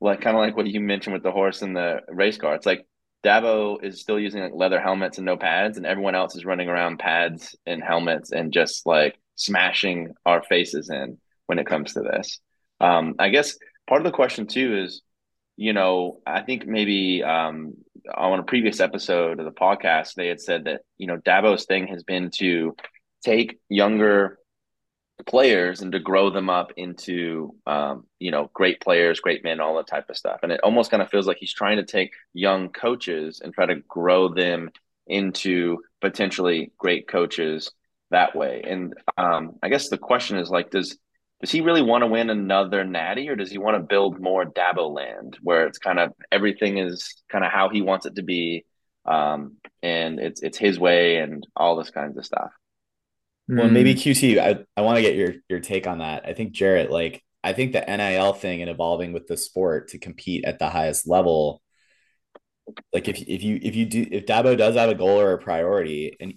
[0.01, 2.55] like kind of like what you mentioned with the horse and the race car.
[2.55, 2.87] It's like
[3.25, 6.69] Dabo is still using like leather helmets and no pads, and everyone else is running
[6.69, 12.01] around pads and helmets and just like smashing our faces in when it comes to
[12.01, 12.41] this.
[12.81, 13.57] Um, I guess
[13.87, 15.03] part of the question too is,
[15.57, 17.75] you know, I think maybe um,
[18.15, 21.87] on a previous episode of the podcast, they had said that, you know, Dabo's thing
[21.89, 22.75] has been to
[23.25, 24.39] take younger
[25.27, 29.77] players and to grow them up into um, you know great players great men all
[29.77, 30.41] that type of stuff.
[30.43, 33.67] And it almost kind of feels like he's trying to take young coaches and try
[33.67, 34.71] to grow them
[35.07, 37.71] into potentially great coaches
[38.11, 38.63] that way.
[38.67, 40.99] And um, i guess the question is like does
[41.41, 44.45] does he really want to win another natty or does he want to build more
[44.45, 48.23] dabo land where it's kind of everything is kind of how he wants it to
[48.23, 48.65] be
[49.07, 52.51] um, and it's it's his way and all this kinds of stuff
[53.49, 53.99] Well, maybe Mm.
[53.99, 56.27] QT, I, I want to get your your take on that.
[56.27, 59.99] I think Jarrett, like I think the NIL thing and evolving with the sport to
[59.99, 61.61] compete at the highest level,
[62.93, 65.39] like if if you if you do if Dabo does have a goal or a
[65.39, 66.35] priority, and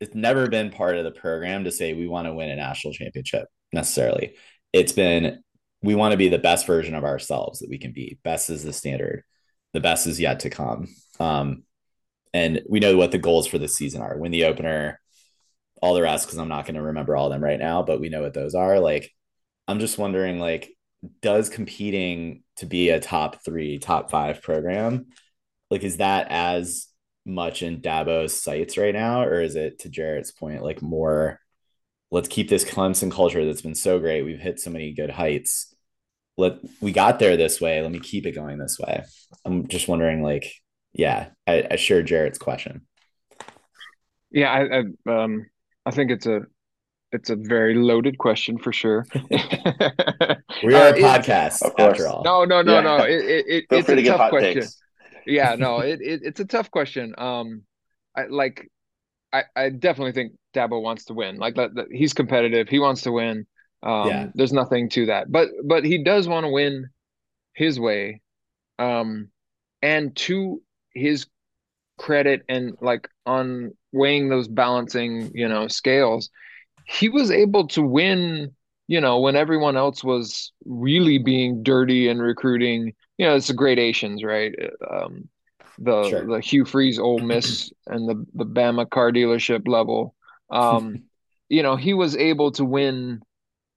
[0.00, 2.92] it's never been part of the program to say we want to win a national
[2.94, 4.36] championship necessarily.
[4.72, 5.42] It's been
[5.82, 8.18] we want to be the best version of ourselves that we can be.
[8.24, 9.24] Best is the standard.
[9.72, 10.88] The best is yet to come.
[11.18, 11.64] Um,
[12.32, 14.16] and we know what the goals for this season are.
[14.16, 15.00] Win the opener,
[15.84, 18.00] all the rest because I'm not going to remember all of them right now, but
[18.00, 18.80] we know what those are.
[18.80, 19.12] Like,
[19.68, 20.70] I'm just wondering, like,
[21.20, 25.08] does competing to be a top three, top five program,
[25.70, 26.86] like, is that as
[27.26, 31.38] much in Dabo's sights right now, or is it to Jarrett's point, like more?
[32.10, 34.22] Let's keep this Clemson culture that's been so great.
[34.22, 35.74] We've hit so many good heights.
[36.38, 37.82] Let we got there this way.
[37.82, 39.04] Let me keep it going this way.
[39.44, 40.50] I'm just wondering, like,
[40.94, 42.86] yeah, I, I share Jarrett's question.
[44.30, 45.46] Yeah, I, I um
[45.86, 46.42] I think it's a
[47.12, 49.06] it's a very loaded question for sure.
[50.62, 51.92] We Uh, are a podcast Of course.
[51.92, 52.22] after all.
[52.24, 52.80] No, no, no, Yeah.
[52.80, 52.96] no.
[53.04, 54.62] It, it, it feel it's free a to give tough hot question.
[54.62, 54.82] takes
[55.26, 57.14] Yeah, no, it, it it's a tough question.
[57.18, 57.62] Um,
[58.16, 58.68] I like,
[59.32, 61.38] I I definitely think Dabo wants to win.
[61.38, 62.68] Like that, that he's competitive.
[62.68, 63.46] He wants to win.
[63.82, 64.26] Um, Yeah.
[64.34, 65.30] there's nothing to that.
[65.30, 66.88] But but he does want to win
[67.54, 68.20] his way.
[68.78, 69.30] Um,
[69.82, 70.62] and to
[70.94, 71.26] his
[71.98, 76.30] credit and like on weighing those balancing, you know, scales,
[76.84, 78.54] he was able to win,
[78.88, 82.94] you know, when everyone else was really being dirty and recruiting.
[83.18, 84.54] You know, it's the gradations, right?
[84.90, 85.28] Um,
[85.78, 86.26] the Sure.
[86.28, 90.14] the Hugh Freeze Ole Miss and the the Bama car dealership level.
[90.50, 91.02] Um,
[91.48, 93.22] you know, he was able to win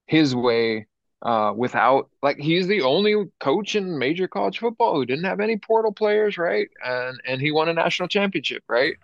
[0.07, 0.88] his way
[1.23, 5.57] uh, without like he's the only coach in major college football who didn't have any
[5.57, 6.69] portal players, right?
[6.84, 8.95] And and he won a national championship, right?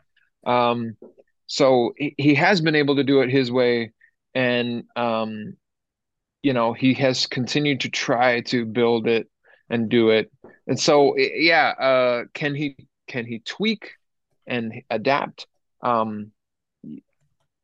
[0.46, 0.98] Um,
[1.48, 3.92] so he, he has been able to do it his way,
[4.34, 5.56] and um,
[6.42, 9.28] you know he has continued to try to build it
[9.70, 10.32] and do it.
[10.68, 12.76] And so yeah, uh, can he
[13.08, 13.92] can he tweak
[14.48, 15.48] and adapt
[15.82, 16.32] um,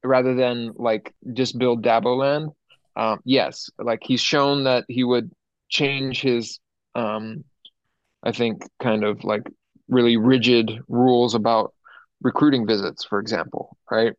[0.03, 2.51] rather than like just build Dabo land?
[2.95, 5.31] Um, yes, like he's shown that he would
[5.69, 6.59] change his,
[6.95, 7.45] um,
[8.23, 9.43] I think, kind of like
[9.87, 11.73] really rigid rules about
[12.21, 14.13] recruiting visits, for example, right?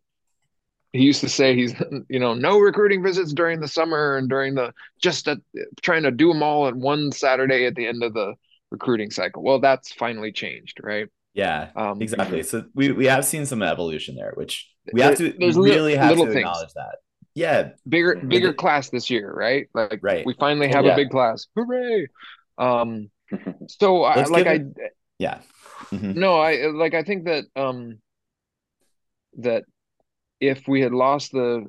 [0.93, 1.75] He used to say he's,
[2.09, 5.39] you know, no recruiting visits during the summer and during the just at,
[5.83, 8.35] trying to do them all at one Saturday at the end of the
[8.71, 9.43] recruiting cycle.
[9.43, 11.07] Well, that's finally changed, right?
[11.33, 12.43] Yeah, Um, exactly.
[12.43, 15.77] So we we have seen some evolution there, which we have to There's we li-
[15.77, 16.41] really have little to things.
[16.41, 16.97] acknowledge that.
[17.37, 19.69] Yeah, bigger bigger the- class this year, right?
[19.73, 20.27] Like Right.
[20.27, 20.95] we finally have yeah.
[20.95, 21.47] a big class.
[21.55, 22.09] Hooray.
[22.59, 23.11] Um
[23.69, 24.89] so I like give I
[25.21, 25.39] yeah.
[25.93, 26.15] Mhm.
[26.15, 28.01] no, I like I think that um
[29.39, 29.65] that
[30.41, 31.67] if we had lost the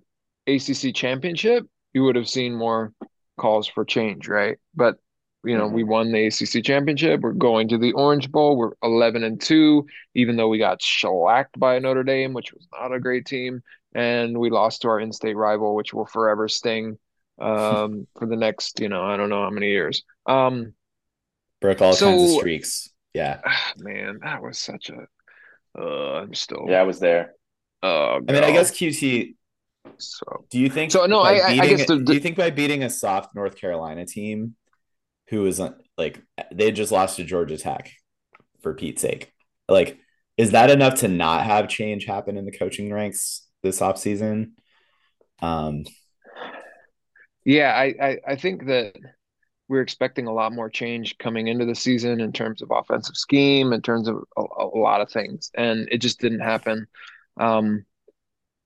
[0.48, 2.94] ACC championship, you would have seen more
[3.40, 4.58] calls for change, right?
[4.76, 4.98] But
[5.46, 7.22] you know, we won the ACC championship.
[7.22, 8.58] We're going to the Orange Bowl.
[8.58, 12.94] We're 11 and 2, even though we got shellacked by Notre Dame, which was not
[12.94, 13.64] a great team,
[13.96, 16.98] and we lost to our in-state rival, which will forever sting
[17.42, 20.04] um for the next, you know, I don't know how many years.
[20.28, 20.74] Um
[21.62, 22.91] Broke all kinds of streaks.
[23.14, 23.42] Yeah.
[23.78, 25.08] man, that was such a
[25.80, 27.34] uh I'm still yeah, I was there.
[27.84, 29.36] oh I mean, I guess QT.
[29.98, 32.38] so Do you think So, no, I- I- I beating, guess the- do you think
[32.38, 34.56] by beating a soft North Carolina team,
[35.30, 35.62] who is
[35.98, 36.22] like
[36.54, 37.92] they just lost to Georgia Tech
[38.62, 39.32] for Pete's sake.
[39.70, 39.98] Like,
[40.38, 44.52] is that enough to not have change happen in the coaching ranks this offseason?
[45.42, 45.86] Um,
[47.46, 48.94] yeah, I, I, I think that
[49.72, 53.72] we're expecting a lot more change coming into the season in terms of offensive scheme,
[53.72, 56.88] in terms of a, a lot of things, and it just didn't happen.
[57.40, 57.86] Um,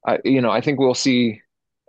[0.03, 1.41] I, you know, I think we'll see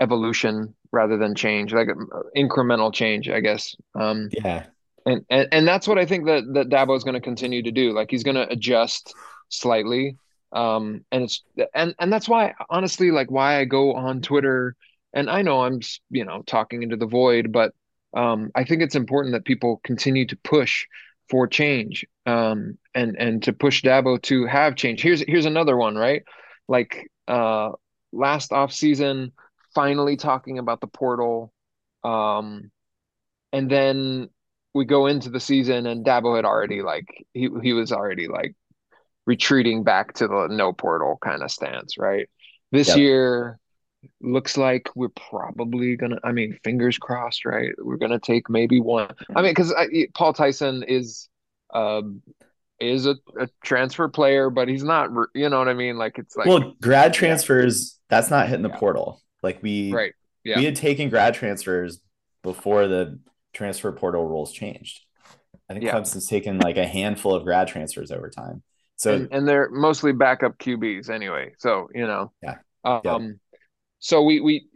[0.03, 1.89] evolution rather than change, like
[2.37, 3.75] incremental change, I guess.
[3.95, 4.67] Um, yeah,
[5.07, 7.73] and, and and that's what I think that that Dabo is going to continue to
[7.73, 7.93] do.
[7.93, 9.15] Like he's going to adjust
[9.49, 10.19] slightly,
[10.53, 11.43] um, and it's
[11.75, 14.77] and and that's why honestly, like why I go on Twitter
[15.15, 15.81] and I know I'm
[16.11, 17.73] you know talking into the void, but
[18.17, 20.87] um, I think it's important that people continue to push
[21.29, 25.03] for change um, and and to push Dabo to have change.
[25.03, 26.23] Here's here's another one, right?
[26.67, 27.73] Like uh,
[28.13, 29.33] last off season,
[29.75, 31.53] finally talking about the portal,
[32.05, 32.71] um,
[33.53, 34.31] and then
[34.75, 38.55] we go into the season and Dabo had already like he he was already like
[39.27, 42.29] retreating back to the no portal kind of stance, right?
[42.73, 42.97] This yep.
[42.97, 43.59] year
[44.21, 47.73] looks like we're probably gonna i mean fingers crossed right?
[47.79, 49.15] We're gonna take maybe one.
[49.35, 49.75] I mean because
[50.15, 51.29] paul tyson is
[51.73, 52.23] um
[52.79, 55.97] is a, a, transfer player but he's not you know what i mean?
[55.97, 58.17] Like it's like well grad transfers yeah.
[58.17, 58.79] that's not hitting the yeah.
[58.79, 59.23] portal.
[59.43, 60.13] Like we right.
[60.45, 60.59] Yeah.
[60.59, 62.01] we had taken grad transfers
[62.43, 63.19] before the
[63.53, 65.01] transfer portal rules changed.
[65.69, 65.93] I think yeah.
[65.93, 68.63] clemson's taken like a handful of grad transfers over time.
[68.97, 72.33] So and, and they're mostly backup qbs anyway so you know.
[72.43, 72.59] Yeah.
[72.85, 73.41] Um
[74.07, 74.69] so we we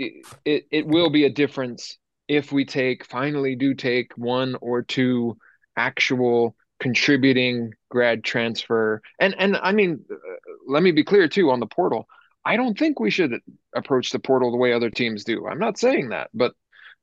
[0.45, 5.39] it, it will be a difference if we take finally do take one or two
[5.77, 10.17] actual contributing grad transfer and and i mean uh,
[10.67, 12.09] let me be clear too on the portal
[12.45, 13.33] i don't think we should
[13.73, 16.53] approach the portal the way other teams do i'm not saying that but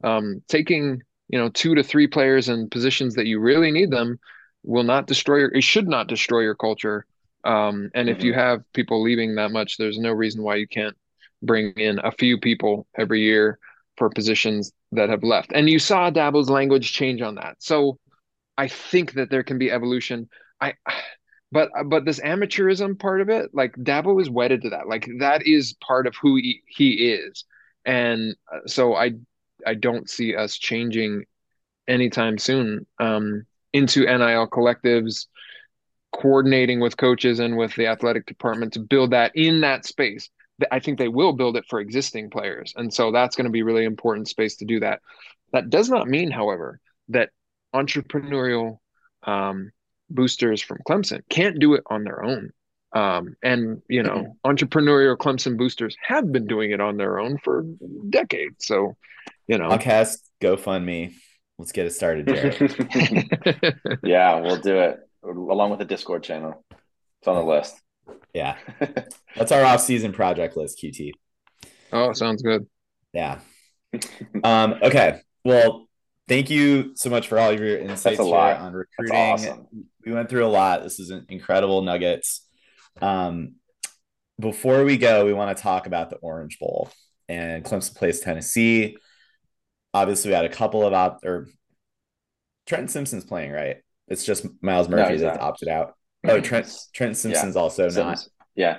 [0.03, 4.19] um, taking you know two to three players in positions that you really need them
[4.63, 7.05] will not destroy your it should not destroy your culture
[7.45, 8.17] um, and mm-hmm.
[8.17, 8.41] if you mm-hmm.
[8.41, 10.97] have people leaving that much there's no reason why you can't
[11.41, 13.59] bring in a few people every year
[13.97, 15.51] for positions that have left.
[15.53, 17.57] And you saw Dabo's language change on that.
[17.59, 17.97] So
[18.57, 20.29] I think that there can be evolution.
[20.61, 20.73] I
[21.51, 24.87] but but this amateurism part of it, like Dabo is wedded to that.
[24.87, 27.45] Like that is part of who he, he is.
[27.85, 29.13] And uh, so I
[29.65, 31.23] I don't see us changing
[31.87, 35.27] anytime soon um, into NIL collectives,
[36.11, 40.29] coordinating with coaches and with the athletic department to build that in that space.
[40.71, 42.73] I think they will build it for existing players.
[42.75, 45.01] And so that's going to be really important space to do that.
[45.53, 46.79] That does not mean, however,
[47.09, 47.29] that
[47.75, 48.79] entrepreneurial
[49.23, 49.71] um,
[50.09, 52.51] boosters from Clemson can't do it on their own.
[52.93, 54.49] Um, and, you know, mm-hmm.
[54.49, 57.63] entrepreneurial Clemson boosters have been doing it on their own for
[58.09, 58.65] decades.
[58.65, 58.95] So,
[59.45, 61.13] you know, podcast, GoFundMe.
[61.57, 63.75] Let's get it started, Jarrett.
[64.03, 66.63] yeah, we'll do it along with the Discord channel.
[67.19, 67.75] It's on the list.
[68.33, 68.57] Yeah.
[69.35, 71.11] That's our off-season project list, QT.
[71.91, 72.67] Oh, sounds good.
[73.13, 73.39] Yeah.
[74.43, 75.21] Um, okay.
[75.43, 75.87] Well,
[76.27, 79.15] thank you so much for all of your insights here on recruiting.
[79.15, 79.67] Awesome.
[80.05, 80.83] We went through a lot.
[80.83, 82.47] This is incredible nuggets.
[83.01, 83.55] Um,
[84.39, 86.91] before we go, we want to talk about the Orange Bowl
[87.27, 88.97] and Clemson plays Tennessee.
[89.93, 91.47] Obviously, we had a couple of op or
[92.65, 93.77] Trent Simpson's playing, right?
[94.07, 95.95] It's just Myles Murphy no, that's opted out.
[96.25, 97.61] Oh, Trent Trent Simpson's yeah.
[97.61, 98.27] also not.
[98.55, 98.77] Yeah,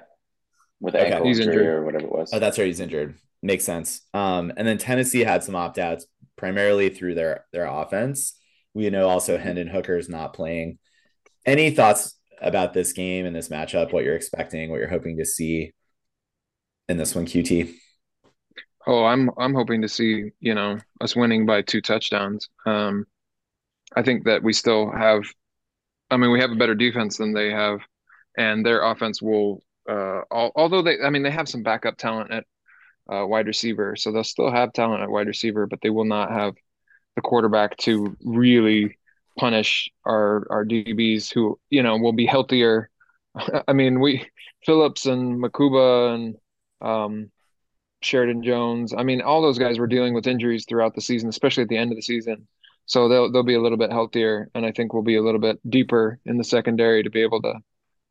[0.81, 1.13] with okay.
[1.13, 2.31] ankle he's injured or whatever it was.
[2.33, 2.67] Oh, that's right.
[2.67, 3.17] He's injured.
[3.43, 4.03] Makes sense.
[4.15, 6.07] Um, and then Tennessee had some opt outs
[6.37, 8.39] primarily through their their offense.
[8.75, 10.79] We know also Hendon Hooker's not playing.
[11.47, 13.93] Any thoughts about this game and this matchup?
[13.93, 14.71] What you're expecting?
[14.71, 15.73] What you're hoping to see
[16.89, 17.73] in this one, QT?
[18.87, 22.49] Oh, I'm I'm hoping to see you know us winning by two touchdowns.
[22.67, 23.05] Um,
[23.95, 25.23] I think that we still have
[26.11, 27.81] I mean, we have a better defense than they have,
[28.37, 29.63] and their offense will.
[29.89, 32.45] Uh, although they, I mean, they have some backup talent at
[33.13, 36.31] uh, wide receiver, so they'll still have talent at wide receiver, but they will not
[36.31, 36.55] have
[37.17, 38.99] the quarterback to really
[39.39, 42.91] punish our our DBs, who you know will be healthier.
[43.69, 44.27] I mean, we
[44.65, 46.37] Phillips and Mukuba and
[46.81, 47.31] um,
[48.03, 48.95] Sheridan Jones.
[48.97, 51.77] I mean, all those guys were dealing with injuries throughout the season, especially at the
[51.77, 52.47] end of the season.
[52.89, 55.41] So they'll they'll be a little bit healthier, and I think we'll be a little
[55.41, 57.55] bit deeper in the secondary to be able to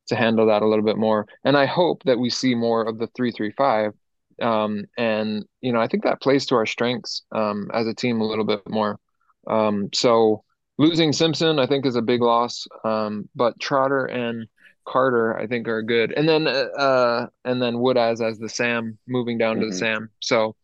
[0.08, 1.28] to handle that a little bit more.
[1.44, 3.94] And I hope that we see more of the three three five.
[4.42, 8.22] Um, and you know, I think that plays to our strengths um, as a team
[8.22, 9.00] a little bit more.
[9.48, 10.44] Um, so
[10.78, 12.68] losing Simpson, I think, is a big loss.
[12.86, 14.48] Um, but Trotter and
[14.88, 16.14] Carter, I think, are good.
[16.14, 19.62] And then uh, and then Woodaz as the Sam moving down mm-hmm.
[19.62, 19.80] to the mm-hmm.
[19.80, 20.10] Sam.
[20.20, 20.56] So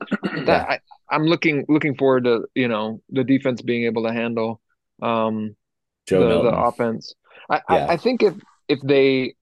[0.46, 0.80] that I,
[1.14, 4.62] I'm looking looking forward to you know the defense being able to handle
[5.02, 5.56] um,
[6.08, 7.14] the, the offense.
[7.50, 7.62] I, Yeah.
[7.76, 8.36] I, I think if
[8.68, 9.36] if they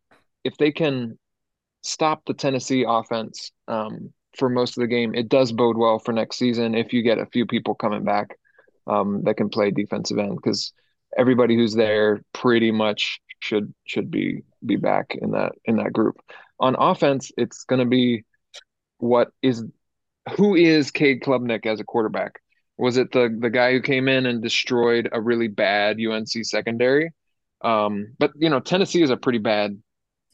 [0.44, 1.18] if they can
[1.84, 6.12] stop the Tennessee offense um, for most of the game, it does bode well for
[6.12, 8.38] next season if you get a few people coming back
[8.88, 10.74] um, that can play defensive end because
[11.18, 16.18] everybody who's there pretty much should should be be back in that in that group.
[16.60, 18.24] On offense, it's going to be
[18.98, 19.64] what is
[20.38, 22.42] who is Cade Klubnik as a quarterback?
[22.78, 27.12] Was it the the guy who came in and destroyed a really bad UNC secondary?
[27.62, 29.82] Um, but you know, Tennessee is a pretty bad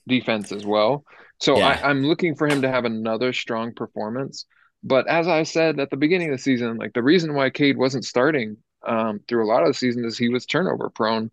[0.08, 1.06] defense as well.
[1.40, 1.64] So Yeah.
[1.64, 4.46] I, I'm looking for him to have another strong performance.
[4.84, 7.78] But as I said at the beginning of the season, like the reason why Cade
[7.78, 11.32] wasn't starting um, through a lot of the season is he was turnover prone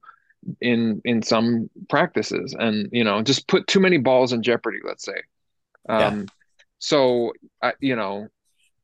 [0.61, 4.79] in in some practices, and you know just put too many balls in jeopardy.
[4.85, 5.23] Let's say.
[5.89, 6.31] Um,
[6.79, 7.33] So
[7.63, 8.29] I, you know,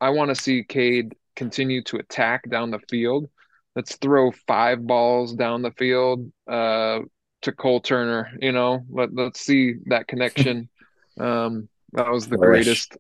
[0.00, 3.28] I want to see Cade continue to attack down the field.
[3.76, 7.00] Let's throw five balls down the field uh,
[7.42, 8.30] to Cole Turner.
[8.40, 10.68] You know, let let's see that connection.
[11.20, 12.64] um, that was the Flourish.
[12.64, 12.96] greatest,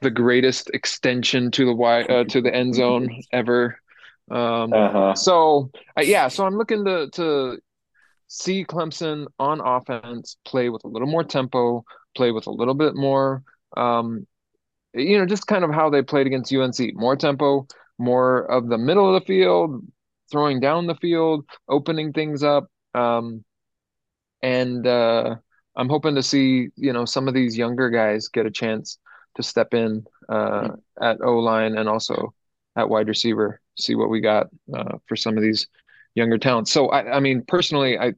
[0.00, 3.78] the greatest extension to the wide uh, to the end zone ever.
[4.30, 5.14] Um, Uh-huh.
[5.14, 7.58] so uh, yeah, so I'm looking to to
[8.28, 11.84] see Clemson on offense play with a little more tempo,
[12.16, 13.42] play with a little bit more,
[13.76, 14.26] um,
[14.94, 16.94] you know, just kind of how they played against UNC.
[16.94, 17.66] More tempo,
[17.98, 19.84] more of the middle of the field,
[20.30, 23.44] throwing down the field, opening things up, um,
[24.42, 25.36] and uh,
[25.76, 28.98] I'm hoping to see you know some of these younger guys get a chance
[29.36, 30.68] to step in uh,
[31.00, 32.34] at O line and also
[32.76, 33.60] at wide receiver.
[33.76, 35.66] See what we got uh, for some of these
[36.14, 36.70] younger talents.
[36.70, 38.14] So I, I mean, personally, I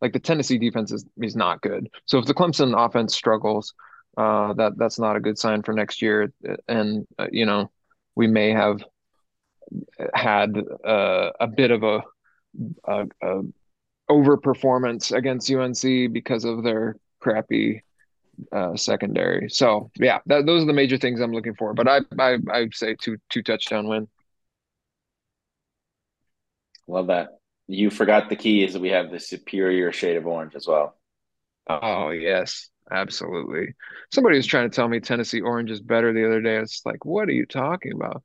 [0.00, 1.88] like the Tennessee defense is is not good.
[2.04, 3.72] So if the Clemson offense struggles,
[4.16, 6.32] uh, that that's not a good sign for next year.
[6.68, 7.70] And uh, you know,
[8.14, 8.82] we may have
[10.12, 12.02] had uh, a bit of a,
[12.84, 13.42] a, a
[14.10, 17.82] overperformance against UNC because of their crappy
[18.52, 19.48] uh, secondary.
[19.48, 21.74] So yeah, that, those are the major things I'm looking for.
[21.74, 24.08] But I I I'd say two two touchdown win.
[26.86, 27.28] Love that.
[27.66, 30.98] You forgot the key is that we have the superior shade of orange as well.
[31.66, 33.74] Oh yes, absolutely.
[34.12, 36.56] Somebody was trying to tell me Tennessee orange is better the other day.
[36.56, 38.22] It's like, what are you talking about?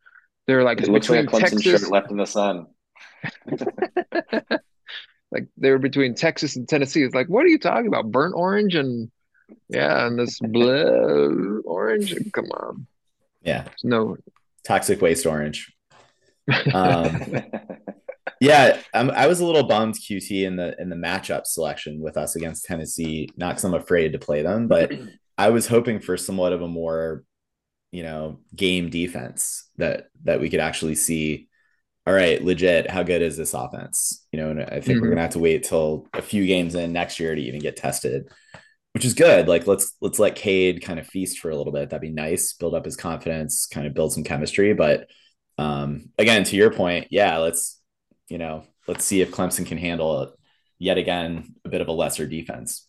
[0.48, 2.68] They're like It looks like a between Clemson Texas, shirt left in the sun.
[5.32, 7.04] like they were between Texas and Tennessee.
[7.04, 8.12] It's like, what are you talking about?
[8.12, 9.12] Burnt orange and
[9.68, 12.16] yeah, and this blue orange.
[12.34, 12.88] Come on,
[13.42, 13.66] Yeah.
[13.84, 14.18] no.
[14.64, 15.74] Toxic waste orange.
[16.74, 17.22] Um,
[18.40, 22.18] yeah, I'm, I was a little bummed QT in the in the matchup selection with
[22.18, 23.30] us against Tennessee.
[23.38, 24.92] Not because I'm afraid to play them, but
[25.38, 27.24] I was hoping for somewhat of a more,
[27.92, 31.48] you know, game defense that that we could actually see.
[32.08, 32.90] All right, legit.
[32.90, 34.26] How good is this offense?
[34.32, 35.12] You know, and I think we're Mhm.
[35.12, 38.30] gonna have to wait till a few games in next year to even get tested,
[38.94, 39.48] which is good.
[39.48, 41.90] Like let's let's let Cade kind of feast for a little bit.
[41.90, 42.54] That'd be nice.
[42.54, 44.74] Build up his confidence, kind of build some chemistry.
[44.74, 45.08] But
[45.58, 47.79] um, again, to your point, yeah, let's
[48.30, 50.30] you know, let's see if Clemson can handle it
[50.78, 52.88] yet again a bit of a lesser defense.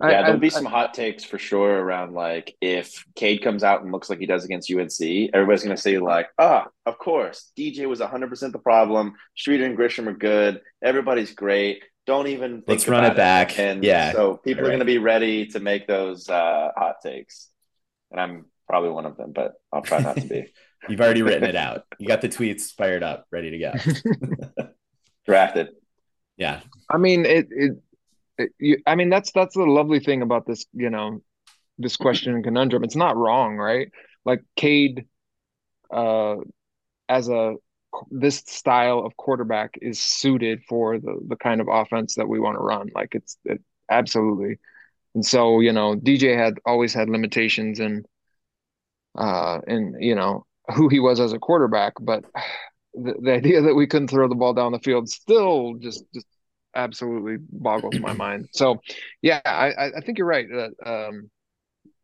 [0.00, 3.64] I- yeah, there'll I- be some hot takes for sure around like if Cade comes
[3.64, 6.98] out and looks like he does against UNC, everybody's going to say like, ah, of
[6.98, 9.14] course, DJ was 100% the problem.
[9.36, 10.60] Streeter and Grisham are good.
[10.82, 11.82] Everybody's great.
[12.06, 13.58] Don't even think Let's run about it back.
[13.58, 14.12] And Yeah.
[14.12, 14.68] so people Right.
[14.68, 17.48] are going to be ready to make those uh, hot takes,
[18.12, 20.52] and I'm probably one of them, but I'll try not to be.
[20.88, 21.84] You've already written it out.
[21.98, 24.68] You got the tweets fired up, ready to go.
[25.26, 25.68] Drafted.
[26.36, 26.60] Yeah.
[26.88, 27.72] I mean, it, it,
[28.38, 31.22] it you, I mean, that's that's the lovely thing about this, you know,
[31.78, 32.84] this question and conundrum.
[32.84, 33.90] It's not wrong, right?
[34.24, 35.06] Like Cade,
[35.92, 36.36] uh,
[37.08, 37.54] as a
[38.10, 42.56] this style of quarterback is suited for the the kind of offense that we want
[42.56, 42.88] to run.
[42.94, 43.60] Like it's it,
[43.90, 44.58] absolutely.
[45.14, 48.06] And so, you know, DJ had always had limitations and
[49.16, 52.24] uh and you know who he was as a quarterback, but
[52.94, 56.26] the, the idea that we couldn't throw the ball down the field still just just
[56.74, 58.48] absolutely boggles my mind.
[58.52, 58.80] So,
[59.22, 61.30] yeah, I I think you're right that um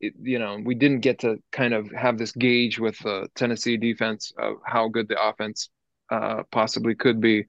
[0.00, 3.76] it, you know, we didn't get to kind of have this gauge with the Tennessee
[3.76, 5.70] defense of how good the offense
[6.10, 7.46] uh, possibly could be.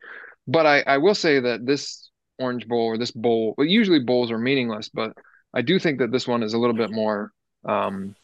[0.47, 2.09] But I, I will say that this
[2.39, 5.13] Orange Bowl or this bowl, well, usually bowls are meaningless, but
[5.53, 7.31] I do think that this one is a little bit more
[7.65, 8.15] um,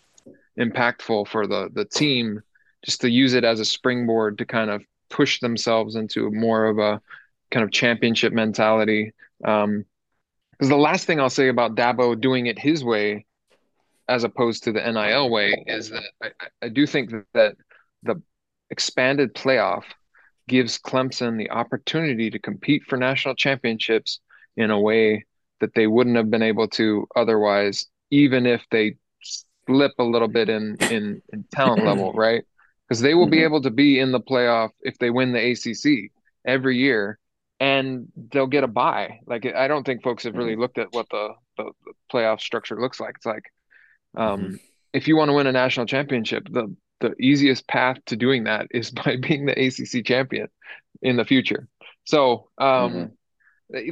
[0.59, 2.41] impactful for the the team,
[2.83, 6.79] just to use it as a springboard to kind of push themselves into more of
[6.79, 7.01] a
[7.51, 9.13] kind of championship mentality.
[9.43, 9.85] Um,
[10.51, 13.25] because the last thing I'll say about Dabo doing it his way
[14.07, 16.29] as opposed to the NIL way is that I,
[16.61, 17.55] I do think that
[18.03, 18.21] the
[18.69, 19.83] expanded playoff
[20.47, 24.19] gives Clemson the opportunity to compete for national championships
[24.57, 25.25] in a way
[25.61, 30.49] that they wouldn't have been able to otherwise, even if they slip a little bit
[30.49, 32.43] in in, in talent level, right?
[32.91, 33.43] Because they will be Mhm.
[33.45, 36.11] able to be in the playoff if they win the ACC
[36.45, 37.18] every year,
[37.61, 39.22] and they'll get a buy.
[39.26, 42.81] Like I don't think folks have really looked at what the the, the playoff structure
[42.81, 43.15] looks like.
[43.15, 43.45] It's like
[44.15, 44.59] um,
[44.91, 48.68] if you want to win a national championship, the the easiest path to doing that
[48.72, 50.49] is by being the ACC champion
[51.01, 51.69] in the future.
[52.03, 53.13] So um,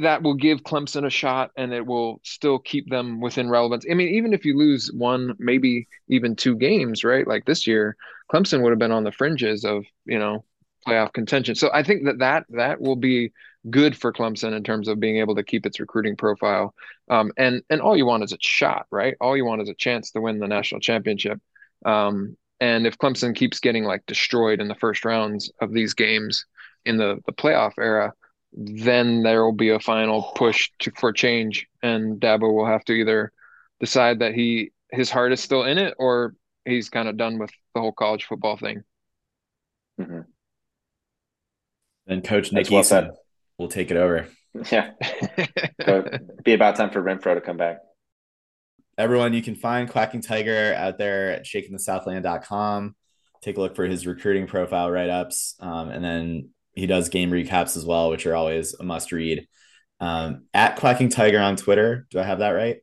[0.02, 3.86] that will give Clemson a shot, and it will still keep them within relevance.
[3.90, 7.26] I mean, even if you lose one, maybe even two games, right?
[7.26, 7.96] Like this year,
[8.32, 10.44] Clemson would have been on the fringes of you know
[10.86, 11.54] playoff contention.
[11.54, 13.32] So I think that that that will be
[13.68, 16.74] good for Clemson in terms of being able to keep its recruiting profile.
[17.08, 19.14] Um, and and all you want is a shot, right?
[19.20, 21.40] All you want is a chance to win the national championship.
[21.84, 26.44] Um, and if Clemson keeps getting like destroyed in the first rounds of these games
[26.84, 28.12] in the the playoff era,
[28.52, 32.92] then there will be a final push to, for change, and Dabo will have to
[32.92, 33.32] either
[33.78, 37.50] decide that he his heart is still in it, or he's kind of done with
[37.74, 38.82] the whole college football thing.
[40.00, 40.24] Mhm.
[42.06, 43.10] And Coach Nick That's well Eason said.
[43.58, 44.26] will take it over.
[44.72, 44.90] Yeah,
[45.84, 46.04] so
[46.44, 47.78] be about time for Renfrow to come back.
[48.98, 52.96] Everyone, you can find Quacking Tiger out there at shakinthesouthland.com.
[53.42, 55.54] Take a look for his recruiting profile write ups.
[55.60, 56.50] Um, and then
[56.80, 59.46] he does game recaps as well, which are always a must read.
[60.00, 62.06] Um, at Quacking Tiger on Twitter.
[62.10, 62.78] Do I have that right?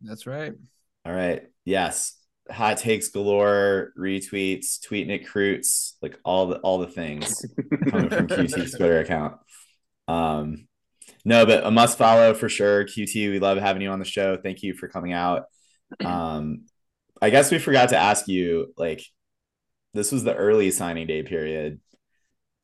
[0.00, 0.52] That's right.
[1.04, 1.42] All right.
[1.64, 2.16] Yes.
[2.48, 7.44] Hot takes galore, retweets, tweet Nick Croots, like all the all the things
[7.88, 9.34] coming from QT's Twitter account.
[10.06, 10.68] Um,
[11.24, 12.84] no, but a must follow for sure.
[12.84, 14.36] QT, we love having you on the show.
[14.36, 15.44] Thank you for coming out.
[16.04, 16.66] Um,
[17.20, 19.02] I guess we forgot to ask you, like,
[19.92, 21.80] this was the early signing day period.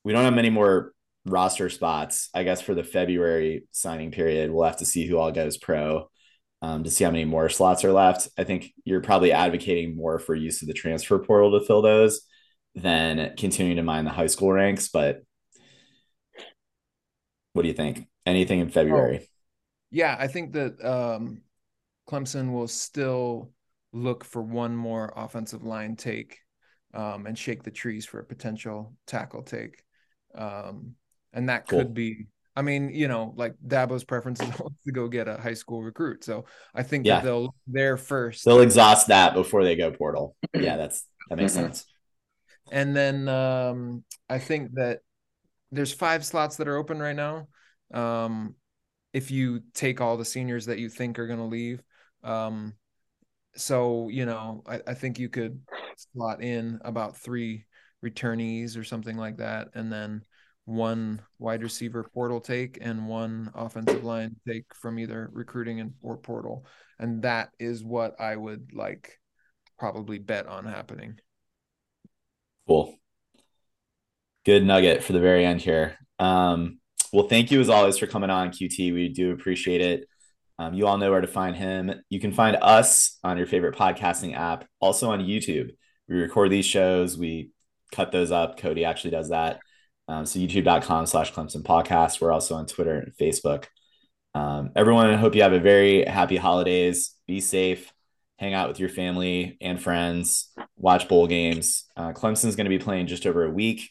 [0.06, 0.92] We don't have many more
[1.24, 2.28] roster spots.
[2.32, 6.08] I guess for the February signing period, we'll have to see who all goes pro
[6.62, 8.28] um, to see how many more slots are left.
[8.38, 12.20] I think you're probably advocating more for use of the transfer portal to fill those
[12.76, 14.86] than continuing to mine the high school ranks.
[14.86, 15.24] But
[17.54, 18.06] what do you think?
[18.24, 19.28] Anything in February?
[19.90, 21.42] Yeah, I think that um,
[22.08, 23.50] Clemson will still
[23.92, 26.38] look for one more offensive line take
[26.94, 29.82] um, and shake the trees for a potential tackle take.
[30.36, 30.94] Um,
[31.32, 31.80] and that Cool.
[31.80, 34.50] could be, I mean, you know, like Dabo's preference is
[34.84, 36.24] to go get a high school recruit.
[36.24, 37.16] So I think Yeah.
[37.16, 38.44] that they'll look there first.
[38.44, 40.36] They'll exhaust that before they go portal.
[40.54, 41.84] Yeah, that's that makes sense.
[42.72, 45.00] And then um, I think that
[45.70, 47.46] there's five slots that are open right now.
[47.92, 48.56] Um,
[49.12, 51.80] if you take all the seniors that you think are going to leave,
[52.24, 52.74] um,
[53.56, 55.60] so you know, I, I think you could
[55.96, 57.66] slot in about three
[58.10, 60.22] returnees or something like that, and then
[60.64, 66.16] one wide receiver portal take and one offensive line take from either recruiting and or
[66.16, 66.66] portal,
[66.98, 69.18] and that is what I would like
[69.78, 71.18] probably bet on happening.
[72.66, 72.96] Cool.
[74.44, 75.96] Good nugget for the very end here.
[76.18, 76.78] Um,
[77.12, 78.92] well, thank you as always for coming on, QT.
[78.92, 80.08] We do appreciate it.
[80.58, 81.92] Um, you all know where to find him.
[82.08, 85.70] You can find us on your favorite podcasting app, also on YouTube.
[86.08, 87.50] We record these shows, we
[87.92, 88.58] cut those up.
[88.58, 89.60] Cody actually does that.
[90.08, 92.20] Um, so youtube.com slash Clemson podcast.
[92.20, 93.64] We're also on Twitter and Facebook.
[94.34, 97.14] Um, everyone, I hope you have a very happy holidays.
[97.26, 97.92] Be safe,
[98.38, 101.84] hang out with your family and friends, watch bowl games.
[101.96, 103.90] Uh, Clemson's going to be playing just over a week.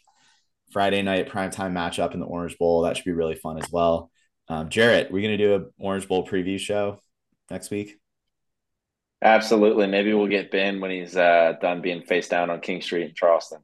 [0.72, 2.82] Friday night primetime matchup in the Orange Bowl.
[2.82, 4.12] That should be really fun as well.
[4.48, 7.00] Um, Jarrett, we're going to do a Orange Bowl preview show
[7.50, 7.98] next week.
[9.22, 9.88] Absolutely.
[9.88, 13.16] Maybe we'll get Ben when he's uh, done being face down on King Street in
[13.16, 13.60] Charleston.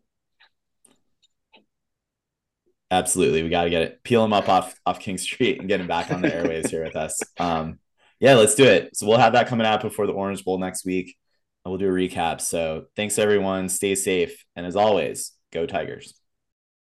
[2.91, 4.03] Absolutely, we got to get it.
[4.03, 6.83] Peel him up off off King Street and get him back on the airwaves here
[6.83, 7.19] with us.
[7.39, 7.79] Um,
[8.19, 8.95] yeah, let's do it.
[8.95, 11.17] So we'll have that coming out before the Orange Bowl next week.
[11.63, 12.41] and We'll do a recap.
[12.41, 13.69] So thanks everyone.
[13.69, 16.20] Stay safe, and as always, go Tigers.